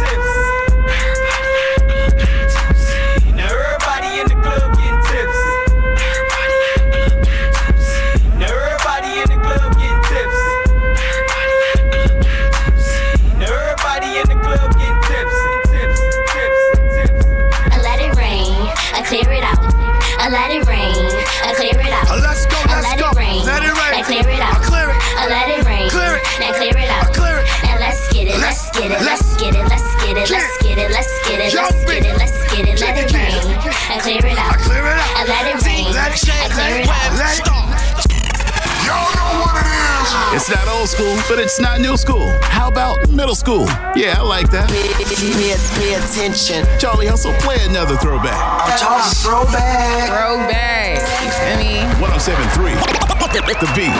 It's 40.41 40.49
not 40.49 40.67
old 40.69 40.89
school, 40.89 41.15
but 41.29 41.37
it's 41.37 41.59
not 41.59 41.81
new 41.81 41.95
school. 41.95 42.27
How 42.41 42.67
about 42.67 43.07
middle 43.11 43.35
school? 43.35 43.67
Yeah, 43.93 44.15
I 44.17 44.21
like 44.23 44.49
that. 44.49 44.71
Pay, 44.73 44.89
pay, 44.97 45.53
pay 45.77 45.93
attention. 45.93 46.65
Charlie 46.79 47.05
Hustle, 47.05 47.31
play 47.45 47.57
another 47.69 47.95
throwback. 47.97 48.33
I'm 48.65 48.73
talking 48.73 49.13
throwback. 49.21 50.09
Throwback. 50.09 50.97
You 51.21 51.29
feel 51.29 51.61
me? 51.61 51.85
1073. 52.01 52.73
The 52.73 53.69
Beat. 53.77 53.93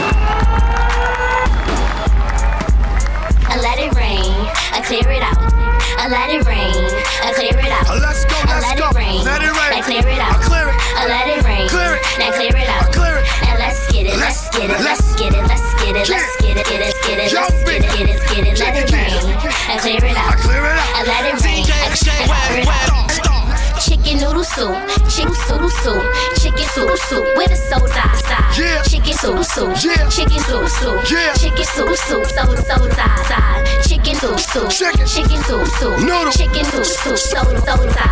I 3.46 3.62
let 3.62 3.78
it 3.78 3.94
rain, 3.94 4.31
I 4.72 4.80
clear 4.86 5.06
it 5.12 5.24
out. 5.24 5.38
I 6.02 6.08
let 6.10 6.30
it 6.34 6.44
rain, 6.48 6.74
I 7.22 7.30
clear 7.36 7.54
it 7.54 7.72
out. 7.72 7.86
Let's 8.00 8.26
go, 8.26 8.36
I 8.48 8.58
let's 8.58 8.68
let 8.68 8.78
go. 8.78 8.90
it 8.90 8.96
rain, 8.98 9.22
Let 9.24 9.42
it 9.42 9.54
rain. 9.54 9.72
I 9.78 9.82
clear 9.82 10.06
it 10.06 10.20
out. 10.20 10.36
I 10.36 10.44
clear 10.44 10.68
it. 10.70 10.78
I 10.98 11.04
let 11.08 11.26
it 11.30 11.42
rain, 11.46 11.68
Clear 11.70 11.96
it. 11.96 12.02
now 12.18 12.32
clear 12.34 12.56
it 12.56 12.70
out. 12.70 12.88
I 12.88 12.92
clear 12.92 13.16
it. 13.20 13.26
Now 13.46 13.56
let's 13.62 13.82
get 13.92 14.06
it, 14.08 14.18
let's 14.18 14.50
get 14.56 14.70
it, 14.70 14.80
let's 14.82 15.08
get 15.16 15.34
it, 15.34 15.44
let's 15.46 15.68
get 15.82 15.96
it, 15.96 16.10
let's 16.10 16.32
get 16.42 16.58
it, 16.58 16.66
get 16.68 16.82
it, 16.82 16.96
get 17.06 17.18
it, 17.20 17.34
let's 17.34 17.64
get 17.64 17.80
it, 17.80 17.92
get 17.94 18.08
it, 18.10 18.20
get 18.32 18.44
it, 18.48 18.60
let 18.60 18.74
it 18.76 18.92
rain. 18.92 19.14
I 19.70 19.78
clear 19.80 20.04
it 20.04 20.18
out. 20.18 20.34
I 20.34 20.42
clear 20.42 20.64
it 20.66 20.78
out. 20.78 20.96
I 20.96 21.02
let 21.06 21.24
it 21.30 21.38
rain. 21.44 21.66
I 21.70 21.94
clear 21.96 22.62
it 22.62 22.68
out. 22.68 22.92
Chicken 24.04 24.20
noodle 24.20 24.44
soup, 24.44 24.76
chicken 25.14 25.32
noodle 25.48 25.70
soup, 25.70 26.02
chicken 26.42 26.66
noodle 26.76 26.98
soup 26.98 27.24
with 27.38 27.52
a 27.52 27.56
soda. 27.56 28.02
Yeah. 28.58 28.82
Chicken 28.82 29.16
noodle 29.22 29.44
soup, 29.44 29.78
Yeah. 29.84 30.10
chicken 30.10 30.42
noodle 30.50 30.68
soup, 30.68 31.06
Yeah. 31.12 31.34
chicken 31.34 31.66
noodle 31.78 31.96
soup, 31.96 32.26
soda 32.26 32.58
soda. 32.66 33.06
Chicken 33.88 34.18
noodle 34.18 34.40
soup, 34.40 34.70
Chicken. 34.72 35.06
chicken 35.06 35.42
noodle 35.48 35.66
soup, 35.78 36.00
Noodle. 36.00 36.32
chicken 36.32 36.66
noodle 36.74 36.84
soup, 36.84 37.18
soda 37.18 37.62
soda. 37.62 38.06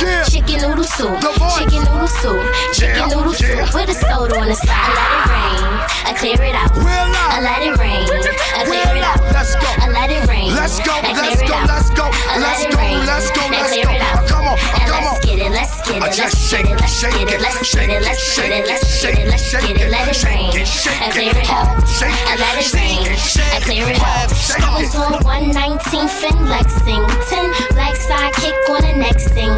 Yeah. 0.00 0.24
Chicken 0.24 0.62
noodle 0.62 0.84
soup, 0.84 1.20
chicken 1.20 1.84
noodle 1.84 2.08
soup, 2.08 2.40
chicken 2.72 3.08
noodle 3.10 3.34
soup 3.34 3.74
with 3.74 3.90
a 3.90 3.94
soda 3.94 4.40
on 4.40 4.48
the 4.48 4.56
side. 4.56 4.72
I 4.72 4.92
let 4.96 5.12
it 5.12 5.28
rain, 5.28 5.74
I 6.08 6.12
clear 6.16 6.42
it 6.42 6.54
out. 6.54 6.74
Real. 6.74 7.04
I 7.34 7.40
let 7.42 7.62
it 7.62 7.76
rain, 7.76 8.08
I 8.56 8.64
clear 8.64 8.96
it 8.96 9.04
out. 9.04 9.20
Let's 9.32 9.54
go. 9.56 9.68
I 9.76 9.88
let 9.90 10.10
it 10.10 10.26
rain. 10.26 10.54
Let's 10.54 10.78
go, 10.80 10.94
let's 11.02 11.42
go, 11.42 11.58
let's 11.68 11.90
go, 11.90 12.08
let 12.08 12.40
let's 12.40 12.64
go, 12.64 12.80
let's 13.04 13.30
go, 13.30 13.42
let's 13.50 13.76
go. 13.76 14.26
Come 14.28 14.46
on, 14.48 14.56
come 14.88 15.04
on. 15.04 15.24
It, 15.44 15.52
let's 15.52 15.76
get 15.88 15.96
it, 15.96 16.00
let's 16.00 16.48
shake 16.48 16.66
it, 16.66 16.80
let's 16.80 17.02
get 17.02 17.28
it, 17.28 17.40
let's 17.40 17.74
get 17.74 17.90
it, 17.90 18.02
let's 18.02 18.36
get 18.36 18.50
it, 18.50 18.66
let's 18.66 19.02
get 19.02 19.18
it, 19.18 19.28
let's 19.28 19.52
get 19.52 19.76
it, 19.80 19.90
let 19.90 20.08
it 20.08 20.24
rain. 20.24 20.50
I 20.50 21.10
clear 21.12 21.30
it 21.30 21.46
shake 21.88 22.16
I 22.24 22.36
let 22.40 22.56
it 22.56 22.72
rain. 22.72 23.04
I 23.52 23.60
clear 23.60 23.88
it 23.88 24.00
out. 24.00 24.32
I 24.60 24.80
was 24.80 24.94
on 24.96 25.20
119th 25.24 26.20
in 26.24 26.36
Lexington, 26.48 27.46
black 27.76 27.94
sidekick 27.94 28.56
on 28.70 28.82
the 28.82 28.94
next 28.96 29.28
thing. 29.30 29.52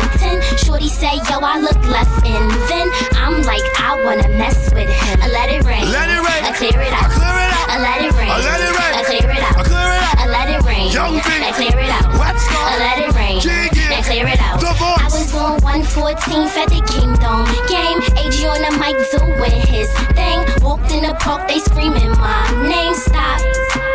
Shorty 0.59 0.89
say, 0.89 1.17
yo, 1.31 1.39
I 1.41 1.61
look 1.61 1.79
left 1.87 2.27
in. 2.27 2.43
Then 2.69 2.89
I'm 3.15 3.43
like, 3.43 3.63
I 3.79 4.01
wanna 4.05 4.29
mess 4.37 4.73
with 4.75 4.89
him. 4.89 5.19
I 5.23 5.29
let 5.29 5.51
it 5.51 5.65
rain. 5.65 5.87
Let 5.91 6.11
it 6.11 6.19
rain. 6.19 6.43
I 6.45 6.53
clear 6.57 6.81
it 6.81 6.93
I 6.93 7.05
out. 7.05 7.11
clear 7.11 7.37
it 7.37 7.53
out. 7.55 7.69
I 7.71 7.77
let 7.79 8.01
it 8.03 8.13
rain. 8.19 8.31
I 8.31 8.39
let 8.43 8.61
it 8.61 8.75
rain. 8.75 8.93
I 8.95 9.03
clear 9.05 9.31
it 9.31 9.43
out. 9.43 9.66
I 10.27 10.43
clear 10.43 10.59
it 10.59 10.59
out. 10.59 10.59
I 10.59 10.59
let 10.59 10.59
it 10.59 10.67
rain. 10.67 10.91
Young 10.93 11.15
B. 11.15 11.31
I 11.31 11.53
clear 11.53 11.79
it 11.79 11.91
out. 11.91 12.11
Let's. 12.19 12.43
I 12.51 12.79
let 12.79 12.99
it 12.99 13.15
rain. 13.15 13.41
Jig 13.41 13.71
it. 13.79 13.91
I 13.93 14.03
clear 14.03 14.27
it 14.27 14.41
out. 14.41 14.59
The 14.61 14.67
I 14.75 15.05
was 15.07 15.35
on 15.35 15.61
114th 15.61 16.57
at 16.59 16.69
the 16.69 16.83
Kingdom 16.91 17.47
game. 17.71 17.99
AG 18.19 18.37
on 18.47 18.59
the 18.59 18.73
mic 18.83 18.97
doing 19.15 19.61
his 19.71 19.89
thing. 20.19 20.43
Walked 20.63 20.91
in 20.91 21.03
the 21.07 21.15
park, 21.21 21.47
they 21.49 21.59
screaming 21.61 22.11
my 22.19 22.43
name. 22.67 22.95
Stop. 22.95 23.39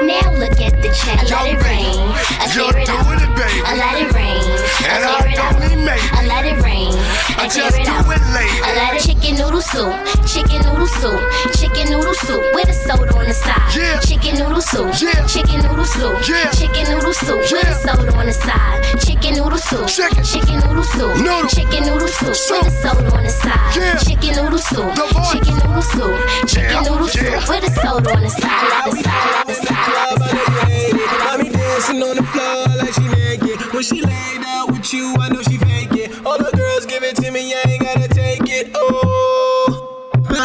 Now 0.07 0.31
look 0.39 0.55
at 0.61 0.79
the 0.81 0.89
chain. 0.95 1.19
I 1.19 1.27
let 1.27 1.51
it 1.51 1.59
rain. 1.67 1.99
I 2.39 2.47
clear 2.47 2.79
it 2.79 2.89
out. 2.89 3.05
it, 3.11 3.31
baby. 3.35 3.59
I 3.67 3.73
let 3.75 3.95
it 4.01 4.09
rain. 4.15 4.39
I 4.39 4.95
And 4.95 5.03
clear 5.03 5.19
I 5.19 5.33
it 5.35 5.39
out. 5.39 5.51
don't 5.51 5.59
mean 5.67 5.79
maybe. 5.85 6.07
I 6.15 6.21
let 6.25 6.43
it 6.47 6.57
rain. 6.63 6.91
I 7.37 7.43
I 7.43 7.47
just 7.51 7.75
do 7.75 7.95
it, 8.07 8.23
lady. 8.31 8.59
I 8.63 8.69
let 8.79 8.95
it 8.95 9.10
chicken 9.31 9.45
noodle 9.45 9.61
soup, 9.61 9.93
chicken 10.27 10.61
noodle 10.65 10.87
soup, 10.87 11.21
chicken 11.55 11.89
noodle 11.89 12.13
soup 12.15 12.43
with 12.53 12.67
a 12.67 12.73
soda 12.73 13.15
on 13.15 13.25
the 13.27 13.33
side. 13.33 13.75
Yeah. 13.75 13.99
Chicken 14.01 14.35
noodle 14.35 14.61
soup, 14.61 14.91
Yeah. 15.01 15.25
chicken 15.25 15.61
noodle 15.61 15.85
soup, 15.85 16.27
Yeah. 16.27 16.51
chicken 16.51 16.83
noodle 16.91 17.13
soup 17.13 17.39
with 17.51 17.67
a 17.67 17.75
soda 17.75 18.17
on 18.17 18.25
the 18.25 18.33
side. 18.33 18.83
Chicken 18.99 19.35
noodle 19.35 19.57
soup, 19.57 19.87
Chicken. 19.87 20.23
chicken 20.23 20.59
noodle 20.59 20.83
soup, 20.83 21.15
Noodle. 21.15 21.47
chicken 21.47 21.83
noodle 21.85 22.07
soup 22.09 22.35
Soup. 22.35 22.57
with 22.63 22.67
a 22.67 22.81
soda 22.81 23.15
on 23.15 23.23
the 23.23 23.29
side. 23.29 23.75
Yeah. 23.75 23.95
Chicken 24.03 24.35
noodle 24.35 24.59
soup, 24.59 24.91
chicken 25.31 25.55
noodle 25.63 25.81
soup, 25.81 26.15
chicken 26.47 26.69
Yeah. 26.71 26.81
noodle 26.81 27.07
Yeah. 27.15 27.39
soup 27.39 27.49
with 27.49 27.63
a 27.63 27.81
soda 27.81 28.13
on 28.15 28.23
the 28.23 28.29
side. 28.29 28.51
I 28.51 28.83
love 28.83 28.91
the 28.91 29.03
side, 29.03 29.07
I 29.07 29.31
love 29.31 29.47
the 29.47 29.55
side, 29.55 29.91
I 29.95 30.11
love 30.11 30.19
the 30.19 30.35
side. 30.35 31.39
Mommy 31.39 31.49
dancing 31.49 32.03
on 32.03 32.15
the 32.17 32.23
floor 32.23 32.67
like 32.83 32.93
she 32.93 33.07
naked. 33.07 33.73
When 33.73 33.83
she 33.83 34.01
laid 34.01 34.43
out 34.45 34.71
with 34.71 34.93
you, 34.93 35.15
I 35.21 35.29
know 35.29 35.41
she 35.41 35.57
fake 35.57 35.90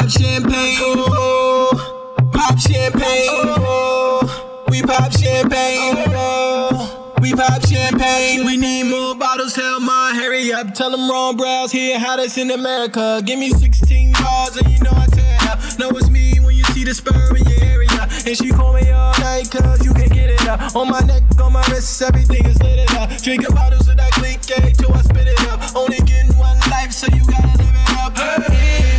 pop 0.06 0.20
champagne. 0.20 0.76
Oh, 0.78 2.28
pop 2.32 2.58
champagne. 2.58 3.26
Oh, 3.58 4.64
we 4.68 4.82
pop 4.82 5.10
champagne. 5.10 6.04
Oh, 6.14 7.12
we 7.20 7.32
pop 7.32 7.60
champagne. 7.66 8.46
We 8.46 8.56
need 8.56 8.84
more 8.84 9.16
bottles. 9.16 9.54
Tell 9.54 9.80
my 9.80 10.12
hurry 10.14 10.52
up. 10.52 10.74
Tell 10.74 10.90
them 10.90 11.10
wrong 11.10 11.36
brows 11.36 11.72
here, 11.72 11.98
hottest 11.98 12.38
in 12.38 12.52
America. 12.52 13.20
Give 13.24 13.38
me 13.38 13.50
16 13.50 14.12
bars 14.12 14.56
and 14.56 14.68
you 14.72 14.78
know 14.80 14.92
I 14.94 15.06
tear 15.06 15.38
up. 15.50 15.58
Know 15.78 15.90
it's 15.90 16.08
me 16.08 16.38
when 16.38 16.54
you 16.54 16.64
see 16.64 16.84
the 16.84 16.94
spur 16.94 17.36
in 17.36 17.44
your 17.44 17.64
area. 17.64 18.08
And 18.26 18.36
she 18.36 18.50
call 18.50 18.74
me 18.74 18.90
all 18.92 19.12
night 19.18 19.50
cause 19.50 19.84
you 19.84 19.92
can 19.92 20.08
get 20.08 20.30
it 20.30 20.46
up. 20.46 20.76
On 20.76 20.88
my 20.88 21.00
neck, 21.00 21.22
on 21.40 21.52
my 21.52 21.64
wrist, 21.68 22.00
everything 22.02 22.44
is 22.46 22.62
lit 22.62 22.94
up. 22.94 23.10
Drinking 23.22 23.54
bottles 23.54 23.88
with 23.88 23.96
that 23.96 24.12
click 24.12 24.38
A 24.56 24.70
till 24.70 24.94
I 24.94 25.02
spit 25.02 25.26
it 25.26 25.48
up. 25.48 25.74
Only 25.74 25.98
getting 25.98 26.36
one 26.38 26.58
life, 26.70 26.92
so 26.92 27.08
you 27.12 27.26
gotta 27.26 27.58
live 27.58 27.74
it 27.74 27.90
up. 27.98 28.12
If 28.16 28.95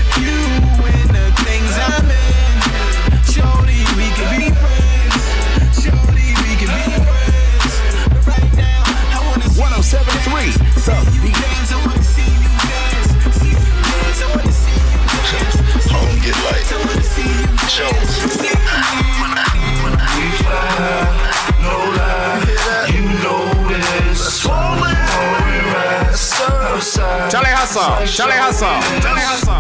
Hustle, 27.80 28.08
Charlie 28.08 28.34
Hustle, 28.38 29.02
Charlie 29.02 29.22
Hustle. 29.22 29.54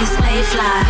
We 0.00 0.06
stay 0.06 0.40
fly, 0.48 0.80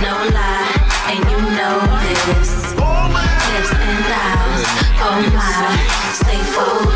no 0.00 0.14
lie, 0.30 0.70
and 1.10 1.18
you 1.26 1.38
know 1.58 1.82
this. 2.30 2.74
Oh, 2.78 3.10
Lips 3.50 3.72
and 3.74 4.04
thighs, 4.06 4.62
oh 5.02 5.18
my, 5.34 6.14
stay. 6.14 6.93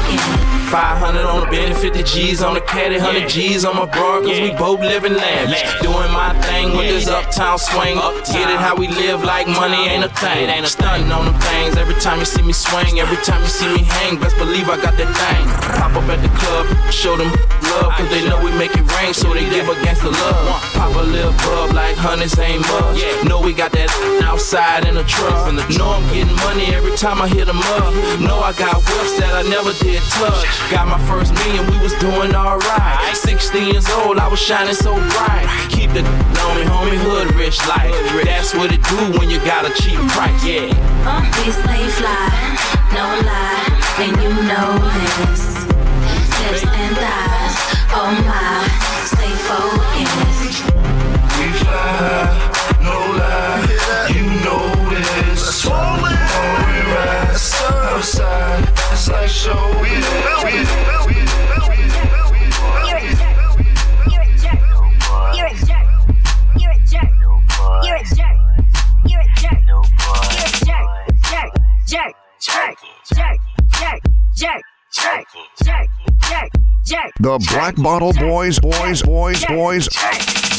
500 0.68 1.24
on 1.24 1.40
the 1.40 1.46
Bentley, 1.48 1.74
50 1.80 2.02
G's 2.02 2.42
on 2.42 2.52
the 2.52 2.60
caddy, 2.60 3.00
100 3.00 3.28
G's 3.28 3.64
on 3.64 3.76
my 3.76 3.86
broad, 3.86 4.24
cause 4.24 4.38
we 4.38 4.52
both 4.52 4.80
living 4.80 5.14
lavish. 5.14 5.64
Doing 5.80 6.12
my 6.12 6.36
thing 6.44 6.76
with 6.76 6.92
this 6.92 7.08
uptown 7.08 7.56
swing. 7.56 7.96
Get 8.28 8.52
it 8.52 8.60
how 8.60 8.76
we 8.76 8.88
live 8.88 9.24
like 9.24 9.48
money 9.48 9.88
ain't 9.88 10.04
a 10.04 10.12
thing. 10.20 10.48
Ain't 10.52 10.66
a 10.66 10.68
stunting 10.68 11.10
on 11.10 11.24
them 11.24 11.40
things. 11.40 11.76
Every 11.76 11.96
time 12.04 12.18
you 12.20 12.28
see 12.28 12.42
me 12.42 12.52
swing, 12.52 13.00
every 13.00 13.16
time 13.24 13.40
you 13.40 13.48
see 13.48 13.68
me 13.72 13.80
hang, 13.80 14.20
best 14.20 14.36
believe 14.36 14.68
I 14.68 14.76
got 14.76 14.92
that 15.00 15.08
thing. 15.08 15.44
Pop 15.80 15.96
up 15.96 16.04
at 16.12 16.20
the 16.20 16.28
club, 16.36 16.68
show 16.92 17.16
them 17.16 17.32
love, 17.72 17.96
cause 17.96 18.10
they 18.12 18.28
know 18.28 18.36
we 18.44 18.52
make 18.60 18.76
it 18.76 18.84
rain, 19.00 19.14
so 19.14 19.32
they 19.32 19.48
give 19.48 19.68
against 19.72 20.02
the 20.04 20.12
love. 20.12 20.60
Pop 20.76 20.92
a 20.92 21.00
little 21.00 21.32
bub 21.48 21.72
like 21.72 21.96
honey's 21.96 22.36
ain't 22.38 22.60
much. 22.68 23.00
Know 23.24 23.40
we 23.40 23.56
got 23.56 23.72
that 23.72 23.88
outside 24.20 24.84
in 24.84 25.00
the 25.00 25.04
truck. 25.04 25.48
Know 25.80 25.96
I'm 25.96 26.04
getting 26.12 26.36
money 26.44 26.68
every 26.76 26.92
time 26.96 27.22
I 27.24 27.28
hit 27.28 27.46
them 27.46 27.64
up. 27.80 27.88
Know 28.20 28.36
I 28.44 28.52
got 28.52 28.76
whips 28.76 29.16
that 29.16 29.32
I 29.32 29.48
never 29.48 29.72
did 29.80 30.02
touch. 30.12 30.57
Got 30.70 30.86
my 30.88 30.98
first 31.08 31.32
million, 31.32 31.64
we 31.70 31.78
was 31.80 31.94
doing 31.94 32.34
alright. 32.34 33.16
16 33.16 33.72
years 33.72 33.88
old, 33.90 34.18
I 34.18 34.28
was 34.28 34.38
shining 34.38 34.74
so 34.74 34.94
bright. 34.94 35.48
Keep 35.70 35.92
the 35.96 36.02
lonely 36.36 36.66
homie 36.68 37.00
hood 37.00 37.34
rich 37.34 37.56
life. 37.66 37.94
That's 38.24 38.54
what 38.54 38.70
it 38.72 38.82
do 38.84 39.18
when 39.18 39.30
you 39.30 39.38
got 39.48 39.64
a 39.64 39.72
cheap 39.80 39.96
price. 40.12 40.44
Yeah. 40.44 40.68
Uh, 41.08 41.24
we 41.40 41.50
stay 41.52 41.88
fly, 41.96 42.28
no 42.92 43.06
lie, 43.24 43.64
and 44.04 44.12
you 44.20 44.32
know 44.44 44.76
this. 45.24 45.56
Lips 46.44 46.64
and 46.68 46.96
thighs, 47.00 47.56
oh 47.96 48.12
my, 48.28 48.68
stay 49.08 49.32
focused. 49.48 50.68
We 51.38 51.48
fly, 51.64 52.47
outside. 57.98 58.62
It's 58.92 59.08
like 59.08 59.28
show. 59.28 59.58
We 59.82 59.88
You're 59.88 60.52
a 62.94 63.14
jerk. 63.18 63.42
You're 64.06 64.22
a 64.22 64.34
jerk. 64.38 64.60
You're 65.34 65.46
a 65.46 65.58
jerk. 65.66 65.88
You're 66.60 66.70
a 66.70 66.84
jerk. 66.84 67.10
You're 67.82 67.96
a 67.96 68.04
jerk. 68.14 68.36
You're 69.08 69.20
a 69.20 69.30
jerk. 70.64 70.86
Jerk. 71.26 71.52
Jerk. 71.88 72.14
Jerk. 72.40 72.76
Jerk. 73.12 73.38
Jerk. 73.80 74.02
Jerk. 74.36 74.67
The 77.20 77.46
Black 77.50 77.76
Bottle 77.76 78.12
Boys, 78.12 78.58
boys, 78.58 79.02
boys, 79.02 79.44
boys. 79.46 79.88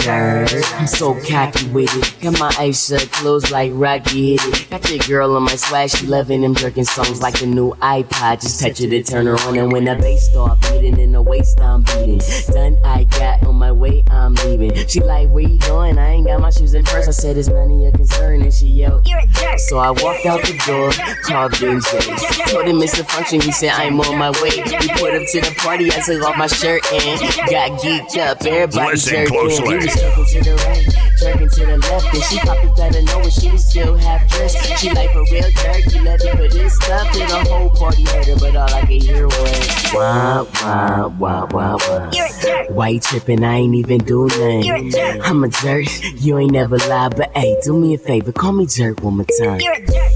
I'm 0.07 0.87
so 0.87 1.13
cocky 1.27 1.67
with 1.69 1.89
it. 1.95 2.21
Got 2.21 2.39
my 2.39 2.55
eyes 2.57 2.87
shut, 2.87 3.11
closed 3.11 3.51
like 3.51 3.71
Rocky 3.75 4.37
hit 4.37 4.41
it. 4.45 4.69
Got 4.69 4.89
your 4.89 4.99
girl 4.99 5.35
on 5.35 5.43
my 5.43 5.55
swag, 5.55 5.89
she 5.89 6.07
loving 6.07 6.41
them 6.41 6.55
jerking 6.55 6.85
songs 6.85 7.21
like 7.21 7.39
the 7.39 7.45
new 7.45 7.73
iPod. 7.81 8.41
Just 8.41 8.61
touch 8.61 8.79
it 8.79 8.89
to 8.89 9.03
turn 9.03 9.25
her 9.25 9.37
on, 9.41 9.57
and 9.57 9.71
when 9.71 9.85
the 9.85 9.95
bass 9.95 10.29
start 10.29 10.61
beating 10.61 10.99
in 10.99 11.11
the 11.11 11.21
waist, 11.21 11.59
I'm 11.59 11.83
beating. 11.83 12.21
Done, 12.53 12.77
I 12.85 13.03
got 13.05 13.45
on 13.45 13.55
my 13.55 13.71
way, 13.71 14.03
I'm 14.09 14.35
leaving. 14.35 14.73
She 14.87 15.01
like, 15.01 15.29
where 15.29 15.43
you 15.43 15.59
going? 15.59 15.97
I 15.97 16.11
ain't 16.11 16.27
got 16.27 16.39
my 16.39 16.49
shoes 16.49 16.73
in 16.73 16.85
first. 16.85 17.09
I 17.09 17.11
said, 17.11 17.37
it's 17.37 17.49
none 17.49 17.69
of 17.69 17.79
your 17.79 17.91
concern, 17.91 18.41
and 18.41 18.53
she 18.53 18.67
yelled, 18.67 19.07
You're 19.07 19.19
a 19.19 19.27
jerk. 19.27 19.59
So 19.59 19.79
I 19.79 19.91
walked 19.91 20.25
out 20.25 20.41
the 20.43 20.57
door, 20.65 20.91
called 21.23 21.51
DJ. 21.53 22.51
Told 22.51 22.67
him 22.67 22.81
it's 22.81 22.97
a 22.99 23.03
function, 23.03 23.41
he 23.41 23.51
said, 23.51 23.71
I'm 23.71 23.99
on 23.99 24.17
my 24.17 24.28
way. 24.41 24.63
We 24.79 24.87
put 24.99 25.13
him 25.13 25.25
to 25.25 25.41
the 25.41 25.53
party, 25.57 25.91
I 25.91 25.99
took 26.01 26.23
off 26.23 26.37
my 26.37 26.47
shirt 26.47 26.85
and 26.93 27.19
got 27.49 27.79
geeked 27.81 28.17
up. 28.17 28.45
Everybody 28.45 28.91
Listen 28.91 29.13
jerking. 29.13 29.33
closely. 29.33 29.69
He 29.69 29.75
was 29.75 29.95
jerking 29.95 30.25
to 30.25 30.39
the 30.43 30.55
right, 30.55 30.85
jerking 31.19 31.49
to 31.49 31.65
the 31.65 31.77
left, 31.77 32.13
and 32.13 32.23
she 32.23 32.39
probably 32.39 32.71
better 32.77 33.01
know 33.03 33.19
when 33.19 33.29
she 33.31 33.49
was 33.51 33.65
still 33.69 33.97
half 33.97 34.27
dressed. 34.29 34.57
She 34.79 34.89
like 34.91 35.13
a 35.13 35.23
real 35.31 35.49
jerk, 35.51 35.93
you 35.93 36.03
love 36.03 36.19
it 36.21 36.37
for 36.37 36.47
this 36.47 36.75
stuff, 36.75 37.07
and 37.15 37.29
the 37.29 37.49
whole 37.49 37.69
party 37.71 38.03
heard 38.03 38.25
her, 38.25 38.35
but 38.39 38.55
all 38.55 38.73
I 38.73 38.81
could 38.81 39.01
hear 39.03 39.27
was 39.27 39.91
wah 39.93 40.43
wah 40.61 41.07
wah 41.19 41.45
wah 41.51 41.77
wah. 41.87 42.09
You're 42.11 42.25
a 42.25 42.41
jerk. 42.41 42.69
Why 42.69 42.89
you 42.89 42.99
tripping? 42.99 43.43
I 43.43 43.55
ain't 43.57 43.75
even 43.75 43.99
do 43.99 44.25
nothing. 44.27 44.63
You're 44.63 44.75
a 44.77 44.89
jerk. 44.89 45.29
I'm 45.29 45.43
a 45.43 45.49
jerk. 45.49 45.85
You 46.15 46.37
ain't 46.37 46.51
never 46.51 46.77
lied, 46.77 47.15
but 47.15 47.35
hey, 47.35 47.57
do 47.63 47.77
me 47.77 47.93
a 47.95 47.97
favor, 47.97 48.31
call 48.31 48.51
me 48.53 48.65
jerk 48.65 49.01
one 49.01 49.17
more 49.17 49.25
time. 49.39 49.59
You're 49.59 49.73
a 49.73 49.85
jerk. 49.85 50.08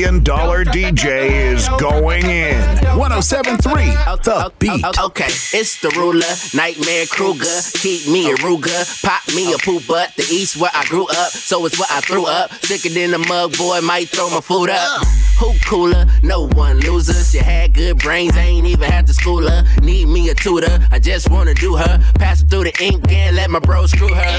The 0.00 0.06
Million 0.06 0.24
Dollar 0.24 0.64
DJ 0.64 1.30
is 1.52 1.68
going 1.78 2.24
in. 2.24 2.56
1073 2.96 3.84
The 4.24 4.50
Beat. 4.58 4.82
Okay, 4.98 5.26
it's 5.26 5.78
the 5.82 5.90
ruler, 5.90 6.24
Nightmare 6.54 7.04
Kruger. 7.04 7.44
Keep 7.74 8.08
me 8.08 8.30
a 8.30 8.34
Ruger, 8.36 9.02
pop 9.04 9.20
me 9.34 9.52
a 9.52 9.58
poop 9.58 9.86
butt. 9.86 10.16
The 10.16 10.22
east 10.22 10.56
where 10.56 10.70
I 10.72 10.86
grew 10.86 11.04
up, 11.06 11.32
so 11.32 11.66
it's 11.66 11.78
what 11.78 11.90
I 11.90 12.00
threw 12.00 12.24
up. 12.24 12.50
Sicker 12.64 12.88
than 12.88 13.12
a 13.12 13.18
mug 13.28 13.58
boy, 13.58 13.82
might 13.82 14.08
throw 14.08 14.30
my 14.30 14.40
food 14.40 14.70
up. 14.70 15.02
Who 15.40 15.54
cooler? 15.64 16.04
No 16.22 16.48
one 16.48 16.80
loser. 16.80 17.14
She 17.14 17.38
had 17.38 17.72
good 17.72 17.96
brains, 17.98 18.36
ain't 18.36 18.66
even 18.66 18.90
had 18.90 19.06
to 19.06 19.14
school 19.14 19.48
her. 19.48 19.64
Need 19.80 20.08
me 20.08 20.28
a 20.28 20.34
tutor, 20.34 20.86
I 20.90 20.98
just 20.98 21.30
wanna 21.30 21.54
do 21.54 21.76
her. 21.76 21.98
Pass 22.16 22.42
her 22.42 22.46
through 22.46 22.64
the 22.64 22.84
ink 22.84 23.10
and 23.10 23.34
let 23.36 23.48
my 23.48 23.58
bro 23.58 23.86
screw 23.86 24.12
her. 24.12 24.38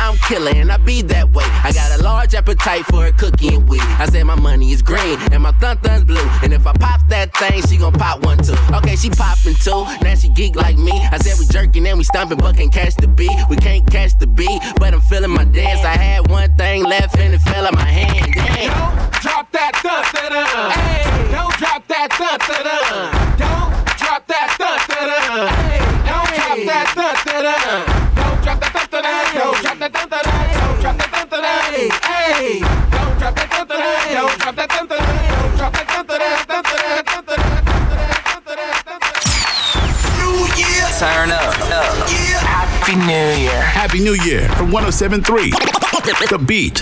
I'm 0.00 0.16
killer 0.18 0.50
and 0.50 0.72
I 0.72 0.76
be 0.78 1.02
that 1.02 1.30
way. 1.30 1.44
I 1.46 1.70
got 1.72 2.00
a 2.00 2.02
large 2.02 2.34
appetite 2.34 2.84
for 2.86 3.06
a 3.06 3.12
cookie 3.12 3.54
and 3.54 3.68
weed. 3.68 3.80
I 3.82 4.06
said 4.06 4.24
my 4.24 4.34
money 4.34 4.72
is 4.72 4.82
green 4.82 5.18
and 5.30 5.40
my 5.40 5.52
thun 5.52 5.78
thun's 5.78 6.02
blue. 6.02 6.28
And 6.42 6.52
if 6.52 6.66
I 6.66 6.72
pop 6.72 7.00
that 7.10 7.32
thing, 7.36 7.62
she 7.68 7.76
gon' 7.76 7.92
pop 7.92 8.24
one 8.24 8.38
too. 8.38 8.56
Okay, 8.72 8.96
she 8.96 9.08
poppin' 9.08 9.54
two, 9.54 9.84
now 10.02 10.16
she 10.16 10.30
geek 10.30 10.56
like 10.56 10.76
me. 10.76 10.92
I 11.12 11.18
said 11.18 11.38
we 11.38 11.46
jerking 11.46 11.86
and 11.86 11.96
we 11.96 12.02
stomping, 12.02 12.38
but 12.38 12.56
can't 12.56 12.72
catch 12.72 12.96
the 12.96 13.06
beat. 13.06 13.38
We 13.48 13.56
can't 13.56 13.88
catch 13.88 14.18
the 14.18 14.26
beat, 14.26 14.60
but 14.80 14.94
I'm 14.94 15.00
feeling 15.02 15.30
my 15.30 15.44
dance. 15.44 15.84
I 15.84 15.96
had 15.96 16.28
one 16.28 16.52
thing 16.56 16.82
left 16.82 17.16
and 17.18 17.34
it 17.34 17.40
fell 17.42 17.68
in 17.68 17.74
my 17.76 17.84
hand. 17.84 18.32
Damn. 18.34 19.10
Don't 19.20 19.22
drop 19.22 19.52
that 19.52 19.72
dun 19.82 20.30
dun 20.30 20.39
don't 20.46 21.54
drop 21.58 21.82
that 21.88 22.08
dun 22.18 22.38
dun 22.40 22.62
dun. 22.64 23.12
Don't 23.36 23.72
drop 23.98 24.22
that 24.26 24.48
dun 24.58 24.78
dun 24.88 25.04
dun. 25.10 25.48
Hey, 25.68 25.80
don't 26.08 26.28
drop 26.36 26.58
that 26.64 26.86
dun 26.96 27.14
dun 27.26 27.42
dun. 27.44 27.84
Don't 28.16 28.38
drop 28.42 28.58
that 28.60 28.72
dun 28.72 28.86
dun 28.90 29.02
dun. 29.02 29.34
Don't 29.36 29.56
drop 29.60 29.78
that 29.78 29.92
dun 29.92 30.08
dun 30.08 30.22
dun. 30.24 30.48
Don't 30.60 30.80
drop 30.80 30.96
that 30.96 31.10
dun 31.12 31.28
dun 31.28 31.40
dun. 31.40 31.64
Hey, 32.08 32.60
don't 32.60 33.14
drop 33.18 33.34
that 33.34 33.48
dun 33.50 33.66
dun 33.66 33.78
dun. 33.78 34.08
Don't 34.14 34.38
drop 34.40 34.54
that 34.56 34.68
dun. 34.70 34.88
Don't 34.88 35.56
drop 35.56 35.72
that 35.72 35.86
dun. 36.08 36.99
Dun. 40.62 40.92
Turn 41.00 41.30
up, 41.32 41.54
up. 41.72 42.08
Happy 42.44 42.96
New 42.96 43.26
Year. 43.40 43.60
Happy 43.62 44.00
New 44.00 44.14
Year 44.24 44.48
from 44.56 44.70
1073 44.70 45.50
The 45.52 46.38
Beat. 46.38 46.80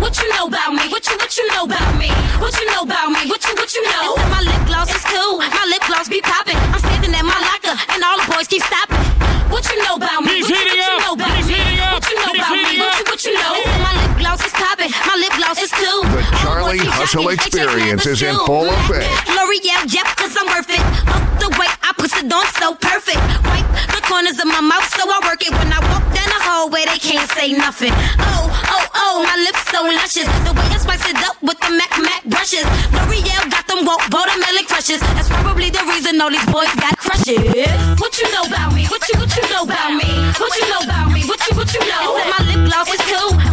What 0.00 0.20
you 0.20 0.28
know 0.36 0.46
about 0.46 0.72
me? 0.76 0.84
What 0.92 1.08
you 1.08 1.16
what 1.16 1.32
you 1.36 1.46
know 1.56 1.64
about 1.64 1.96
me? 1.96 2.08
What 2.38 2.52
you 2.60 2.66
know 2.68 2.82
about 2.84 3.08
me? 3.10 3.24
What 3.28 3.40
you 3.48 3.54
what 3.56 3.72
you 3.74 3.82
know? 3.88 4.14
They 4.16 4.22
said 4.22 4.30
my 4.30 4.42
lip 4.44 4.62
gloss 4.68 4.90
is 4.92 5.04
cool. 5.08 5.38
My 5.40 5.64
lip 5.72 5.82
gloss 5.88 6.08
be 6.08 6.20
popping. 6.20 6.56
I'm 6.72 6.78
standing 6.80 7.14
at 7.16 7.24
my 7.24 7.38
locker 7.40 7.72
and 7.96 8.00
all 8.04 8.20
the 8.20 8.28
boys 8.28 8.46
keep 8.46 8.62
stopping. 8.62 9.00
What 9.48 9.64
you 9.72 9.78
know 9.84 9.96
about 9.96 10.20
me? 10.22 10.42
He's 10.44 10.50
what 10.50 10.58
you, 10.60 10.68
heating 10.68 10.84
what 10.84 10.92
you 10.92 11.00
know 11.00 11.12
about 11.16 11.32
He's 11.36 11.48
me? 11.48 11.54
heating 11.54 11.80
up. 11.80 11.92
What 11.96 12.04
you 12.10 12.16
know 12.20 12.28
He's 12.28 12.40
about 12.44 12.52
me? 12.52 12.60
heating 12.68 12.80
What 12.84 12.98
you 12.98 13.04
what 13.08 13.20
you 13.24 13.32
know? 13.40 13.52
They 13.56 13.78
my 13.80 13.92
lip 13.96 14.05
gloss 14.26 14.42
is 14.42 14.52
popping. 14.52 14.90
My 15.06 15.14
lip 15.14 15.34
gloss 15.38 15.62
is 15.62 15.70
cool. 15.70 16.02
The 16.02 16.18
All 16.42 16.58
the 16.58 16.74
boys 16.74 16.82
Charlie 16.82 16.82
Hustle 16.82 17.22
jocking. 17.22 17.30
They 17.30 17.36
chase 17.36 17.54
me 17.54 17.62
at 17.62 17.70
experience 17.70 18.06
is 18.06 18.22
in 18.22 18.34
full 18.42 18.66
effect. 18.66 19.06
L'Oreal, 19.30 19.82
yep, 19.94 20.08
cause 20.18 20.34
I'm 20.34 20.46
worth 20.50 20.70
it. 20.70 20.82
Up 21.14 21.22
the 21.38 21.48
way 21.54 21.68
I 21.86 21.94
put 21.94 22.10
it 22.10 22.26
on 22.26 22.46
so 22.58 22.74
perfect. 22.74 23.22
Wipe 23.46 23.70
the 23.94 24.02
corners 24.02 24.38
of 24.42 24.48
my 24.50 24.60
mouth 24.60 24.86
so 24.90 25.06
I 25.06 25.18
work 25.30 25.42
it. 25.46 25.52
When 25.54 25.70
I 25.70 25.78
walk 25.94 26.02
down 26.10 26.26
the 26.26 26.40
hallway, 26.42 26.82
they 26.90 26.98
can't 26.98 27.30
say 27.38 27.54
nothing. 27.54 27.94
Oh, 28.18 28.50
oh, 28.50 28.86
oh, 28.98 29.14
my 29.22 29.36
lips 29.46 29.62
so 29.70 29.86
luscious. 29.86 30.28
The 30.42 30.52
way 30.58 30.66
I 30.74 30.78
spice 30.82 31.06
it 31.06 31.18
up 31.22 31.38
with 31.42 31.58
the 31.62 31.70
Mac 31.78 31.92
Mac 32.02 32.22
brushes. 32.26 32.66
L'Oreal 32.90 33.46
got 33.46 33.64
them 33.70 33.86
woke 33.86 34.02
watermelon 34.10 34.66
crushes. 34.66 35.00
That's 35.14 35.30
probably 35.30 35.70
the 35.70 35.86
reason 35.86 36.18
all 36.18 36.30
these 36.34 36.46
boys 36.50 36.72
got 36.82 36.98
crushes. 36.98 37.38
What 38.02 38.18
you 38.18 38.26
know 38.34 38.50
about 38.50 38.74
me? 38.74 38.90
What 38.90 39.06
you 39.06 39.14
what 39.22 39.30
you 39.38 39.44
know 39.54 39.62
about 39.62 39.94
me? 39.94 40.10
What 40.34 40.50
you 40.58 40.66
know 40.66 40.82
about 40.82 41.14
me? 41.14 41.22
What 41.30 41.38
you 41.46 41.52
what 41.54 41.70
you 41.70 41.80
know? 41.86 42.18
They 42.18 42.26
said 42.26 42.28
my 42.34 42.40
lip 42.50 42.60
gloss 42.66 42.90
is 42.90 43.02
cool. 43.06 43.45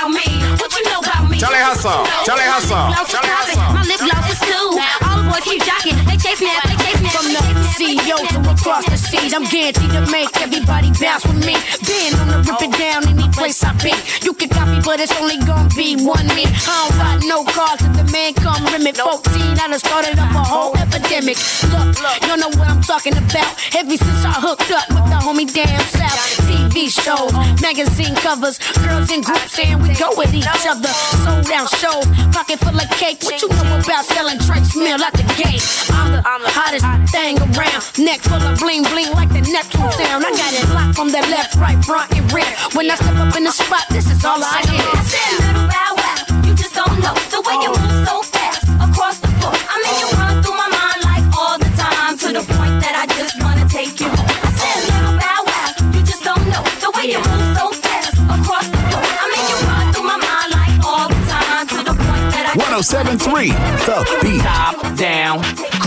About 0.00 0.14
me? 0.16 0.24
What 0.56 0.72
you 0.74 0.82
know 0.84 1.00
about 1.00 1.28
me? 1.30 1.38
Charlie 1.38 1.60
Hustle. 1.60 2.04
Charlie 2.24 2.48
Hustle. 2.48 2.88
Charlie 3.04 3.28
Hustle. 3.28 3.60
My 3.74 3.82
lip 3.84 4.00
gloss 4.00 4.32
is 4.32 4.40
cool. 4.40 4.80
All 5.04 5.16
the 5.20 5.28
boys 5.28 5.44
keep 5.44 5.62
jocking. 5.62 5.96
They 6.08 6.16
chase 6.16 6.40
me, 6.40 6.48
me. 6.48 6.69
From 6.90 7.26
the 7.30 7.42
CEO 7.78 8.18
to 8.18 8.38
across 8.50 8.84
the 8.86 8.96
seas, 8.96 9.32
I'm 9.32 9.44
guaranteed 9.44 9.90
to 9.90 10.02
make 10.10 10.30
everybody 10.40 10.90
bounce 11.00 11.24
with 11.26 11.40
me. 11.46 11.56
Being 11.86 12.14
on 12.18 12.28
the 12.28 12.38
rip 12.42 12.62
it 12.62 12.72
down 12.78 13.06
any 13.06 13.28
place 13.30 13.62
I 13.62 13.72
be. 13.78 13.94
You 14.24 14.32
can 14.34 14.48
copy, 14.48 14.80
but 14.84 15.00
it's 15.00 15.14
only 15.20 15.38
gonna 15.46 15.68
be 15.74 15.96
one 16.02 16.26
me. 16.34 16.44
I 16.46 16.88
don't 16.88 16.98
ride 16.98 17.22
no 17.24 17.44
cars 17.44 17.80
if 17.80 17.92
the 17.94 18.04
man 18.12 18.34
come 18.34 18.64
limit. 18.74 18.96
14, 18.96 19.58
I 19.58 19.68
done 19.68 19.78
started 19.78 20.18
up 20.18 20.34
a 20.34 20.42
whole 20.42 20.76
epidemic. 20.76 21.38
Look, 21.70 21.96
you 22.26 22.36
know 22.36 22.50
what 22.58 22.68
I'm 22.68 22.82
talking 22.82 23.16
about. 23.16 23.52
Ever 23.76 23.96
since 23.96 24.22
I 24.26 24.34
hooked 24.36 24.70
up 24.70 24.88
with 24.90 25.06
the 25.08 25.18
homie 25.22 25.48
down 25.48 25.80
south. 25.94 26.20
TV 26.50 26.90
shows, 26.90 27.32
magazine 27.62 28.14
covers, 28.16 28.58
girls 28.82 29.10
in 29.10 29.20
groups 29.22 29.52
saying 29.52 29.78
we 29.82 29.94
go 29.94 30.10
with 30.16 30.34
each 30.34 30.66
other. 30.66 30.90
Sold 31.22 31.50
out 31.50 31.68
shows, 31.78 32.06
pocket 32.34 32.58
full 32.58 32.74
of 32.74 32.90
cake. 32.98 33.22
What 33.22 33.40
you 33.42 33.48
know 33.48 33.78
about 33.78 34.04
selling 34.04 34.38
Trace 34.38 34.76
Mill 34.76 35.02
at 35.02 35.14
the 35.14 35.26
gate? 35.38 35.62
I'm 35.90 36.12
the, 36.12 36.20
I'm 36.26 36.42
the 36.42 36.50
hottest 36.50 36.79
thing 37.10 37.36
around. 37.38 37.82
Neck 37.98 38.20
full 38.20 38.40
of 38.40 38.58
bling 38.58 38.82
bling 38.84 39.10
like 39.12 39.28
the 39.28 39.42
Neptune 39.52 39.90
sound. 39.92 40.24
I 40.24 40.30
got 40.32 40.52
it 40.54 40.68
locked 40.70 40.96
from 40.96 41.08
the 41.08 41.22
left, 41.28 41.56
right, 41.56 41.78
front, 41.84 42.12
and 42.16 42.24
rear. 42.32 42.48
When 42.72 42.90
I 42.90 42.94
step 42.94 43.16
up 43.16 43.36
in 43.36 43.44
the 43.44 43.52
spot, 43.52 43.84
this 43.90 44.10
is 44.10 44.24
all 44.24 44.40
I 44.40 44.62
hear. 44.70 44.80
I 44.80 45.02
said, 45.04 45.32
little 45.44 45.66
bow 45.68 45.92
wow, 46.00 46.46
you 46.46 46.54
just 46.54 46.74
don't 46.74 46.98
know 47.00 47.14
the 47.34 47.40
way 47.44 47.56
you 47.64 47.70
move 47.70 48.06
so 48.08 48.22
fast 48.22 48.64
across 48.80 49.18
the 49.20 49.28
floor. 49.38 49.54
I 49.54 49.76
mean, 49.82 49.96
you 50.00 50.08
run 50.16 50.42
through 50.42 50.56
my 50.56 50.70
mind 50.70 51.00
like 51.04 51.26
all 51.36 51.56
the 51.58 51.70
time 51.76 52.16
to 52.18 52.28
the 52.38 52.44
point 52.56 52.76
that 52.80 52.94
I 52.96 53.04
just 53.18 53.36
wanna 53.42 53.66
take 53.68 54.00
you. 54.00 54.10
I 54.10 54.50
said, 54.56 54.78
little 54.94 55.16
bow 55.20 55.40
wow, 55.48 55.68
you 55.94 56.00
just 56.02 56.22
don't 56.24 56.44
know 56.48 56.64
the 56.80 56.90
way 56.96 57.06
you 57.12 57.20
move 57.20 57.48
so 57.58 57.64
fast 57.84 58.16
across 58.16 58.66
the 58.68 58.80
floor. 58.88 59.04
I 59.04 59.26
mean, 59.32 59.44
you 59.50 59.58
run 59.68 59.86
through 59.92 60.08
my 60.08 60.18
mind 60.18 60.48
like 60.56 60.74
all 60.86 61.08
the 61.08 61.20
time 61.28 61.64
to 61.74 61.78
the 61.84 61.94
point 61.96 62.26
that 62.34 62.44
I 62.48 62.58
1073 62.58 63.52
The 63.84 63.98
Beat. 64.22 64.40
Top 64.40 64.96
down, 64.96 65.38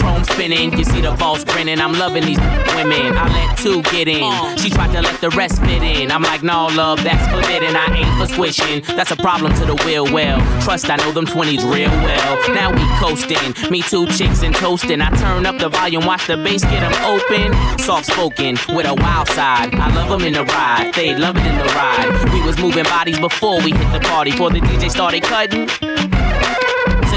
chrome 0.03 0.23
spinning. 0.25 0.77
You 0.77 0.83
see 0.83 1.01
the 1.01 1.11
balls 1.13 1.43
grinning. 1.45 1.79
I'm 1.79 1.93
loving 1.93 2.25
these 2.25 2.39
women. 2.75 3.15
I 3.15 3.25
let 3.31 3.57
two 3.57 3.81
get 3.83 4.07
in. 4.07 4.57
She 4.57 4.69
tried 4.69 4.91
to 4.91 5.01
let 5.01 5.19
the 5.21 5.29
rest 5.31 5.61
fit 5.61 5.81
in. 5.81 6.11
I'm 6.11 6.21
like, 6.21 6.43
no, 6.43 6.67
love, 6.67 7.03
that's 7.03 7.25
forbidden. 7.31 7.75
I 7.75 7.87
ain't 7.95 8.13
for 8.19 8.27
squishing. 8.33 8.83
That's 8.97 9.11
a 9.11 9.15
problem 9.15 9.53
to 9.59 9.65
the 9.65 9.75
will. 9.85 10.05
Well, 10.11 10.39
trust, 10.61 10.89
I 10.89 10.97
know 10.97 11.11
them 11.11 11.25
20s 11.25 11.63
real 11.73 11.89
well. 11.89 12.53
Now 12.53 12.69
we 12.71 12.83
coasting. 12.99 13.71
Me 13.71 13.81
two 13.81 14.05
chicks 14.07 14.43
and 14.43 14.53
toasting. 14.53 15.01
I 15.01 15.09
turn 15.11 15.45
up 15.45 15.57
the 15.57 15.69
volume, 15.69 16.05
watch 16.05 16.27
the 16.27 16.37
bass 16.37 16.63
get 16.63 16.81
them 16.81 16.95
open. 17.05 17.79
Soft 17.79 18.07
spoken 18.07 18.57
with 18.75 18.85
a 18.85 18.93
wild 18.93 19.29
side. 19.29 19.73
I 19.75 19.87
love 19.95 20.09
them 20.09 20.27
in 20.27 20.33
the 20.33 20.43
ride. 20.43 20.91
They 20.93 21.15
love 21.15 21.37
it 21.37 21.45
in 21.45 21.57
the 21.57 21.69
ride. 21.79 22.33
We 22.33 22.41
was 22.41 22.59
moving 22.59 22.83
bodies 22.83 23.19
before 23.19 23.61
we 23.61 23.71
hit 23.71 23.91
the 23.93 24.01
party. 24.01 24.31
Before 24.31 24.49
the 24.49 24.59
DJ 24.59 24.89
started 24.89 25.23
cutting. 25.23 26.22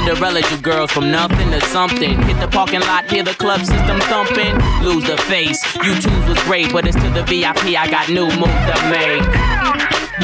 Cinderella, 0.07 0.38
you 0.38 0.57
girls 0.59 0.92
from 0.92 1.11
nothing 1.11 1.50
to 1.50 1.61
something. 1.62 2.22
Hit 2.22 2.38
the 2.38 2.46
parking 2.46 2.78
lot, 2.78 3.11
hear 3.11 3.24
the 3.24 3.34
club 3.34 3.59
system 3.59 3.98
thumping. 4.02 4.54
Lose 4.84 5.02
the 5.04 5.16
face. 5.16 5.59
You 5.82 5.98
twos 6.00 6.28
was 6.28 6.38
great, 6.44 6.72
but 6.72 6.86
it's 6.86 6.94
to 6.94 7.11
the 7.11 7.24
VIP. 7.24 7.74
I 7.74 7.90
got 7.90 8.09
new 8.09 8.26
moves 8.26 8.62
to 8.70 8.76
make. 8.86 9.26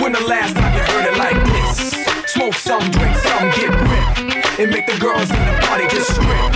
When 0.01 0.13
the 0.13 0.23
last 0.23 0.55
time 0.55 0.73
you 0.73 0.85
heard 0.87 1.11
it 1.11 1.19
like 1.19 1.35
this? 1.51 1.99
Smoke 2.31 2.55
some, 2.55 2.89
drink 2.93 3.17
some, 3.27 3.51
get 3.59 3.75
ripped, 3.75 4.61
and 4.61 4.71
make 4.71 4.87
the 4.87 4.97
girls 5.01 5.29
in 5.29 5.43
the 5.51 5.59
party 5.67 5.89
just 5.89 6.15
strip. 6.15 6.55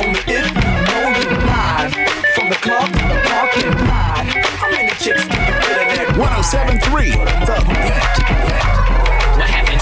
Only 0.00 0.22
if 0.32 0.48
you 0.48 0.72
know 0.88 1.12
you 1.12 1.28
live 1.44 1.92
from 2.32 2.48
the 2.48 2.56
club 2.64 2.88
to 2.88 3.04
the 3.04 3.20
parking 3.28 3.68
lot. 3.84 4.24
How 4.56 4.70
many 4.70 4.92
chicks 4.96 5.28
can 5.28 5.44
you 5.44 5.60
fit 5.60 5.76
in 5.76 5.88
that? 5.92 6.16
1073 6.16 7.10
The 7.44 7.56
Beat. 7.68 8.21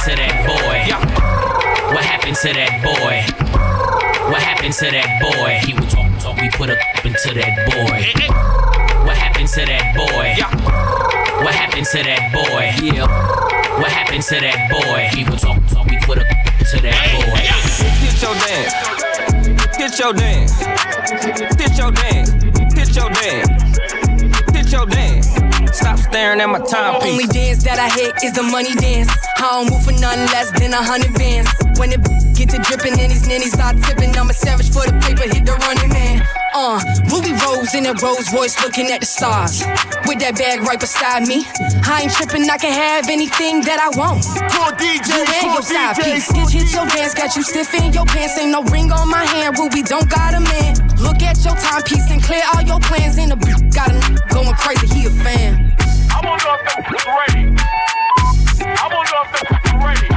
What 0.01 0.09
happened 0.09 0.16
to 0.16 0.24
that 0.24 0.46
boy? 0.48 1.92
What 1.92 2.05
happened 2.05 2.36
to 2.36 2.53
that 2.55 2.80
boy? 2.80 3.20
What 4.32 4.40
happened 4.40 4.72
to 4.80 4.90
that 4.90 5.20
boy? 5.20 5.61
He 5.66 5.74
would 5.74 5.90
talk, 5.90 6.09
talk, 6.18 6.40
we 6.40 6.48
put 6.48 6.70
a 6.70 6.80
up 6.80 7.05
into 7.05 7.34
that 7.34 7.53
boy. 7.68 8.09
What 9.05 9.18
happened 9.18 9.48
to 9.48 9.61
that 9.61 9.92
boy? 9.92 11.44
What 11.44 11.53
happened 11.55 11.84
to 11.84 12.03
that 12.03 12.32
boy? 12.32 12.72
Yeah. 12.80 13.05
What 13.78 13.90
happened 13.92 14.22
to 14.24 14.40
that 14.40 14.70
boy? 14.72 15.11
He 15.12 15.28
would 15.28 15.38
talk, 15.38 15.61
talk, 15.68 15.86
we 15.86 15.98
put 15.98 16.16
a 16.16 16.22
up 16.24 16.66
to 16.72 16.80
that 16.80 16.96
boy. 17.12 17.44
Hit 18.01 18.22
your 18.24 18.34
dance. 18.40 18.72
Hit 19.76 19.98
your 20.01 20.14
dance. 20.14 20.64
Hit 21.61 21.76
your 21.76 21.92
dance. 21.92 22.32
Hit 22.72 22.96
your 22.96 23.11
dance. 23.11 23.78
Hit 24.57 24.72
your 24.72 24.86
dance. 24.86 25.39
Stop 25.73 25.99
staring 25.99 26.41
at 26.41 26.49
my 26.49 26.59
timepiece. 26.59 27.12
Only 27.12 27.27
dance 27.27 27.62
that 27.64 27.79
I 27.79 27.89
hit 27.95 28.12
is 28.25 28.33
the 28.33 28.43
money 28.43 28.75
dance. 28.75 29.11
I 29.39 29.62
don't 29.62 29.71
move 29.71 29.85
for 29.85 29.93
nothing 29.93 30.27
less 30.35 30.51
than 30.59 30.73
a 30.75 30.83
hundred 30.83 31.14
bands. 31.14 31.49
When 31.79 31.93
it 31.93 32.03
get 32.35 32.51
to 32.51 32.59
dripping 32.59 32.99
and 32.99 33.11
these 33.11 33.27
ninnies 33.29 33.53
start 33.53 33.79
tipping, 33.83 34.11
I'm 34.18 34.29
a 34.29 34.35
savage 34.35 34.71
for 34.71 34.83
the 34.83 34.93
paper, 34.99 35.31
hit 35.31 35.47
the 35.47 35.55
running 35.62 35.89
man. 35.95 36.27
Uh, 36.53 36.83
Ruby 37.07 37.33
Rose 37.47 37.75
in 37.79 37.87
a 37.87 37.95
Rolls 38.03 38.27
Royce 38.35 38.59
looking 38.66 38.91
at 38.91 39.01
the 39.01 39.07
stars. 39.07 39.62
With 40.11 40.18
that 40.18 40.35
bag 40.35 40.66
right 40.66 40.81
beside 40.81 41.29
me. 41.31 41.47
I 41.87 42.03
ain't 42.03 42.12
tripping, 42.12 42.51
I 42.51 42.59
can 42.59 42.75
have 42.75 43.07
anything 43.09 43.62
that 43.71 43.79
I 43.79 43.95
want. 43.95 44.27
Cool 44.51 44.75
DJ, 44.75 45.07
You 45.07 45.23
and 45.23 45.43
cool 45.47 45.55
your 45.55 45.62
side 45.62 45.95
DJ, 45.97 46.18
piece. 46.18 46.29
Hit, 46.35 46.51
hit 46.51 46.68
your 46.75 46.87
dance, 46.91 47.14
got 47.14 47.37
you 47.37 47.43
stiff 47.47 47.73
in 47.79 47.93
your 47.95 48.05
pants. 48.07 48.37
Ain't 48.37 48.51
no 48.51 48.66
ring 48.75 48.91
on 48.91 49.09
my 49.09 49.23
hand, 49.25 49.57
Ruby 49.57 49.83
don't 49.83 50.11
got 50.11 50.35
a 50.35 50.41
man. 50.41 50.89
Look 51.01 51.22
at 51.22 51.42
your 51.44 51.57
timepiece 51.57 52.11
and 52.11 52.22
clear 52.22 52.42
all 52.55 52.62
your 52.62 52.78
plans. 52.80 53.16
In 53.16 53.32
a 53.32 53.36
got 53.72 53.88
a 53.88 54.01
going 54.28 54.55
crazy, 54.55 54.86
he 54.94 55.07
a 55.07 55.11
fan. 55.11 55.74
I 56.11 56.20
wanna 56.22 56.44
know 56.44 56.55
if 56.55 56.64
them 56.68 56.84
was 56.92 57.05
ready. 57.18 57.57
I 58.61 58.84
wanna 58.92 59.09
know 59.09 59.22
if 59.24 59.32
them 59.32 59.46
was 59.64 59.72
ready. 59.80 60.09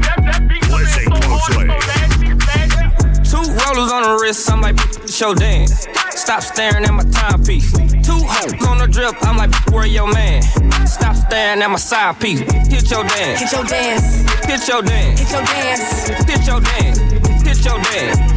That, 0.00 0.18
that 0.22 0.40
beat 0.48 0.62
was 0.70 0.82
Listen 0.82 1.04
so 1.10 1.18
hard, 1.28 1.52
so 1.52 1.60
nasty, 1.90 2.28
nasty. 2.46 2.84
Two 3.28 3.42
rollers 3.58 3.90
on 3.90 4.02
the 4.04 4.18
wrist, 4.22 4.50
I'm 4.50 4.60
like, 4.60 4.78
show 5.08 5.34
dance. 5.34 5.88
Stop 6.10 6.42
staring 6.42 6.84
at 6.84 6.92
my 6.92 7.02
timepiece. 7.10 7.72
Two 8.06 8.22
hoes 8.22 8.66
on 8.66 8.78
the 8.78 8.86
drip, 8.86 9.16
I'm 9.22 9.36
like, 9.36 9.52
where 9.72 9.86
your 9.86 10.12
man? 10.12 10.42
Stop 10.86 11.16
staring 11.16 11.60
at 11.60 11.68
my 11.68 11.76
side 11.76 12.20
piece. 12.20 12.40
Hit 12.40 12.88
your 12.90 13.02
dance. 13.02 13.40
Hit 13.40 13.52
your 13.52 13.64
dance, 13.64 14.22
Hit 14.46 14.68
your 14.68 14.82
dance. 14.82 15.18
hit 15.18 15.30
your 15.32 15.42
dance. 15.42 16.08
Hit 16.30 16.46
your 16.46 16.60
dance. 16.60 16.98
Hit 17.42 17.64
your 17.64 17.82
dance. 17.82 18.29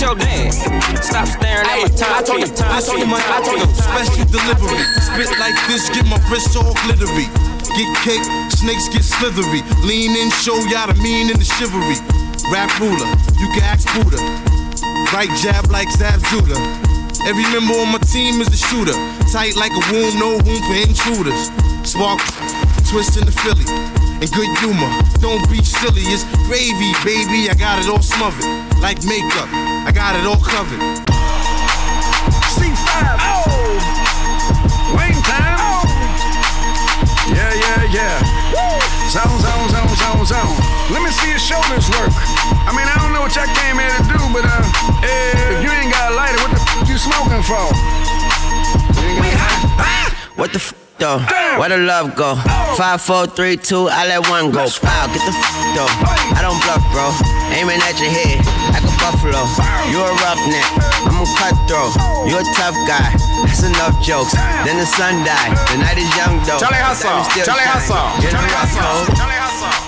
Your 0.00 0.16
dance. 0.16 0.64
Stop 1.04 1.28
staring 1.28 1.68
at 1.68 1.76
my 1.76 1.92
time. 1.92 2.16
I 2.16 2.22
told 2.24 2.40
you. 2.40 2.48
I 2.56 2.80
told 2.80 3.04
you, 3.04 3.08
I 3.12 3.40
told 3.44 3.60
you, 3.60 3.68
special 3.76 4.24
delivery. 4.32 4.80
Spit 4.96 5.28
like 5.36 5.52
this, 5.68 5.92
get 5.92 6.08
my 6.08 6.16
wrist 6.32 6.56
all 6.56 6.72
glittery. 6.88 7.28
Get 7.76 7.88
cake, 8.00 8.24
snakes 8.48 8.88
get 8.88 9.04
slithery. 9.04 9.60
Lean 9.84 10.16
in, 10.16 10.32
show 10.40 10.56
y'all 10.72 10.88
the 10.88 10.96
mean 11.04 11.28
and 11.28 11.36
the 11.36 11.44
chivalry. 11.44 12.00
Rap 12.48 12.72
ruler, 12.80 13.12
you 13.36 13.52
can 13.52 13.60
ask 13.60 13.84
Buddha. 13.92 14.16
Right 15.12 15.28
jab 15.36 15.68
like 15.68 15.92
Zab 15.92 16.16
Judah. 16.32 16.56
Every 17.28 17.44
member 17.52 17.76
on 17.76 17.92
my 17.92 18.00
team 18.08 18.40
is 18.40 18.48
a 18.48 18.56
shooter. 18.56 18.96
Tight 19.28 19.52
like 19.60 19.76
a 19.76 19.84
womb, 19.92 20.16
no 20.16 20.40
room 20.40 20.62
for 20.64 20.80
intruders. 20.80 21.52
Spark, 21.84 22.24
twist 22.88 23.20
in 23.20 23.28
the 23.28 23.36
Philly. 23.44 23.68
And 24.20 24.28
good 24.32 24.48
humor, 24.64 24.88
don't 25.20 25.44
be 25.52 25.60
silly. 25.60 26.08
It's 26.08 26.24
gravy, 26.48 26.96
baby. 27.04 27.52
I 27.52 27.54
got 27.54 27.84
it 27.84 27.88
all 27.92 28.00
smothered. 28.00 28.48
Like 28.80 29.04
makeup, 29.04 29.48
I 29.86 29.92
got 29.92 30.14
it 30.14 30.26
all 30.26 30.36
covered. 30.36 30.80
C5. 32.52 32.92
Oh. 33.24 33.80
Wing 34.96 35.16
time. 35.24 35.86
Yeah, 37.32 37.52
yeah, 37.54 37.80
yeah. 37.88 38.16
Zone, 39.08 39.40
zone, 39.40 39.68
zone, 39.72 39.94
zone, 39.96 40.24
zone. 40.26 40.56
Let 40.92 41.02
me 41.02 41.10
see 41.10 41.30
your 41.30 41.38
shoulders 41.38 41.88
work. 41.90 42.12
I 42.68 42.72
mean, 42.76 42.86
I 42.86 42.94
don't 43.00 43.12
know 43.12 43.22
what 43.22 43.34
y'all 43.34 43.48
came 43.56 43.78
here 43.80 43.90
to 43.90 44.04
do, 44.04 44.20
but 44.32 44.44
uh, 44.44 44.62
if 45.02 45.64
you 45.64 45.70
ain't 45.70 45.90
got 45.90 46.12
a 46.12 46.14
lighter, 46.14 46.38
what 46.44 46.52
the 46.52 46.60
f- 46.60 46.88
you 46.88 46.98
smoking 46.98 47.42
for? 47.42 47.64
What 50.36 50.52
the 50.52 50.58
f 50.58 50.89
though? 51.00 51.18
Where 51.58 51.72
the 51.72 51.78
love 51.78 52.14
go? 52.14 52.36
Five, 52.76 53.00
four, 53.00 53.26
three, 53.26 53.56
two, 53.56 53.88
I 53.88 54.06
let 54.06 54.28
one 54.28 54.52
go. 54.52 54.68
Wow, 54.84 55.08
get 55.10 55.24
the 55.24 55.32
f 55.32 55.40
though. 55.74 55.90
I 56.36 56.44
don't 56.44 56.60
bluff, 56.62 56.84
bro. 56.92 57.10
Aiming 57.56 57.80
at 57.82 57.96
your 57.98 58.12
head 58.12 58.38
like 58.70 58.84
a 58.84 58.94
buffalo. 59.00 59.42
You 59.90 59.98
a 59.98 60.12
roughneck, 60.22 60.68
I'm 61.08 61.18
a 61.18 61.26
cutthroat. 61.40 61.96
You 62.28 62.38
a 62.38 62.44
tough 62.54 62.76
guy. 62.86 63.16
That's 63.48 63.64
enough 63.64 63.96
jokes. 64.04 64.36
Then 64.62 64.76
the 64.76 64.86
sun 64.86 65.24
died. 65.24 65.56
The 65.72 65.80
night 65.80 65.98
is 65.98 66.08
young 66.14 66.38
though. 66.44 66.60
Charlie 66.60 66.78
Hustle. 66.78 67.24
Charlie. 67.42 67.64
Hustle. 67.64 67.96
Charlie 68.20 68.54
Hustle. 68.54 69.16
Charlie 69.16 69.34
Hustle. 69.34 69.39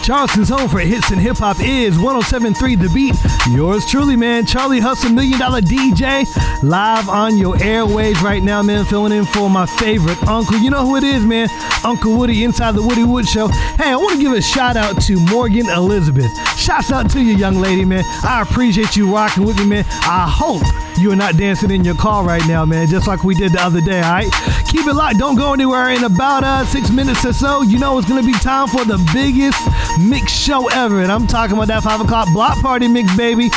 Charleston's 0.02 0.48
home 0.48 0.68
for 0.68 0.80
hits 0.80 1.10
and 1.10 1.20
hip 1.20 1.36
hop 1.36 1.60
is 1.60 1.98
1073 1.98 2.74
The 2.74 2.88
Beat. 2.88 3.14
Yours 3.50 3.86
truly, 3.86 4.16
man. 4.16 4.44
Charlie 4.44 4.80
Hustle, 4.80 5.10
Million 5.10 5.38
Dollar 5.38 5.60
DJ, 5.60 6.26
live 6.62 7.08
on 7.08 7.36
your 7.36 7.54
airwaves 7.56 8.20
right 8.20 8.42
now, 8.42 8.62
man. 8.62 8.84
Filling 8.84 9.12
in 9.12 9.24
for 9.24 9.48
my 9.48 9.66
favorite 9.66 10.22
uncle. 10.24 10.58
You 10.58 10.70
know 10.70 10.84
who 10.84 10.96
it 10.96 11.04
is, 11.04 11.24
man. 11.24 11.48
Uncle 11.84 12.16
Woody 12.16 12.44
inside 12.44 12.74
the 12.74 12.82
Woody 12.82 13.04
Wood 13.04 13.28
Show. 13.28 13.48
Hey, 13.48 13.90
I 13.90 13.96
want 13.96 14.16
to 14.16 14.20
give 14.20 14.32
a 14.32 14.42
shout 14.42 14.76
out 14.76 15.00
to 15.02 15.20
Morgan 15.26 15.68
Elizabeth. 15.68 16.30
Shouts 16.58 16.90
out 16.90 17.10
to 17.10 17.20
you, 17.20 17.36
young 17.36 17.56
lady, 17.56 17.84
man. 17.84 18.04
I 18.24 18.42
appreciate 18.42 18.96
you 18.96 19.12
rocking 19.12 19.44
with 19.44 19.58
me, 19.58 19.66
man. 19.66 19.84
I 19.88 20.28
hope 20.28 20.62
you 21.02 21.10
are 21.10 21.16
not 21.16 21.36
dancing 21.36 21.72
in 21.72 21.84
your 21.84 21.96
car 21.96 22.24
right 22.24 22.46
now, 22.46 22.64
man, 22.64 22.86
just 22.86 23.08
like 23.08 23.24
we 23.24 23.34
did 23.34 23.52
the 23.52 23.60
other 23.60 23.80
day, 23.80 24.00
all 24.00 24.12
right? 24.12 24.32
Keep 24.68 24.86
it 24.86 24.94
locked. 24.94 25.18
Don't 25.18 25.34
go 25.34 25.52
anywhere. 25.52 25.90
In 25.90 26.04
about 26.04 26.44
uh, 26.44 26.64
six 26.64 26.90
minutes 26.90 27.24
or 27.24 27.32
so, 27.32 27.62
you 27.62 27.78
know 27.78 27.98
it's 27.98 28.08
going 28.08 28.24
to 28.24 28.26
be 28.26 28.38
time 28.38 28.68
for 28.68 28.84
the 28.84 28.98
biggest 29.12 29.58
mix 30.00 30.32
show 30.32 30.68
ever. 30.70 31.02
And 31.02 31.10
I'm 31.10 31.26
talking 31.26 31.56
about 31.56 31.68
that 31.68 31.82
5 31.82 32.02
o'clock 32.02 32.28
block 32.32 32.58
party 32.62 32.86
mix, 32.86 33.14
baby. 33.16 33.50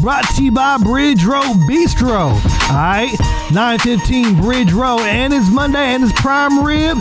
Brought 0.00 0.28
to 0.34 0.44
you 0.44 0.50
by 0.50 0.76
Bridge 0.78 1.24
Road 1.24 1.54
Bistro. 1.70 2.34
All 2.34 2.74
right? 2.74 3.14
915 3.52 4.40
Bridge 4.42 4.72
Road. 4.72 5.00
And 5.00 5.32
it's 5.32 5.50
Monday 5.50 5.94
and 5.94 6.02
it's 6.02 6.20
prime 6.20 6.64
rib. 6.64 6.98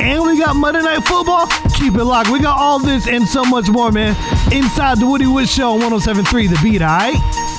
And 0.00 0.22
we 0.22 0.38
got 0.38 0.54
Monday 0.54 0.80
Night 0.82 1.02
Football. 1.04 1.46
Keep 1.74 1.94
it 1.94 2.04
locked. 2.04 2.30
We 2.30 2.40
got 2.40 2.56
all 2.56 2.78
this 2.78 3.08
and 3.08 3.26
so 3.26 3.44
much 3.44 3.68
more, 3.68 3.90
man. 3.90 4.16
Inside 4.52 4.98
the 4.98 5.06
Woody 5.06 5.26
Wood 5.26 5.48
Show 5.48 5.72
on 5.72 5.80
1073 5.80 6.46
The 6.46 6.58
Beat, 6.62 6.82
all 6.82 6.88
right? 6.88 7.49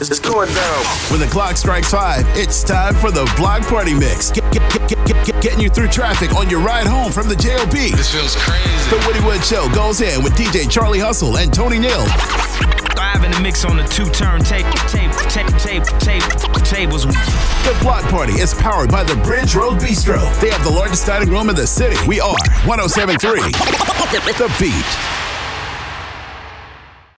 It's 0.00 0.18
going 0.20 0.52
down. 0.52 0.84
When 1.10 1.20
the 1.20 1.26
clock 1.26 1.56
strikes 1.56 1.90
five, 1.90 2.26
it's 2.36 2.62
time 2.62 2.94
for 2.94 3.10
the 3.10 3.24
Block 3.36 3.62
Party 3.62 3.94
Mix. 3.94 4.30
Get, 4.30 4.44
get, 4.52 4.60
get, 4.70 4.88
get, 4.88 5.06
get, 5.06 5.26
get- 5.26 5.42
getting 5.42 5.60
you 5.60 5.70
through 5.70 5.88
traffic 5.88 6.34
on 6.34 6.50
your 6.50 6.60
ride 6.60 6.86
home 6.86 7.10
from 7.12 7.28
the 7.28 7.36
JOB. 7.36 7.70
This 7.72 8.12
feels 8.12 8.36
crazy. 8.36 8.90
The 8.90 9.02
Woody 9.06 9.24
Wood 9.24 9.42
Show 9.42 9.68
goes 9.74 10.00
in 10.02 10.22
with 10.22 10.34
DJ 10.34 10.70
Charlie 10.70 10.98
Hustle 10.98 11.38
and 11.38 11.52
Tony 11.52 11.78
Neal. 11.78 12.04
Live 12.96 13.24
in 13.24 13.30
the 13.30 13.40
mix 13.42 13.64
on 13.64 13.76
the 13.76 13.84
two 13.84 14.04
turn 14.10 14.42
tape, 14.42 14.66
tape, 14.88 15.12
tape, 15.32 15.46
tape, 15.58 15.84
tape, 15.98 16.22
tables. 16.64 17.04
The 17.06 17.76
Block 17.80 18.04
Party 18.10 18.34
is 18.34 18.52
powered 18.54 18.90
by 18.90 19.02
the 19.04 19.16
Bridge 19.16 19.54
Road 19.54 19.78
Bistro. 19.78 20.18
They 20.40 20.50
have 20.50 20.62
the 20.64 20.70
largest 20.70 21.06
dining 21.06 21.30
room 21.30 21.48
in 21.48 21.56
the 21.56 21.66
city. 21.66 21.96
We 22.06 22.20
are 22.20 22.36
1073 22.66 23.40
The 24.36 24.54
Beat. 24.60 25.25